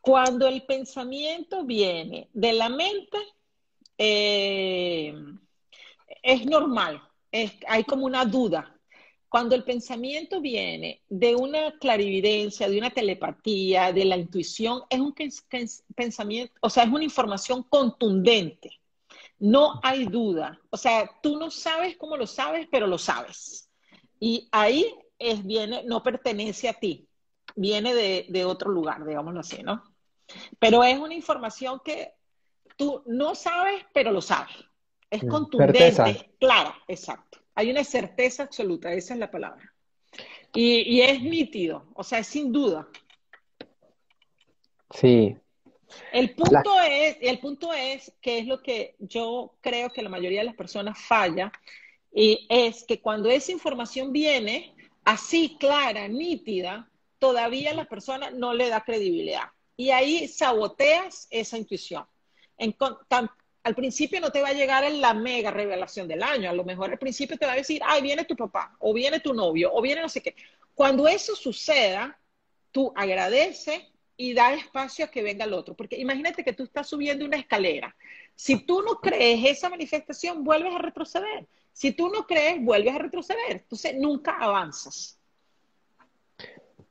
Cuando 0.00 0.46
el 0.46 0.62
pensamiento 0.62 1.64
viene 1.64 2.28
de 2.32 2.52
la 2.52 2.68
mente, 2.68 3.18
eh, 3.96 5.14
es 6.22 6.46
normal, 6.46 7.02
hay 7.66 7.84
como 7.84 8.06
una 8.06 8.24
duda. 8.24 8.76
Cuando 9.28 9.54
el 9.54 9.62
pensamiento 9.62 10.40
viene 10.40 11.02
de 11.08 11.36
una 11.36 11.78
clarividencia, 11.78 12.68
de 12.68 12.78
una 12.78 12.90
telepatía, 12.90 13.92
de 13.92 14.04
la 14.04 14.16
intuición, 14.16 14.82
es 14.90 14.98
un 14.98 15.14
pensamiento, 15.94 16.52
o 16.60 16.68
sea, 16.68 16.82
es 16.82 16.90
una 16.90 17.04
información 17.04 17.62
contundente. 17.62 18.80
No 19.38 19.78
hay 19.82 20.06
duda. 20.06 20.60
O 20.70 20.76
sea, 20.76 21.08
tú 21.22 21.38
no 21.38 21.50
sabes 21.50 21.96
cómo 21.96 22.16
lo 22.16 22.26
sabes, 22.26 22.66
pero 22.72 22.88
lo 22.88 22.98
sabes. 22.98 23.70
Y 24.18 24.48
ahí 24.50 24.92
es, 25.18 25.44
viene, 25.46 25.84
no 25.84 26.02
pertenece 26.02 26.68
a 26.68 26.74
ti, 26.74 27.08
viene 27.54 27.94
de, 27.94 28.26
de 28.28 28.44
otro 28.44 28.70
lugar, 28.70 29.06
digámoslo 29.06 29.40
así, 29.40 29.62
¿no? 29.62 29.94
Pero 30.58 30.82
es 30.82 30.98
una 30.98 31.14
información 31.14 31.80
que 31.84 32.12
tú 32.76 33.02
no 33.06 33.34
sabes, 33.34 33.84
pero 33.92 34.10
lo 34.10 34.20
sabes. 34.20 34.56
Es 35.10 35.24
contundente, 35.24 36.30
clara, 36.38 36.76
exacto. 36.86 37.38
Hay 37.54 37.70
una 37.70 37.82
certeza 37.82 38.44
absoluta, 38.44 38.92
esa 38.92 39.14
es 39.14 39.20
la 39.20 39.30
palabra. 39.30 39.72
Y, 40.54 41.00
es 41.00 41.20
nítido, 41.22 41.86
o 41.94 42.02
sea, 42.02 42.20
es 42.20 42.26
sin 42.26 42.52
duda. 42.52 42.88
Sí. 44.90 45.36
El 46.12 46.34
punto, 46.34 46.80
es, 46.88 47.16
el 47.20 47.38
punto 47.40 47.72
es 47.72 48.12
que 48.20 48.38
es 48.38 48.46
lo 48.46 48.62
que 48.62 48.94
yo 48.98 49.56
creo 49.60 49.90
que 49.90 50.02
la 50.02 50.08
mayoría 50.08 50.40
de 50.40 50.46
las 50.46 50.56
personas 50.56 50.98
falla, 50.98 51.52
y 52.12 52.46
es 52.48 52.84
que 52.84 53.00
cuando 53.00 53.28
esa 53.28 53.52
información 53.52 54.12
viene 54.12 54.74
así 55.04 55.56
clara, 55.58 56.08
nítida, 56.08 56.88
todavía 57.18 57.74
la 57.74 57.84
persona 57.84 58.30
no 58.30 58.54
le 58.54 58.68
da 58.68 58.84
credibilidad. 58.84 59.50
Y 59.76 59.90
ahí 59.90 60.28
saboteas 60.28 61.26
esa 61.30 61.56
intuición. 61.56 62.04
En, 62.58 62.76
al 63.62 63.74
principio 63.74 64.20
no 64.20 64.30
te 64.30 64.40
va 64.40 64.48
a 64.48 64.54
llegar 64.54 64.84
en 64.84 65.00
la 65.00 65.12
mega 65.14 65.50
revelación 65.50 66.08
del 66.08 66.22
año. 66.22 66.50
A 66.50 66.54
lo 66.54 66.64
mejor 66.64 66.90
al 66.90 66.98
principio 66.98 67.36
te 67.36 67.46
va 67.46 67.52
a 67.52 67.56
decir, 67.56 67.82
ay, 67.84 68.02
viene 68.02 68.24
tu 68.24 68.36
papá, 68.36 68.74
o 68.78 68.92
viene 68.92 69.20
tu 69.20 69.34
novio, 69.34 69.70
o 69.72 69.82
viene 69.82 70.00
no 70.00 70.08
sé 70.08 70.22
qué. 70.22 70.34
Cuando 70.74 71.06
eso 71.06 71.36
suceda, 71.36 72.18
tú 72.72 72.92
agradece 72.96 73.90
y 74.16 74.34
da 74.34 74.54
espacio 74.54 75.04
a 75.04 75.08
que 75.08 75.22
venga 75.22 75.44
el 75.44 75.52
otro. 75.52 75.74
Porque 75.74 75.98
imagínate 75.98 76.42
que 76.42 76.52
tú 76.52 76.64
estás 76.64 76.88
subiendo 76.88 77.24
una 77.24 77.36
escalera. 77.36 77.94
Si 78.34 78.64
tú 78.64 78.82
no 78.82 78.96
crees 79.00 79.44
esa 79.44 79.68
manifestación, 79.68 80.42
vuelves 80.42 80.74
a 80.74 80.78
retroceder. 80.78 81.46
Si 81.72 81.92
tú 81.92 82.08
no 82.08 82.26
crees, 82.26 82.62
vuelves 82.62 82.94
a 82.94 82.98
retroceder. 82.98 83.52
Entonces, 83.52 83.94
nunca 83.96 84.36
avanzas. 84.40 85.18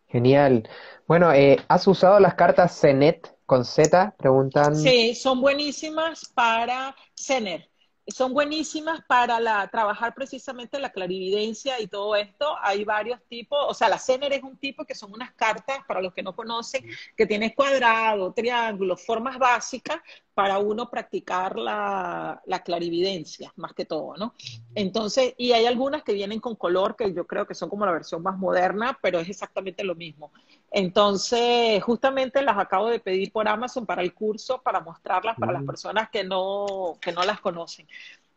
Genial. 0.08 0.68
Bueno, 1.08 1.32
eh, 1.34 1.58
¿has 1.68 1.88
usado 1.88 2.20
las 2.20 2.36
cartas 2.36 2.80
CENET 2.80 3.39
con 3.50 3.66
Z? 3.66 4.16
Preguntan. 4.16 4.76
Sí, 4.76 5.16
son 5.16 5.42
buenísimas 5.42 6.24
para 6.36 6.96
CENER. 7.16 7.68
Son 8.06 8.32
buenísimas 8.34 9.02
para 9.08 9.40
la, 9.40 9.68
trabajar 9.68 10.14
precisamente 10.16 10.80
la 10.80 10.92
clarividencia 10.92 11.80
y 11.80 11.88
todo 11.88 12.16
esto. 12.16 12.56
Hay 12.62 12.84
varios 12.84 13.20
tipos, 13.28 13.60
o 13.68 13.74
sea, 13.74 13.90
la 13.90 13.98
CENER 14.00 14.34
es 14.34 14.44
un 14.44 14.58
tipo 14.58 14.86
que 14.86 14.96
son 14.96 15.14
unas 15.14 15.34
cartas, 15.34 15.80
para 15.88 16.02
los 16.02 16.14
que 16.14 16.24
no 16.24 16.36
conocen, 16.36 16.86
que 17.18 17.26
tiene 17.26 17.54
cuadrado, 17.54 18.34
triángulo, 18.34 18.96
formas 18.96 19.38
básicas 19.38 20.00
para 20.34 20.60
uno 20.60 20.90
practicar 20.90 21.58
la, 21.58 22.42
clarividencia, 22.64 23.52
más 23.56 23.74
que 23.74 23.86
todo, 23.86 24.16
¿no? 24.16 24.34
Entonces, 24.76 25.34
y 25.38 25.52
hay 25.52 25.66
algunas 25.66 26.04
que 26.04 26.14
vienen 26.14 26.40
con 26.40 26.56
color, 26.56 26.96
que 26.96 27.14
yo 27.14 27.26
creo 27.26 27.46
que 27.46 27.56
son 27.56 27.70
como 27.70 27.86
la 27.86 27.92
versión 27.92 28.22
más 28.22 28.38
moderna, 28.38 28.98
pero 29.02 29.20
es 29.20 29.30
exactamente 29.30 29.84
lo 29.84 29.96
mismo. 29.96 30.32
Entonces, 30.72 31.82
justamente 31.84 32.42
las 32.42 32.58
acabo 32.58 32.90
de 32.90 33.00
pedir 33.00 33.32
por 33.32 33.48
Amazon 33.48 33.86
para 33.86 34.02
el 34.02 34.14
curso, 34.14 34.62
para 34.62 34.80
mostrarlas 34.80 35.36
para 35.38 35.54
las 35.54 35.64
mm. 35.64 35.68
personas 35.68 36.10
que 36.10 36.24
no, 36.24 36.98
que 37.02 37.12
no 37.12 37.24
las 37.24 37.40
conocen. 37.40 37.88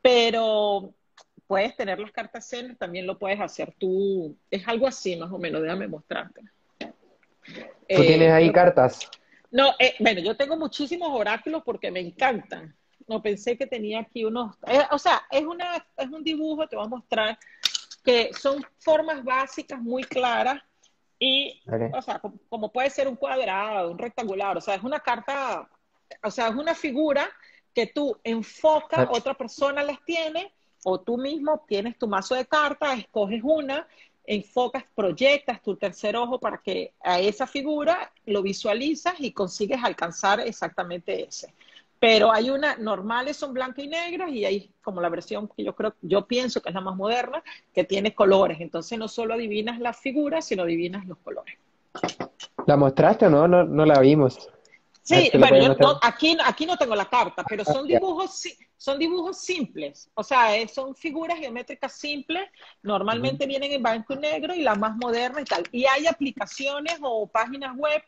Pero 0.00 0.92
puedes 1.46 1.76
tener 1.76 1.98
las 1.98 2.10
cartas 2.12 2.48
Zen, 2.48 2.76
también 2.76 3.06
lo 3.06 3.18
puedes 3.18 3.40
hacer 3.40 3.74
tú. 3.78 4.34
Es 4.50 4.66
algo 4.66 4.86
así, 4.86 5.16
más 5.16 5.30
o 5.30 5.38
menos, 5.38 5.62
déjame 5.62 5.88
mostrarte. 5.88 6.40
¿Tú 6.78 8.02
tienes 8.02 8.32
ahí 8.32 8.48
eh, 8.48 8.52
cartas? 8.52 9.10
No, 9.50 9.74
eh, 9.78 9.94
bueno, 9.98 10.20
yo 10.20 10.34
tengo 10.34 10.56
muchísimos 10.56 11.08
oráculos 11.12 11.62
porque 11.64 11.90
me 11.90 12.00
encantan. 12.00 12.74
No 13.06 13.20
pensé 13.20 13.58
que 13.58 13.66
tenía 13.66 14.00
aquí 14.00 14.24
unos. 14.24 14.56
Eh, 14.66 14.80
o 14.90 14.98
sea, 14.98 15.22
es, 15.30 15.44
una, 15.44 15.86
es 15.96 16.08
un 16.08 16.24
dibujo, 16.24 16.66
te 16.66 16.76
voy 16.76 16.86
a 16.86 16.88
mostrar, 16.88 17.38
que 18.02 18.30
son 18.32 18.64
formas 18.78 19.22
básicas 19.22 19.78
muy 19.80 20.04
claras 20.04 20.62
y, 21.24 21.62
o 21.92 22.02
sea, 22.02 22.20
como, 22.48 22.72
puede 22.72 22.90
ser 22.90 23.06
un 23.06 23.14
cuadrado, 23.14 23.92
un 23.92 23.98
rectangular, 23.98 24.56
o 24.56 24.60
sea, 24.60 24.74
es 24.74 24.82
una 24.82 24.98
carta, 24.98 25.68
o 26.20 26.30
sea, 26.32 26.48
es 26.48 26.56
una 26.56 26.74
figura 26.74 27.30
que 27.72 27.86
tú 27.86 28.18
enfocas, 28.24 29.06
otra 29.08 29.32
persona 29.34 29.84
las 29.84 30.04
tiene, 30.04 30.52
o 30.82 31.00
tú 31.00 31.16
mismo 31.16 31.64
tienes 31.68 31.96
tu 31.96 32.08
mazo 32.08 32.34
de 32.34 32.44
cartas, 32.44 32.98
escoges 32.98 33.40
una 33.44 33.86
enfocas, 34.24 34.82
proyectas 34.96 35.62
tu 35.62 35.76
tercer 35.76 36.16
ojo 36.16 36.40
para 36.40 36.58
que 36.58 36.92
a 37.00 37.20
esa 37.20 37.46
figura 37.46 38.12
lo 38.26 38.42
visualizas 38.42 39.14
y 39.20 39.30
consigues 39.30 39.78
alcanzar 39.84 40.40
exactamente 40.40 41.22
ese. 41.22 41.54
Pero 42.02 42.32
hay 42.32 42.50
una, 42.50 42.74
normales 42.78 43.36
son 43.36 43.54
blancas 43.54 43.84
y 43.84 43.86
negras 43.86 44.28
y 44.32 44.44
hay 44.44 44.74
como 44.82 45.00
la 45.00 45.08
versión 45.08 45.46
que 45.46 45.62
yo 45.62 45.72
creo, 45.76 45.94
yo 46.02 46.26
pienso 46.26 46.60
que 46.60 46.70
es 46.70 46.74
la 46.74 46.80
más 46.80 46.96
moderna, 46.96 47.44
que 47.72 47.84
tiene 47.84 48.12
colores. 48.12 48.60
Entonces 48.60 48.98
no 48.98 49.06
solo 49.06 49.34
adivinas 49.34 49.78
las 49.78 50.00
figuras, 50.00 50.44
sino 50.44 50.64
adivinas 50.64 51.06
los 51.06 51.16
colores. 51.18 51.56
¿La 52.66 52.76
mostraste 52.76 53.26
o 53.26 53.30
no? 53.30 53.46
No, 53.46 53.62
no 53.62 53.86
la 53.86 54.00
vimos. 54.00 54.48
Sí, 55.04 55.30
bueno, 55.38 55.76
yo 55.78 56.00
aquí, 56.02 56.36
aquí 56.44 56.66
no 56.66 56.76
tengo 56.76 56.96
la 56.96 57.04
carta, 57.04 57.44
pero 57.48 57.64
son 57.64 57.86
dibujos, 57.86 58.48
son 58.76 58.98
dibujos 58.98 59.38
simples, 59.38 60.10
o 60.14 60.24
sea, 60.24 60.48
son 60.66 60.96
figuras 60.96 61.38
geométricas 61.38 61.92
simples, 61.92 62.48
normalmente 62.82 63.46
vienen 63.46 63.70
en 63.70 63.82
blanco 63.82 64.14
y 64.14 64.16
negro 64.16 64.54
y 64.56 64.62
la 64.62 64.74
más 64.74 64.96
moderna 64.96 65.40
y 65.40 65.44
tal. 65.44 65.62
Y 65.70 65.84
hay 65.84 66.08
aplicaciones 66.08 66.98
o 67.00 67.28
páginas 67.28 67.76
web 67.76 68.02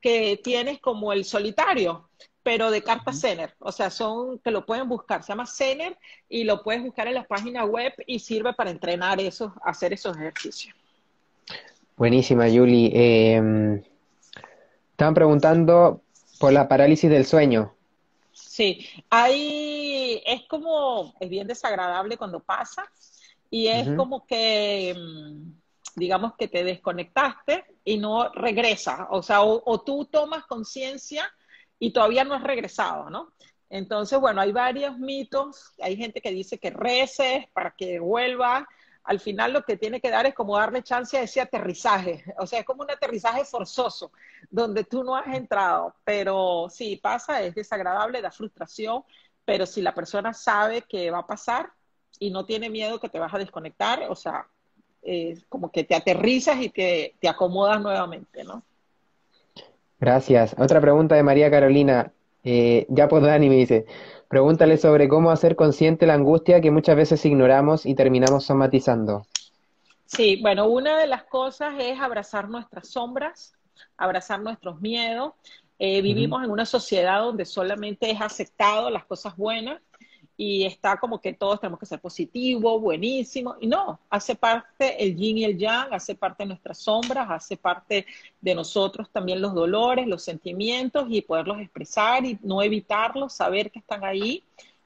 que 0.00 0.40
tienes 0.42 0.78
como 0.78 1.12
el 1.12 1.24
solitario, 1.24 2.08
pero 2.42 2.70
de 2.70 2.82
carta 2.82 3.12
Zener, 3.12 3.54
o 3.58 3.72
sea, 3.72 3.90
son 3.90 4.38
que 4.38 4.50
lo 4.50 4.64
pueden 4.64 4.88
buscar, 4.88 5.22
se 5.22 5.32
llama 5.32 5.46
Zener 5.46 5.96
y 6.28 6.44
lo 6.44 6.62
puedes 6.62 6.82
buscar 6.82 7.06
en 7.06 7.14
las 7.14 7.26
páginas 7.26 7.68
web 7.68 7.92
y 8.06 8.18
sirve 8.18 8.54
para 8.54 8.70
entrenar 8.70 9.20
eso, 9.20 9.54
hacer 9.62 9.92
esos 9.92 10.16
ejercicios. 10.16 10.74
Buenísima, 11.96 12.48
Yuli. 12.48 12.90
Eh, 12.94 13.82
estaban 14.90 15.14
preguntando 15.14 16.02
por 16.38 16.52
la 16.52 16.66
parálisis 16.66 17.10
del 17.10 17.26
sueño. 17.26 17.74
Sí, 18.32 18.86
ahí 19.10 20.22
es 20.24 20.42
como, 20.48 21.14
es 21.20 21.28
bien 21.28 21.46
desagradable 21.46 22.16
cuando 22.16 22.40
pasa 22.40 22.90
y 23.50 23.66
es 23.66 23.88
como 23.96 24.26
que, 24.26 24.94
mm, 24.96 25.52
digamos 25.96 26.34
que 26.36 26.48
te 26.48 26.64
desconectaste 26.64 27.64
y 27.84 27.98
no 27.98 28.30
regresas, 28.32 29.00
o 29.10 29.22
sea, 29.22 29.42
o, 29.42 29.80
tú 29.82 30.04
tomas 30.06 30.46
conciencia 30.46 31.30
y 31.80 31.92
todavía 31.92 32.22
no 32.22 32.34
has 32.34 32.44
regresado, 32.44 33.10
¿no? 33.10 33.32
Entonces, 33.70 34.20
bueno, 34.20 34.40
hay 34.40 34.52
varios 34.52 34.98
mitos, 34.98 35.72
hay 35.80 35.96
gente 35.96 36.20
que 36.20 36.30
dice 36.30 36.58
que 36.58 36.70
reces 36.70 37.46
para 37.52 37.72
que 37.72 37.98
vuelva, 37.98 38.68
al 39.04 39.18
final 39.18 39.52
lo 39.52 39.64
que 39.64 39.76
tiene 39.76 40.00
que 40.00 40.10
dar 40.10 40.26
es 40.26 40.34
como 40.34 40.56
darle 40.56 40.82
chance 40.82 41.16
a 41.16 41.22
ese 41.22 41.40
aterrizaje. 41.40 42.22
O 42.38 42.46
sea, 42.46 42.60
es 42.60 42.66
como 42.66 42.82
un 42.82 42.90
aterrizaje 42.90 43.44
forzoso, 43.44 44.12
donde 44.50 44.84
tú 44.84 45.02
no 45.02 45.16
has 45.16 45.34
entrado. 45.34 45.94
Pero 46.04 46.68
sí, 46.70 46.96
pasa, 46.96 47.42
es 47.42 47.54
desagradable, 47.54 48.20
da 48.20 48.30
frustración, 48.30 49.02
pero 49.44 49.66
si 49.66 49.80
la 49.82 49.94
persona 49.94 50.34
sabe 50.34 50.82
que 50.82 51.10
va 51.10 51.20
a 51.20 51.26
pasar 51.26 51.72
y 52.18 52.30
no 52.30 52.44
tiene 52.44 52.68
miedo 52.68 53.00
que 53.00 53.08
te 53.08 53.18
vas 53.18 53.32
a 53.32 53.38
desconectar, 53.38 54.02
o 54.10 54.14
sea, 54.14 54.46
eh, 55.02 55.42
como 55.48 55.72
que 55.72 55.84
te 55.84 55.94
aterrizas 55.94 56.60
y 56.60 56.68
te, 56.68 57.16
te 57.20 57.28
acomodas 57.28 57.80
nuevamente, 57.80 58.44
¿no? 58.44 58.62
Gracias. 60.00 60.56
Otra 60.58 60.80
pregunta 60.80 61.14
de 61.14 61.22
María 61.22 61.50
Carolina. 61.50 62.12
Eh, 62.42 62.86
ya 62.88 63.06
pues 63.06 63.22
Dani 63.22 63.50
me 63.50 63.56
dice, 63.56 63.84
pregúntale 64.28 64.78
sobre 64.78 65.08
cómo 65.08 65.30
hacer 65.30 65.56
consciente 65.56 66.06
la 66.06 66.14
angustia 66.14 66.62
que 66.62 66.70
muchas 66.70 66.96
veces 66.96 67.24
ignoramos 67.26 67.84
y 67.84 67.94
terminamos 67.94 68.44
somatizando. 68.44 69.26
Sí, 70.06 70.40
bueno, 70.40 70.66
una 70.68 70.98
de 70.98 71.06
las 71.06 71.24
cosas 71.24 71.74
es 71.78 72.00
abrazar 72.00 72.48
nuestras 72.48 72.88
sombras, 72.88 73.52
abrazar 73.96 74.40
nuestros 74.40 74.80
miedos. 74.80 75.34
Eh, 75.78 76.02
vivimos 76.02 76.42
en 76.42 76.50
una 76.50 76.66
sociedad 76.66 77.20
donde 77.20 77.44
solamente 77.44 78.10
es 78.10 78.20
aceptado 78.20 78.90
las 78.90 79.04
cosas 79.04 79.36
buenas 79.36 79.80
y 80.42 80.64
está 80.64 80.96
como 80.98 81.20
que 81.20 81.34
todos 81.34 81.60
tenemos 81.60 81.78
que 81.78 81.84
ser 81.84 82.00
positivos, 82.00 82.80
buenísimos, 82.80 83.58
y 83.60 83.66
no, 83.66 84.00
hace 84.08 84.34
parte 84.34 85.04
el 85.04 85.14
yin 85.14 85.36
y 85.36 85.44
el 85.44 85.58
yang, 85.58 85.92
hace 85.92 86.14
parte 86.14 86.44
de 86.44 86.48
nuestras 86.48 86.78
sombras, 86.78 87.28
hace 87.28 87.58
parte 87.58 88.06
de 88.40 88.54
nosotros 88.54 89.10
también 89.10 89.42
los 89.42 89.52
dolores, 89.52 90.06
los 90.06 90.22
sentimientos 90.22 91.08
y 91.10 91.20
poderlos 91.20 91.60
expresar 91.60 92.24
y 92.24 92.38
no 92.42 92.62
evitarlos, 92.62 93.34
saber 93.34 93.70
que 93.70 93.80
están 93.80 94.02
ahí, 94.02 94.42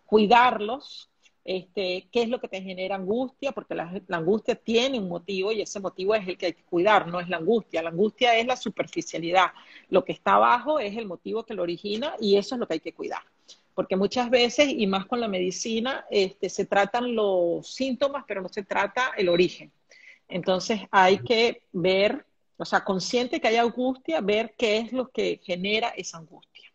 cuidarlos, 0.07 1.09
este, 1.45 2.09
qué 2.11 2.23
es 2.23 2.29
lo 2.29 2.41
que 2.41 2.49
te 2.49 2.61
genera 2.61 2.97
angustia, 2.97 3.53
porque 3.53 3.77
la, 3.77 4.03
la, 4.09 4.17
angustia 4.17 4.57
tiene 4.57 4.99
un 4.99 5.09
motivo 5.09 5.53
y 5.53 5.61
ese 5.61 5.79
motivo 5.79 6.17
es 6.17 6.27
el 6.27 6.37
que 6.37 6.47
hay 6.47 6.55
que 6.55 6.65
cuidar, 6.65 7.07
no 7.07 7.21
es 7.21 7.29
la 7.29 7.37
angustia. 7.37 7.81
La 7.81 7.91
angustia 7.91 8.37
es 8.37 8.45
la 8.45 8.57
superficialidad. 8.57 9.53
Lo 9.89 10.05
que 10.05 10.11
está 10.11 10.35
abajo 10.35 10.81
es 10.81 10.97
el 10.97 11.07
motivo 11.07 11.45
que 11.45 11.55
lo 11.55 11.63
origina 11.63 12.17
y 12.19 12.39
eso 12.39 12.57
es 12.57 12.59
lo 12.59 12.67
que 12.67 12.75
hay 12.75 12.81
que 12.81 12.93
cuidar 12.93 13.23
porque 13.75 13.97
muchas 13.97 14.31
veces, 14.31 14.69
y 14.69 14.87
más 14.87 15.07
con 15.07 15.21
la 15.21 15.29
medicina, 15.29 16.07
este, 16.11 16.49
se 16.49 16.67
tratan 16.67 17.15
los 17.15 17.75
síntomas, 17.75 18.25
pero 18.27 18.41
no 18.41 18.49
se 18.49 18.63
trata 18.63 19.13
el 19.17 19.29
origen. 19.29 19.73
Entonces 20.29 20.81
hay 20.91 21.19
que 21.19 21.63
ver, 21.73 22.25
o 22.57 22.65
sea, 22.65 22.85
consciente 22.85 23.41
que 23.41 23.49
hay 23.49 23.57
angustia, 23.57 24.21
ver 24.21 24.55
qué 24.57 24.79
es 24.79 24.93
lo 24.93 25.09
que 25.09 25.41
genera 25.43 25.89
esa 25.91 26.19
angustia. 26.19 26.71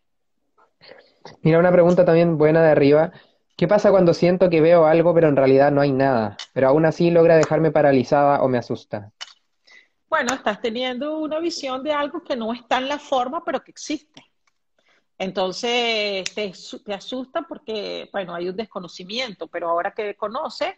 Mira, 1.42 1.58
una 1.58 1.72
pregunta 1.72 2.04
también 2.04 2.38
buena 2.38 2.62
de 2.62 2.70
arriba. 2.70 3.12
¿Qué 3.56 3.68
pasa 3.68 3.90
cuando 3.90 4.14
siento 4.14 4.48
que 4.48 4.60
veo 4.60 4.86
algo, 4.86 5.12
pero 5.14 5.28
en 5.28 5.36
realidad 5.36 5.70
no 5.70 5.80
hay 5.80 5.92
nada, 5.92 6.36
pero 6.52 6.68
aún 6.68 6.86
así 6.86 7.10
logra 7.10 7.36
dejarme 7.36 7.70
paralizada 7.70 8.42
o 8.42 8.48
me 8.48 8.58
asusta? 8.58 9.12
Bueno, 10.08 10.34
estás 10.34 10.60
teniendo 10.60 11.18
una 11.18 11.38
visión 11.38 11.82
de 11.82 11.92
algo 11.92 12.22
que 12.22 12.36
no 12.36 12.52
está 12.52 12.78
en 12.78 12.88
la 12.88 12.98
forma, 12.98 13.44
pero 13.44 13.62
que 13.62 13.70
existe. 13.70 14.29
Entonces 15.20 16.24
te, 16.34 16.94
asusta 16.94 17.42
porque, 17.42 18.08
bueno, 18.10 18.34
hay 18.34 18.48
un 18.48 18.56
desconocimiento, 18.56 19.48
pero 19.48 19.68
ahora 19.68 19.92
que 19.92 20.14
conoces, 20.14 20.76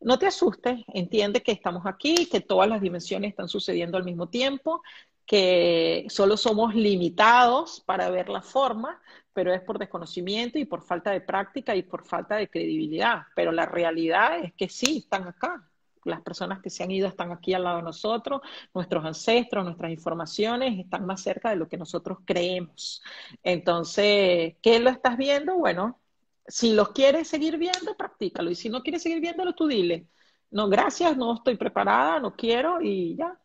no 0.00 0.18
te 0.18 0.26
asustes, 0.26 0.80
entiende 0.94 1.42
que 1.42 1.52
estamos 1.52 1.84
aquí, 1.84 2.24
que 2.24 2.40
todas 2.40 2.70
las 2.70 2.80
dimensiones 2.80 3.28
están 3.28 3.48
sucediendo 3.48 3.98
al 3.98 4.04
mismo 4.04 4.30
tiempo, 4.30 4.82
que 5.26 6.06
solo 6.08 6.38
somos 6.38 6.74
limitados 6.74 7.82
para 7.84 8.08
ver 8.08 8.30
la 8.30 8.40
forma, 8.40 8.98
pero 9.34 9.52
es 9.52 9.60
por 9.60 9.78
desconocimiento 9.78 10.58
y 10.58 10.64
por 10.64 10.82
falta 10.82 11.10
de 11.10 11.20
práctica 11.20 11.76
y 11.76 11.82
por 11.82 12.06
falta 12.06 12.36
de 12.36 12.48
credibilidad. 12.48 13.24
Pero 13.36 13.52
la 13.52 13.66
realidad 13.66 14.38
es 14.38 14.54
que 14.54 14.70
sí, 14.70 15.00
están 15.04 15.28
acá, 15.28 15.70
las 16.04 16.20
personas 16.22 16.60
que 16.60 16.70
se 16.70 16.82
han 16.82 16.90
ido 16.90 17.08
están 17.08 17.32
aquí 17.32 17.54
al 17.54 17.64
lado 17.64 17.78
de 17.78 17.82
nosotros, 17.82 18.40
nuestros 18.74 19.04
ancestros, 19.04 19.64
nuestras 19.64 19.90
informaciones 19.90 20.78
están 20.78 21.06
más 21.06 21.22
cerca 21.22 21.50
de 21.50 21.56
lo 21.56 21.68
que 21.68 21.78
nosotros 21.78 22.18
creemos. 22.24 23.02
Entonces, 23.42 24.56
¿qué 24.62 24.80
lo 24.80 24.90
estás 24.90 25.16
viendo? 25.16 25.56
Bueno, 25.56 26.00
si 26.46 26.74
los 26.74 26.90
quieres 26.90 27.28
seguir 27.28 27.58
viendo, 27.58 27.96
practícalo. 27.96 28.50
Y 28.50 28.54
si 28.54 28.68
no 28.68 28.82
quieres 28.82 29.02
seguir 29.02 29.20
viéndolo, 29.20 29.54
tú 29.54 29.66
dile, 29.66 30.06
no, 30.50 30.68
gracias, 30.68 31.16
no 31.16 31.34
estoy 31.34 31.56
preparada, 31.56 32.20
no 32.20 32.34
quiero 32.36 32.80
y 32.80 33.16
ya. 33.16 33.38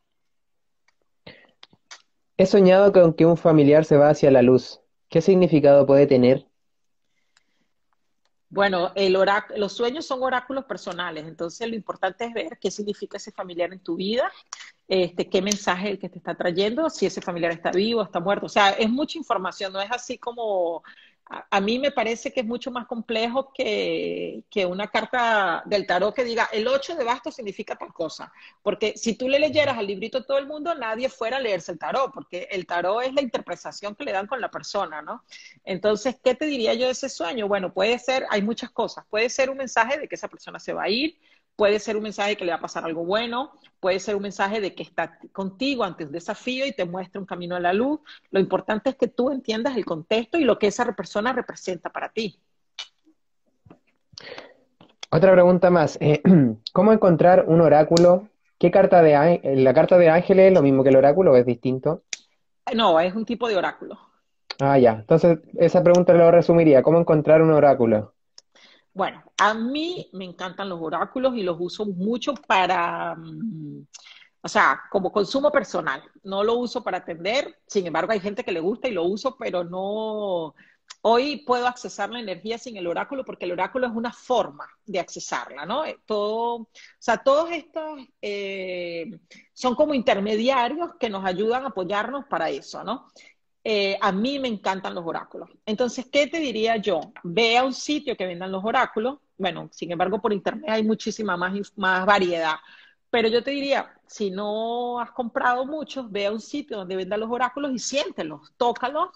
He 2.37 2.45
soñado 2.45 2.91
con 2.91 3.13
que 3.13 3.25
un 3.25 3.37
familiar 3.37 3.85
se 3.85 3.97
va 3.97 4.09
hacia 4.09 4.29
la 4.29 4.41
luz. 4.41 4.81
¿Qué 5.09 5.21
significado 5.21 5.85
puede 5.85 6.05
tener? 6.05 6.45
Bueno, 8.49 8.93
el 8.95 9.17
los 9.57 9.73
sueños 9.73 10.05
son 10.05 10.23
oráculos 10.23 10.63
personales, 10.65 11.25
entonces 11.27 11.67
lo 11.67 11.75
importante 11.75 12.25
es 12.25 12.33
ver 12.33 12.57
qué 12.59 12.71
significa 12.71 13.17
ese 13.17 13.31
familiar 13.31 13.73
en 13.73 13.79
tu 13.79 13.95
vida, 13.97 14.31
este, 14.87 15.29
qué 15.29 15.41
mensaje 15.41 15.89
el 15.91 15.99
que 15.99 16.07
te 16.09 16.17
está 16.17 16.33
trayendo, 16.35 16.89
si 16.89 17.05
ese 17.05 17.21
familiar 17.21 17.51
está 17.51 17.71
vivo, 17.71 18.01
está 18.01 18.21
muerto. 18.21 18.45
O 18.45 18.49
sea, 18.49 18.69
es 18.71 18.89
mucha 18.89 19.17
información, 19.17 19.73
no 19.73 19.81
es 19.81 19.91
así 19.91 20.17
como 20.17 20.81
a, 21.30 21.59
mí 21.61 21.80
me 21.80 21.91
parece 21.91 22.32
que 22.32 22.41
es 22.41 22.45
mucho 22.45 22.71
más 22.71 22.88
complejo 22.88 23.51
que, 23.53 24.43
una 24.67 24.88
carta 24.88 25.63
del 25.65 25.86
tarot 25.86 26.15
que 26.15 26.23
diga 26.23 26.49
el 26.51 26.67
8 26.67 26.95
de 26.95 27.03
bastos 27.03 27.36
significa 27.36 27.75
tal 27.75 27.93
cosa. 27.93 28.32
Porque 28.61 28.93
si 28.97 29.15
tú 29.15 29.28
le 29.28 29.39
leyeras 29.39 29.78
al 29.78 29.88
librito 29.88 30.19
a 30.19 30.25
todo 30.25 30.38
el 30.38 30.47
mundo, 30.47 30.73
nadie 30.75 31.09
fuera 31.09 31.38
a 31.38 31.39
leerse 31.39 31.71
el 31.71 31.80
tarot, 31.80 32.13
porque 32.13 32.47
el 32.51 32.65
tarot 32.65 33.03
es 33.03 33.13
la 33.13 33.21
interpretación 33.21 33.95
que 33.95 34.03
le 34.03 34.11
dan 34.11 34.28
con 34.28 34.41
la 34.41 34.49
persona, 34.49 35.01
¿no? 35.01 35.23
Entonces, 35.63 36.15
¿qué 36.23 36.36
te 36.36 36.45
diría 36.45 36.73
yo 36.73 36.86
de 36.86 36.91
ese 36.91 37.09
sueño? 37.09 37.47
Bueno, 37.47 37.73
puede 37.73 37.99
ser, 37.99 38.25
hay 38.30 38.41
muchas 38.41 38.69
cosas. 38.71 39.05
Puede 39.09 39.30
ser 39.30 39.49
un 39.49 39.57
mensaje 39.57 39.99
de 39.99 40.07
que 40.07 40.15
esa 40.15 40.28
persona 40.28 40.59
se 40.59 40.73
va 40.73 40.84
a 40.84 40.89
ir, 40.89 41.17
Puede 41.57 41.79
ser 41.79 41.97
un 41.97 42.03
mensaje 42.03 42.29
de 42.29 42.37
que 42.37 42.45
le 42.45 42.51
va 42.51 42.59
a 42.59 42.61
pasar 42.61 42.85
algo 42.85 43.03
bueno, 43.03 43.51
puede 43.79 43.99
ser 43.99 44.15
un 44.15 44.21
mensaje 44.21 44.61
de 44.61 44.75
que 44.75 44.83
está 44.83 45.17
contigo 45.33 45.83
ante 45.83 46.05
un 46.05 46.11
desafío 46.11 46.67
y 46.67 46.71
te 46.71 46.85
muestra 46.85 47.19
un 47.19 47.25
camino 47.25 47.55
a 47.55 47.59
la 47.59 47.73
luz. 47.73 47.99
Lo 48.29 48.39
importante 48.39 48.91
es 48.91 48.95
que 48.95 49.07
tú 49.07 49.31
entiendas 49.31 49.75
el 49.75 49.83
contexto 49.83 50.37
y 50.37 50.43
lo 50.43 50.59
que 50.59 50.67
esa 50.67 50.85
persona 50.95 51.33
representa 51.33 51.89
para 51.89 52.09
ti. 52.09 52.39
Otra 55.09 55.31
pregunta 55.31 55.71
más. 55.71 55.97
Eh, 55.99 56.21
¿Cómo 56.73 56.93
encontrar 56.93 57.45
un 57.47 57.61
oráculo? 57.61 58.27
¿Qué 58.59 58.69
carta 58.69 59.01
de 59.01 59.41
la 59.55 59.73
carta 59.73 59.97
de 59.97 60.09
ángeles 60.09 60.49
es 60.49 60.53
lo 60.53 60.61
mismo 60.61 60.83
que 60.83 60.89
el 60.89 60.95
oráculo 60.95 61.31
o 61.31 61.35
es 61.37 61.45
distinto? 61.45 62.03
No, 62.75 62.99
es 62.99 63.15
un 63.15 63.25
tipo 63.25 63.47
de 63.47 63.57
oráculo. 63.57 63.97
Ah, 64.59 64.77
ya. 64.77 64.91
Entonces, 64.91 65.39
esa 65.55 65.83
pregunta 65.83 66.13
lo 66.13 66.29
resumiría. 66.29 66.83
¿Cómo 66.83 66.99
encontrar 66.99 67.41
un 67.41 67.51
oráculo? 67.51 68.13
Bueno, 68.97 69.23
a 69.37 69.53
mí 69.53 70.09
me 70.13 70.25
encantan 70.25 70.69
los 70.69 70.81
oráculos 70.81 71.35
y 71.35 71.43
los 71.43 71.55
uso 71.59 71.85
mucho 71.85 72.33
para, 72.33 73.13
mm, 73.15 73.85
o 74.41 74.47
sea, 74.49 74.81
como 74.89 75.11
consumo 75.11 75.51
personal. 75.51 76.01
No 76.23 76.43
lo 76.43 76.55
uso 76.55 76.83
para 76.83 76.97
atender, 76.97 77.59
sin 77.67 77.85
embargo 77.85 78.11
hay 78.11 78.19
gente 78.19 78.43
que 78.43 78.51
le 78.51 78.59
gusta 78.59 78.87
y 78.87 78.93
lo 78.93 79.03
uso, 79.03 79.37
pero 79.37 79.63
no, 79.63 80.55
hoy 81.01 81.43
puedo 81.45 81.67
accesar 81.67 82.09
la 82.09 82.21
energía 82.21 82.57
sin 82.57 82.75
el 82.75 82.87
oráculo 82.87 83.23
porque 83.23 83.45
el 83.45 83.51
oráculo 83.51 83.85
es 83.85 83.93
una 83.93 84.11
forma 84.11 84.67
de 84.87 84.99
accesarla, 84.99 85.63
¿no? 85.67 85.85
Eh, 85.85 85.99
todo, 86.07 86.55
o 86.55 86.69
sea, 86.97 87.17
todos 87.19 87.51
estos 87.51 87.99
eh, 88.19 89.05
son 89.53 89.75
como 89.75 89.93
intermediarios 89.93 90.95
que 90.99 91.09
nos 91.11 91.23
ayudan 91.23 91.65
a 91.65 91.67
apoyarnos 91.67 92.25
para 92.25 92.49
eso, 92.49 92.83
¿no? 92.83 93.11
Eh, 93.70 93.97
a 93.99 94.13
mí 94.13 94.39
me 94.39 94.47
encantan 94.47 94.95
los 94.95 95.05
oráculos. 95.05 95.49
Entonces, 95.65 96.05
¿qué 96.09 96.28
te 96.28 96.39
diría 96.39 96.78
yo? 96.78 97.01
Ve 97.22 97.57
a 97.57 97.65
un 97.65 97.74
sitio 97.74 98.15
que 98.15 98.26
vendan 98.26 98.49
los 98.49 98.63
oráculos. 98.63 99.20
Bueno, 99.38 99.68
sin 99.74 99.91
embargo, 99.91 100.22
por 100.22 100.32
internet 100.32 100.70
hay 100.70 100.84
muchísima 100.84 101.36
más, 101.36 101.53
variedad. 102.05 102.55
Pero 103.09 103.28
yo 103.28 103.43
te 103.43 103.51
diría, 103.51 103.93
si 104.05 104.32
no 104.32 105.01
has 105.01 105.11
comprado 105.11 105.65
muchos, 105.65 106.09
ve 106.09 106.28
a 106.28 106.32
un 106.32 106.39
sitio 106.39 106.78
donde 106.78 106.95
vendan 106.95 107.20
los 107.20 107.30
oráculos 107.30 107.74
y 107.74 107.80
siéntelos, 107.80 108.53
tócalos 108.55 109.09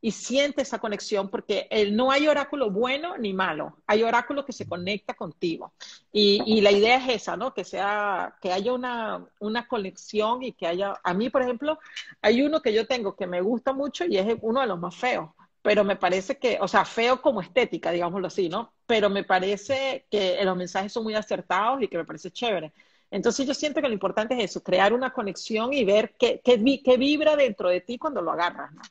y 0.00 0.10
siente 0.12 0.62
esa 0.62 0.78
conexión, 0.78 1.28
porque 1.28 1.66
el, 1.70 1.96
no 1.96 2.10
hay 2.10 2.28
oráculo 2.28 2.70
bueno 2.70 3.16
ni 3.16 3.32
malo, 3.32 3.76
hay 3.86 4.02
oráculo 4.02 4.44
que 4.44 4.52
se 4.52 4.68
conecta 4.68 5.14
contigo. 5.14 5.72
Y, 6.12 6.60
la 6.60 6.70
idea 6.70 6.96
es 6.96 7.22
esa, 7.22 7.36
¿no? 7.36 7.54
Que 7.54 7.64
sea, 7.64 8.36
que 8.40 8.52
haya 8.52 8.72
una, 8.72 9.24
una 9.40 9.68
conexión 9.68 10.42
y 10.42 10.52
que 10.52 10.66
haya, 10.66 10.94
a 11.02 11.14
mí, 11.14 11.30
por 11.30 11.42
ejemplo, 11.42 11.78
hay 12.22 12.42
uno 12.42 12.60
que 12.60 12.72
yo 12.72 12.86
tengo 12.86 13.16
que 13.16 13.26
me 13.26 13.40
gusta 13.40 13.72
mucho 13.72 14.04
y 14.04 14.16
es 14.16 14.36
uno 14.42 14.60
de 14.60 14.66
los 14.66 14.78
más 14.78 14.96
feos, 14.96 15.30
pero 15.62 15.84
me 15.84 15.96
parece 15.96 16.38
que, 16.38 16.58
o 16.60 16.68
sea, 16.68 16.84
feo 16.84 17.20
como 17.20 17.40
estética, 17.40 17.90
digámoslo 17.90 18.28
así, 18.28 18.48
¿no? 18.48 18.72
Pero 18.86 19.10
me 19.10 19.24
parece 19.24 20.06
que 20.10 20.38
los 20.44 20.56
mensajes 20.56 20.92
son 20.92 21.04
muy 21.04 21.14
acertados 21.14 21.82
y 21.82 21.88
que 21.88 21.98
me 21.98 22.04
parece 22.04 22.30
chévere. 22.30 22.72
Entonces 23.10 23.46
yo 23.46 23.54
siento 23.54 23.80
que 23.80 23.88
lo 23.88 23.94
importante 23.94 24.34
es 24.34 24.50
eso, 24.50 24.62
crear 24.62 24.92
una 24.92 25.12
conexión 25.12 25.72
y 25.72 25.84
ver 25.84 26.14
qué, 26.18 26.40
qué, 26.44 26.62
qué 26.84 26.96
vibra 26.96 27.36
dentro 27.36 27.68
de 27.68 27.80
ti 27.80 27.98
cuando 27.98 28.20
lo 28.22 28.32
agarras, 28.32 28.72
¿no? 28.72 28.82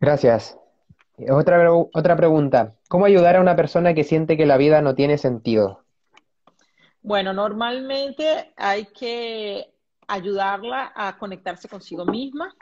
Gracias. 0.00 0.58
Otra, 1.30 1.72
otra 1.72 2.16
pregunta. 2.16 2.74
¿Cómo 2.88 3.04
ayudar 3.04 3.36
a 3.36 3.40
una 3.40 3.56
persona 3.56 3.94
que 3.94 4.04
siente 4.04 4.36
que 4.36 4.46
la 4.46 4.56
vida 4.56 4.80
no 4.80 4.94
tiene 4.94 5.18
sentido? 5.18 5.82
Bueno, 7.02 7.32
normalmente 7.32 8.52
hay 8.56 8.86
que 8.86 9.72
ayudarla 10.06 10.92
a 10.94 11.18
conectarse 11.18 11.68
consigo 11.68 12.06
misma 12.06 12.54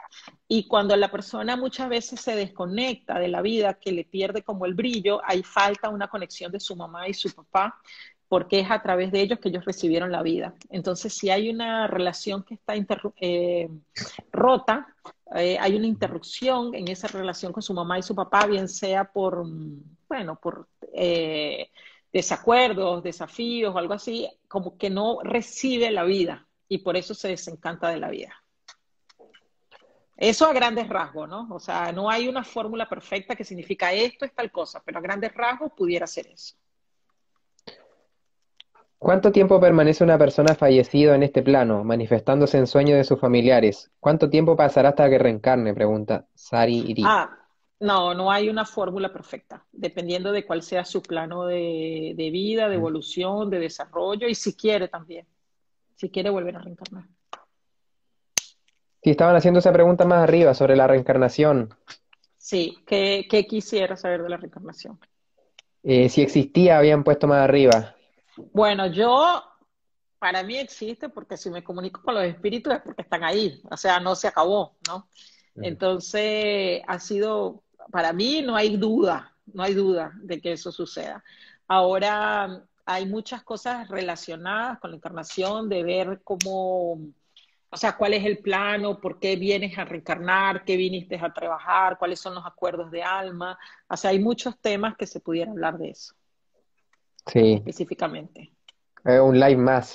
y 0.47 0.67
cuando 0.67 0.95
la 0.97 1.09
persona 1.09 1.55
muchas 1.55 1.87
veces 1.87 2.19
se 2.19 2.35
desconecta 2.35 3.19
de 3.19 3.29
la 3.29 3.41
vida, 3.41 3.75
que 3.75 3.93
le 3.93 4.03
pierde 4.03 4.43
como 4.43 4.65
el 4.65 4.73
brillo, 4.73 5.21
hay 5.23 5.43
falta 5.43 5.89
una 5.89 6.09
conexión 6.09 6.51
de 6.51 6.59
su 6.59 6.75
mamá 6.75 7.07
y 7.07 7.13
su 7.13 7.33
papá 7.33 7.79
porque 8.27 8.59
es 8.59 8.69
a 8.69 8.81
través 8.81 9.11
de 9.11 9.21
ellos 9.21 9.39
que 9.39 9.49
ellos 9.49 9.63
recibieron 9.63 10.11
la 10.11 10.21
vida. 10.21 10.53
Entonces, 10.69 11.13
si 11.13 11.29
hay 11.29 11.49
una 11.49 11.87
relación 11.87 12.43
que 12.43 12.55
está 12.55 12.73
eh, 13.21 13.69
rota, 14.31 14.93
eh, 15.35 15.57
hay 15.59 15.75
una 15.75 15.87
interrupción 15.87 16.73
en 16.73 16.87
esa 16.87 17.07
relación 17.07 17.51
con 17.51 17.63
su 17.63 17.73
mamá 17.73 17.99
y 17.99 18.03
su 18.03 18.15
papá, 18.15 18.45
bien 18.47 18.67
sea 18.67 19.11
por, 19.11 19.43
bueno, 20.07 20.39
por, 20.39 20.67
eh, 20.93 21.69
desacuerdos, 22.11 23.03
desafíos 23.03 23.73
o 23.73 23.77
algo 23.77 23.93
así, 23.93 24.29
como 24.47 24.77
que 24.77 24.89
no 24.89 25.19
recibe 25.23 25.91
la 25.91 26.03
vida 26.03 26.47
y 26.67 26.79
por 26.79 26.97
eso 26.97 27.13
se 27.13 27.29
desencanta 27.29 27.89
de 27.89 27.99
la 27.99 28.09
vida. 28.09 28.33
Eso 30.15 30.47
a 30.47 30.53
grandes 30.53 30.89
rasgos, 30.89 31.29
¿no? 31.29 31.47
O 31.51 31.59
sea, 31.59 31.91
no 31.91 32.09
hay 32.09 32.27
una 32.27 32.43
fórmula 32.43 32.89
perfecta 32.89 33.35
que 33.35 33.43
significa 33.43 33.93
esto 33.93 34.25
es 34.25 34.33
tal 34.33 34.51
cosa, 34.51 34.81
pero 34.83 34.97
a 34.97 35.01
grandes 35.01 35.33
rasgos 35.35 35.73
pudiera 35.77 36.07
ser 36.07 36.27
eso. 36.27 36.55
¿Cuánto 38.99 39.31
tiempo 39.31 39.59
permanece 39.59 40.03
una 40.03 40.17
persona 40.17 40.55
fallecida 40.55 41.13
en 41.15 41.21
este 41.21 41.43
plano, 41.43 41.83
manifestándose 41.83 42.57
en 42.57 42.65
sueños 42.65 42.97
de 42.97 43.03
sus 43.03 43.19
familiares? 43.19 43.91
¿Cuánto 43.99 44.29
tiempo 44.29 44.55
pasará 44.55 44.89
hasta 44.89 45.07
que 45.07 45.19
reencarne? 45.19 45.73
Pregunta 45.75 46.25
Sari 46.33 46.83
Iri. 46.87 47.03
Ah, 47.05 47.29
no, 47.79 48.15
no 48.15 48.31
hay 48.31 48.49
una 48.49 48.65
fórmula 48.65 49.13
perfecta, 49.13 49.63
dependiendo 49.71 50.31
de 50.31 50.47
cuál 50.47 50.63
sea 50.63 50.83
su 50.83 51.03
plano 51.03 51.45
de, 51.45 52.13
de 52.15 52.29
vida, 52.31 52.69
de 52.69 52.75
evolución, 52.75 53.51
de 53.51 53.59
desarrollo 53.59 54.27
y 54.27 54.33
si 54.33 54.55
quiere 54.55 54.87
también, 54.87 55.27
si 55.95 56.09
quiere 56.09 56.31
volver 56.31 56.55
a 56.55 56.61
reencarnar. 56.61 57.03
Sí, 59.03 59.11
estaban 59.11 59.35
haciendo 59.35 59.59
esa 59.59 59.71
pregunta 59.71 60.05
más 60.05 60.23
arriba 60.23 60.55
sobre 60.55 60.75
la 60.75 60.87
reencarnación. 60.87 61.69
Sí, 62.35 62.79
¿qué, 62.87 63.27
qué 63.29 63.45
quisiera 63.45 63.95
saber 63.95 64.23
de 64.23 64.29
la 64.29 64.37
reencarnación? 64.37 64.99
Eh, 65.83 66.09
si 66.09 66.23
existía, 66.23 66.79
habían 66.79 67.03
puesto 67.03 67.27
más 67.27 67.43
arriba. 67.43 67.96
Bueno, 68.53 68.87
yo, 68.87 69.43
para 70.19 70.43
mí 70.43 70.57
existe 70.57 71.09
porque 71.09 71.37
si 71.37 71.49
me 71.49 71.63
comunico 71.63 72.01
con 72.01 72.15
los 72.15 72.23
espíritus 72.23 72.73
es 72.73 72.81
porque 72.81 73.01
están 73.01 73.23
ahí, 73.23 73.61
o 73.69 73.77
sea, 73.77 73.99
no 73.99 74.15
se 74.15 74.27
acabó, 74.27 74.75
¿no? 74.87 75.07
Entonces, 75.55 76.81
ha 76.87 76.99
sido, 76.99 77.63
para 77.91 78.13
mí 78.13 78.43
no 78.43 78.55
hay 78.55 78.77
duda, 78.77 79.35
no 79.47 79.63
hay 79.63 79.73
duda 79.73 80.11
de 80.21 80.39
que 80.39 80.51
eso 80.51 80.71
suceda. 80.71 81.23
Ahora, 81.67 82.63
hay 82.85 83.05
muchas 83.05 83.43
cosas 83.43 83.87
relacionadas 83.89 84.79
con 84.79 84.91
la 84.91 84.97
encarnación, 84.97 85.67
de 85.67 85.83
ver 85.83 86.21
cómo, 86.23 86.93
o 87.69 87.77
sea, 87.77 87.97
cuál 87.97 88.13
es 88.13 88.23
el 88.23 88.37
plano, 88.37 89.01
por 89.01 89.19
qué 89.19 89.35
vienes 89.35 89.77
a 89.77 89.85
reencarnar, 89.85 90.63
qué 90.63 90.77
viniste 90.77 91.17
a 91.17 91.33
trabajar, 91.33 91.97
cuáles 91.97 92.19
son 92.19 92.35
los 92.35 92.45
acuerdos 92.45 92.91
de 92.91 93.03
alma. 93.03 93.57
O 93.89 93.97
sea, 93.97 94.11
hay 94.11 94.19
muchos 94.19 94.57
temas 94.59 94.95
que 94.95 95.07
se 95.07 95.19
pudiera 95.19 95.51
hablar 95.51 95.77
de 95.77 95.89
eso. 95.89 96.13
Sí. 97.27 97.55
Específicamente. 97.57 98.51
un 99.03 99.39
live 99.39 99.57
más. 99.57 99.93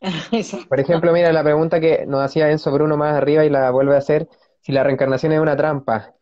Por 0.68 0.80
ejemplo, 0.80 1.12
mira 1.12 1.32
la 1.32 1.42
pregunta 1.42 1.80
que 1.80 2.04
nos 2.06 2.22
hacía 2.22 2.50
Enzo 2.50 2.70
Bruno 2.70 2.96
más 2.96 3.14
arriba 3.14 3.44
y 3.44 3.50
la 3.50 3.70
vuelve 3.70 3.94
a 3.94 3.98
hacer, 3.98 4.28
si 4.60 4.72
la 4.72 4.82
reencarnación 4.82 5.32
es 5.32 5.40
una 5.40 5.56
trampa. 5.56 6.14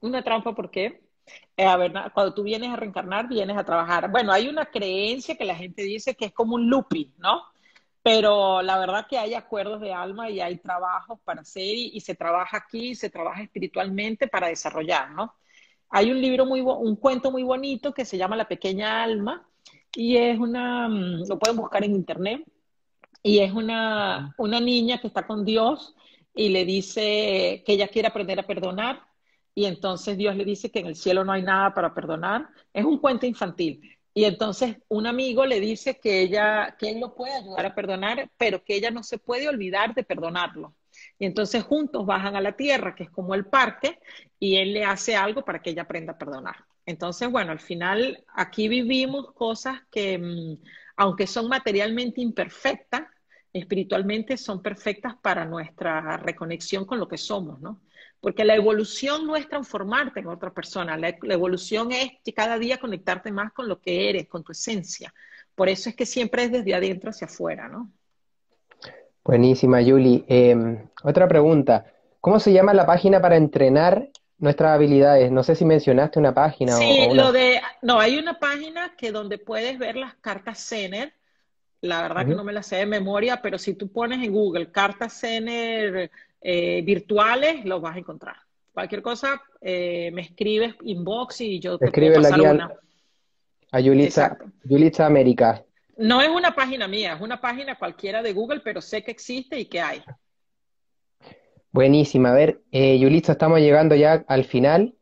¿Una 0.00 0.22
trampa 0.22 0.54
por 0.54 0.70
qué? 0.70 1.04
Eh, 1.56 1.64
a 1.64 1.76
ver, 1.76 1.92
cuando 2.12 2.34
tú 2.34 2.42
vienes 2.42 2.70
a 2.70 2.76
reencarnar, 2.76 3.28
vienes 3.28 3.56
a 3.56 3.64
trabajar. 3.64 4.10
Bueno, 4.10 4.32
hay 4.32 4.48
una 4.48 4.66
creencia 4.66 5.36
que 5.36 5.44
la 5.44 5.54
gente 5.54 5.82
dice 5.82 6.14
que 6.14 6.26
es 6.26 6.32
como 6.32 6.56
un 6.56 6.68
looping, 6.68 7.14
¿no? 7.18 7.42
Pero 8.02 8.60
la 8.60 8.78
verdad 8.78 9.06
que 9.08 9.16
hay 9.16 9.34
acuerdos 9.34 9.80
de 9.80 9.92
alma 9.92 10.28
y 10.28 10.40
hay 10.40 10.58
trabajos 10.58 11.18
para 11.24 11.40
hacer 11.40 11.74
y, 11.74 11.98
se 12.00 12.14
trabaja 12.14 12.58
aquí, 12.58 12.94
se 12.94 13.08
trabaja 13.08 13.42
espiritualmente 13.42 14.28
para 14.28 14.48
desarrollar, 14.48 15.10
¿no? 15.12 15.34
Hay 15.90 16.10
un 16.10 16.20
libro 16.20 16.46
muy, 16.46 16.60
un 16.60 16.96
cuento 16.96 17.30
muy 17.30 17.42
bonito 17.42 17.92
que 17.94 18.04
se 18.04 18.18
llama 18.18 18.36
La 18.36 18.48
pequeña 18.48 19.02
alma 19.02 19.46
y 19.94 20.16
es 20.16 20.38
una, 20.38 20.88
mm, 20.88 21.28
lo 21.28 21.38
pueden 21.38 21.56
buscar 21.56 21.84
en 21.84 21.94
internet, 21.94 22.44
y 23.22 23.38
es 23.38 23.52
una, 23.52 24.34
una 24.36 24.60
niña 24.60 24.98
que 25.00 25.06
está 25.06 25.26
con 25.26 25.44
Dios 25.44 25.94
y 26.34 26.50
le 26.50 26.64
dice 26.66 27.62
que 27.64 27.72
ella 27.72 27.88
quiere 27.88 28.08
aprender 28.08 28.38
a 28.38 28.46
perdonar 28.46 29.00
y 29.54 29.66
entonces 29.66 30.18
Dios 30.18 30.36
le 30.36 30.44
dice 30.44 30.70
que 30.70 30.80
en 30.80 30.86
el 30.86 30.96
cielo 30.96 31.24
no 31.24 31.32
hay 31.32 31.42
nada 31.42 31.72
para 31.72 31.94
perdonar. 31.94 32.48
Es 32.72 32.84
un 32.84 32.98
cuento 32.98 33.24
infantil. 33.24 33.80
Y 34.12 34.24
entonces 34.24 34.76
un 34.88 35.06
amigo 35.06 35.46
le 35.46 35.60
dice 35.60 35.98
que 35.98 36.22
ella, 36.22 36.76
que 36.78 36.90
él 36.90 37.00
lo 37.00 37.14
puede 37.14 37.34
ayudar 37.34 37.66
a 37.66 37.74
perdonar, 37.74 38.30
pero 38.36 38.62
que 38.62 38.76
ella 38.76 38.90
no 38.90 39.02
se 39.02 39.18
puede 39.18 39.48
olvidar 39.48 39.94
de 39.94 40.04
perdonarlo. 40.04 40.74
Y 41.18 41.26
entonces 41.26 41.62
juntos 41.64 42.06
bajan 42.06 42.36
a 42.36 42.40
la 42.40 42.52
tierra, 42.52 42.94
que 42.94 43.04
es 43.04 43.10
como 43.10 43.34
el 43.34 43.46
parque, 43.46 43.98
y 44.44 44.58
él 44.58 44.74
le 44.74 44.84
hace 44.84 45.16
algo 45.16 45.42
para 45.42 45.62
que 45.62 45.70
ella 45.70 45.82
aprenda 45.82 46.12
a 46.12 46.18
perdonar. 46.18 46.56
Entonces, 46.84 47.30
bueno, 47.30 47.50
al 47.50 47.60
final 47.60 48.22
aquí 48.34 48.68
vivimos 48.68 49.32
cosas 49.32 49.80
que, 49.90 50.18
mm, 50.18 50.62
aunque 50.96 51.26
son 51.26 51.48
materialmente 51.48 52.20
imperfectas, 52.20 53.04
espiritualmente 53.54 54.36
son 54.36 54.60
perfectas 54.60 55.14
para 55.22 55.46
nuestra 55.46 56.18
reconexión 56.18 56.84
con 56.84 57.00
lo 57.00 57.08
que 57.08 57.16
somos, 57.16 57.58
¿no? 57.62 57.80
Porque 58.20 58.44
la 58.44 58.54
evolución 58.54 59.26
no 59.26 59.34
es 59.34 59.48
transformarte 59.48 60.20
en 60.20 60.26
otra 60.26 60.52
persona, 60.52 60.98
la, 60.98 61.08
evolución 61.08 61.92
es 61.92 62.10
cada 62.36 62.58
día 62.58 62.78
conectarte 62.78 63.32
más 63.32 63.50
con 63.54 63.66
lo 63.66 63.80
que 63.80 64.10
eres, 64.10 64.28
con 64.28 64.44
tu 64.44 64.52
esencia. 64.52 65.14
Por 65.54 65.70
eso 65.70 65.88
es 65.88 65.96
que 65.96 66.04
siempre 66.04 66.44
es 66.44 66.52
desde 66.52 66.74
adentro 66.74 67.08
hacia 67.08 67.28
afuera, 67.28 67.66
¿no? 67.66 67.90
Buenísima, 69.24 69.80
Yuli. 69.80 70.22
Em, 70.28 70.86
otra 71.02 71.26
pregunta. 71.26 71.86
¿Cómo 72.20 72.38
se 72.40 72.52
llama 72.52 72.74
la 72.74 72.84
página 72.84 73.22
para 73.22 73.36
entrenar 73.36 74.10
nuestras 74.38 74.74
habilidades? 74.74 75.30
No 75.30 75.42
sé 75.42 75.54
si 75.54 75.64
mencionaste 75.64 76.18
una 76.18 76.34
página 76.34 76.76
sí, 76.76 77.06
o, 77.10 77.14
lo 77.14 77.32
de, 77.32 77.60
no, 77.82 78.00
hay 78.00 78.18
una 78.18 78.38
página 78.38 78.94
que 78.96 79.12
donde 79.12 79.38
puedes 79.38 79.78
ver 79.78 79.96
las 79.96 80.14
cartas 80.14 80.66
Zener, 80.68 81.12
la 81.80 82.02
verdad 82.02 82.26
que 82.26 82.34
no 82.34 82.44
me 82.44 82.52
las 82.52 82.66
sé 82.66 82.76
de 82.76 82.86
memoria, 82.86 83.42
pero 83.42 83.58
si 83.58 83.74
tú 83.74 83.88
pones 83.88 84.22
en 84.24 84.32
Google 84.32 84.70
cartas 84.70 85.20
Zener 85.20 86.10
eh, 86.40 86.82
virtuales, 86.82 87.64
los 87.64 87.80
vas 87.80 87.96
a 87.96 87.98
encontrar. 87.98 88.36
Cualquier 88.72 89.02
cosa, 89.02 89.40
eh, 89.60 90.10
me 90.12 90.22
escribes 90.22 90.74
inbox 90.82 91.42
y 91.42 91.60
yo 91.60 91.78
te 91.78 91.90
puedo 91.90 92.14
pasar 92.14 92.40
una. 92.40 92.72
A 93.70 93.80
Yulitza, 93.80 94.36
Yulitza 94.64 95.06
América. 95.06 95.64
No 95.96 96.20
es 96.20 96.28
una 96.28 96.54
página 96.54 96.88
mía, 96.88 97.14
es 97.14 97.20
una 97.20 97.40
página 97.40 97.76
cualquiera 97.76 98.22
de 98.22 98.32
Google, 98.32 98.60
pero 98.60 98.80
sé 98.80 99.02
que 99.02 99.10
existe 99.10 99.58
y 99.58 99.66
que 99.66 99.80
hay. 99.80 100.02
Buenísima. 101.74 102.30
A 102.30 102.34
ver, 102.34 102.62
eh, 102.70 103.04
estamos 103.26 103.58
llegando 103.58 103.96
ya 103.96 104.24
al 104.28 104.44
final 104.44 104.94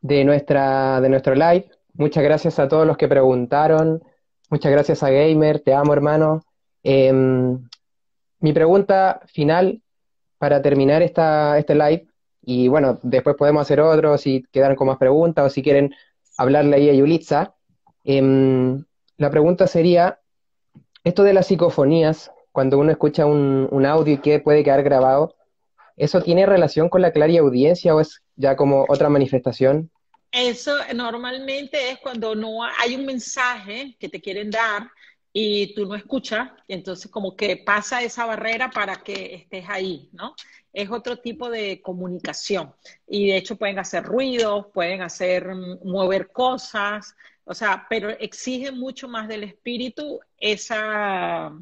de, 0.00 0.24
nuestra, 0.24 0.98
de 1.02 1.10
nuestro 1.10 1.34
live. 1.34 1.68
Muchas 1.92 2.24
gracias 2.24 2.58
a 2.58 2.68
todos 2.68 2.86
los 2.86 2.96
que 2.96 3.06
preguntaron. 3.06 4.02
Muchas 4.48 4.72
gracias 4.72 5.02
a 5.02 5.10
Gamer, 5.10 5.60
te 5.60 5.74
amo 5.74 5.92
hermano. 5.92 6.42
Em, 6.82 7.68
mi 8.38 8.52
pregunta 8.54 9.20
final 9.26 9.82
para 10.38 10.62
terminar 10.62 11.02
esta, 11.02 11.58
este 11.58 11.74
live, 11.74 12.06
y 12.40 12.68
bueno, 12.68 12.98
después 13.02 13.36
podemos 13.36 13.60
hacer 13.60 13.82
otro 13.82 14.16
si 14.16 14.42
quedan 14.52 14.76
con 14.76 14.86
más 14.86 14.96
preguntas 14.96 15.44
o 15.44 15.50
si 15.50 15.62
quieren 15.62 15.94
hablarle 16.38 16.76
ahí 16.76 16.88
a 16.88 16.94
Yulitza. 16.94 17.56
Em, 18.04 18.86
la 19.18 19.30
pregunta 19.30 19.66
sería, 19.66 20.18
esto 21.04 21.24
de 21.24 21.34
las 21.34 21.46
psicofonías, 21.46 22.32
cuando 22.52 22.78
uno 22.78 22.90
escucha 22.90 23.26
un, 23.26 23.68
un 23.70 23.84
audio 23.84 24.14
y 24.14 24.18
que 24.18 24.40
puede 24.40 24.64
quedar 24.64 24.82
grabado, 24.82 25.34
¿eso 26.00 26.22
tiene 26.22 26.46
relación 26.46 26.88
con 26.88 27.02
la 27.02 27.12
audiencia 27.38 27.94
o 27.94 28.00
es 28.00 28.22
ya 28.34 28.56
como 28.56 28.86
otra 28.88 29.10
manifestación? 29.10 29.90
Eso 30.32 30.72
normalmente 30.94 31.90
es 31.90 31.98
cuando 31.98 32.34
no 32.34 32.64
hay 32.64 32.94
un 32.94 33.04
mensaje 33.04 33.96
que 33.98 34.08
te 34.08 34.20
quieren 34.20 34.50
dar 34.50 34.90
y 35.32 35.74
tú 35.74 35.86
no 35.86 35.94
escuchas, 35.94 36.50
entonces 36.68 37.10
como 37.10 37.36
que 37.36 37.58
pasa 37.58 38.02
esa 38.02 38.24
barrera 38.24 38.70
para 38.70 38.96
que 38.96 39.34
estés 39.34 39.66
ahí, 39.68 40.08
¿no? 40.12 40.34
Es 40.72 40.90
otro 40.90 41.18
tipo 41.18 41.50
de 41.50 41.82
comunicación. 41.82 42.74
Y 43.06 43.28
de 43.28 43.36
hecho 43.36 43.56
pueden 43.56 43.78
hacer 43.78 44.02
ruidos, 44.02 44.66
pueden 44.72 45.02
hacer 45.02 45.54
mm, 45.54 45.80
mover 45.84 46.28
cosas, 46.32 47.14
o 47.44 47.54
sea, 47.54 47.86
pero 47.90 48.08
exige 48.08 48.72
mucho 48.72 49.06
más 49.06 49.28
del 49.28 49.44
espíritu 49.44 50.20
esa, 50.38 51.52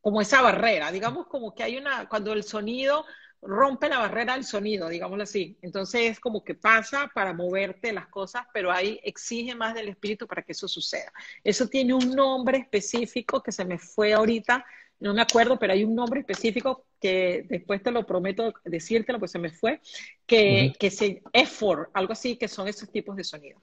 como 0.00 0.20
esa 0.22 0.40
barrera, 0.40 0.90
digamos 0.90 1.26
como 1.26 1.54
que 1.54 1.62
hay 1.62 1.76
una, 1.76 2.08
cuando 2.08 2.32
el 2.32 2.42
sonido 2.42 3.04
rompe 3.42 3.88
la 3.88 3.98
barrera 3.98 4.34
del 4.34 4.44
sonido, 4.44 4.88
digámoslo 4.88 5.24
así. 5.24 5.58
Entonces 5.62 6.12
es 6.12 6.20
como 6.20 6.44
que 6.44 6.54
pasa 6.54 7.10
para 7.12 7.32
moverte 7.32 7.92
las 7.92 8.06
cosas, 8.06 8.46
pero 8.54 8.70
ahí 8.70 9.00
exige 9.02 9.54
más 9.54 9.74
del 9.74 9.88
espíritu 9.88 10.26
para 10.26 10.42
que 10.42 10.52
eso 10.52 10.68
suceda. 10.68 11.12
Eso 11.42 11.66
tiene 11.66 11.92
un 11.92 12.14
nombre 12.14 12.58
específico 12.58 13.42
que 13.42 13.52
se 13.52 13.64
me 13.64 13.78
fue 13.78 14.12
ahorita, 14.12 14.64
no 15.00 15.12
me 15.12 15.22
acuerdo, 15.22 15.58
pero 15.58 15.72
hay 15.72 15.82
un 15.82 15.96
nombre 15.96 16.20
específico 16.20 16.86
que 17.00 17.44
después 17.48 17.82
te 17.82 17.90
lo 17.90 18.06
prometo 18.06 18.54
decírtelo, 18.64 19.18
pues 19.18 19.32
se 19.32 19.40
me 19.40 19.50
fue, 19.50 19.80
que, 20.24 20.72
que 20.78 20.90
se 20.92 21.22
effort, 21.32 21.90
algo 21.94 22.12
así, 22.12 22.36
que 22.36 22.46
son 22.46 22.68
esos 22.68 22.88
tipos 22.90 23.16
de 23.16 23.24
sonido. 23.24 23.60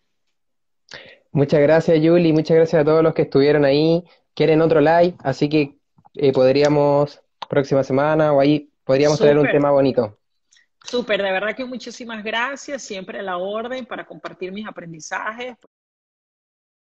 Muchas 1.31 1.61
gracias, 1.61 2.01
Yuli, 2.01 2.33
muchas 2.33 2.57
gracias 2.57 2.81
a 2.81 2.85
todos 2.85 3.01
los 3.01 3.13
que 3.13 3.21
estuvieron 3.21 3.63
ahí. 3.63 4.03
Quieren 4.33 4.61
otro 4.61 4.81
live, 4.81 5.15
así 5.19 5.47
que 5.47 5.77
eh, 6.15 6.33
podríamos 6.33 7.21
próxima 7.47 7.83
semana 7.83 8.33
o 8.33 8.41
ahí 8.41 8.69
Podríamos 8.89 9.19
tener 9.19 9.37
un 9.37 9.47
tema 9.47 9.69
bonito. 9.69 10.17
Súper, 10.83 11.21
de 11.21 11.31
verdad 11.31 11.55
que 11.55 11.63
muchísimas 11.63 12.23
gracias, 12.23 12.81
siempre 12.81 13.19
a 13.19 13.21
la 13.21 13.37
orden 13.37 13.85
para 13.85 14.03
compartir 14.03 14.51
mis 14.51 14.65
aprendizajes. 14.65 15.55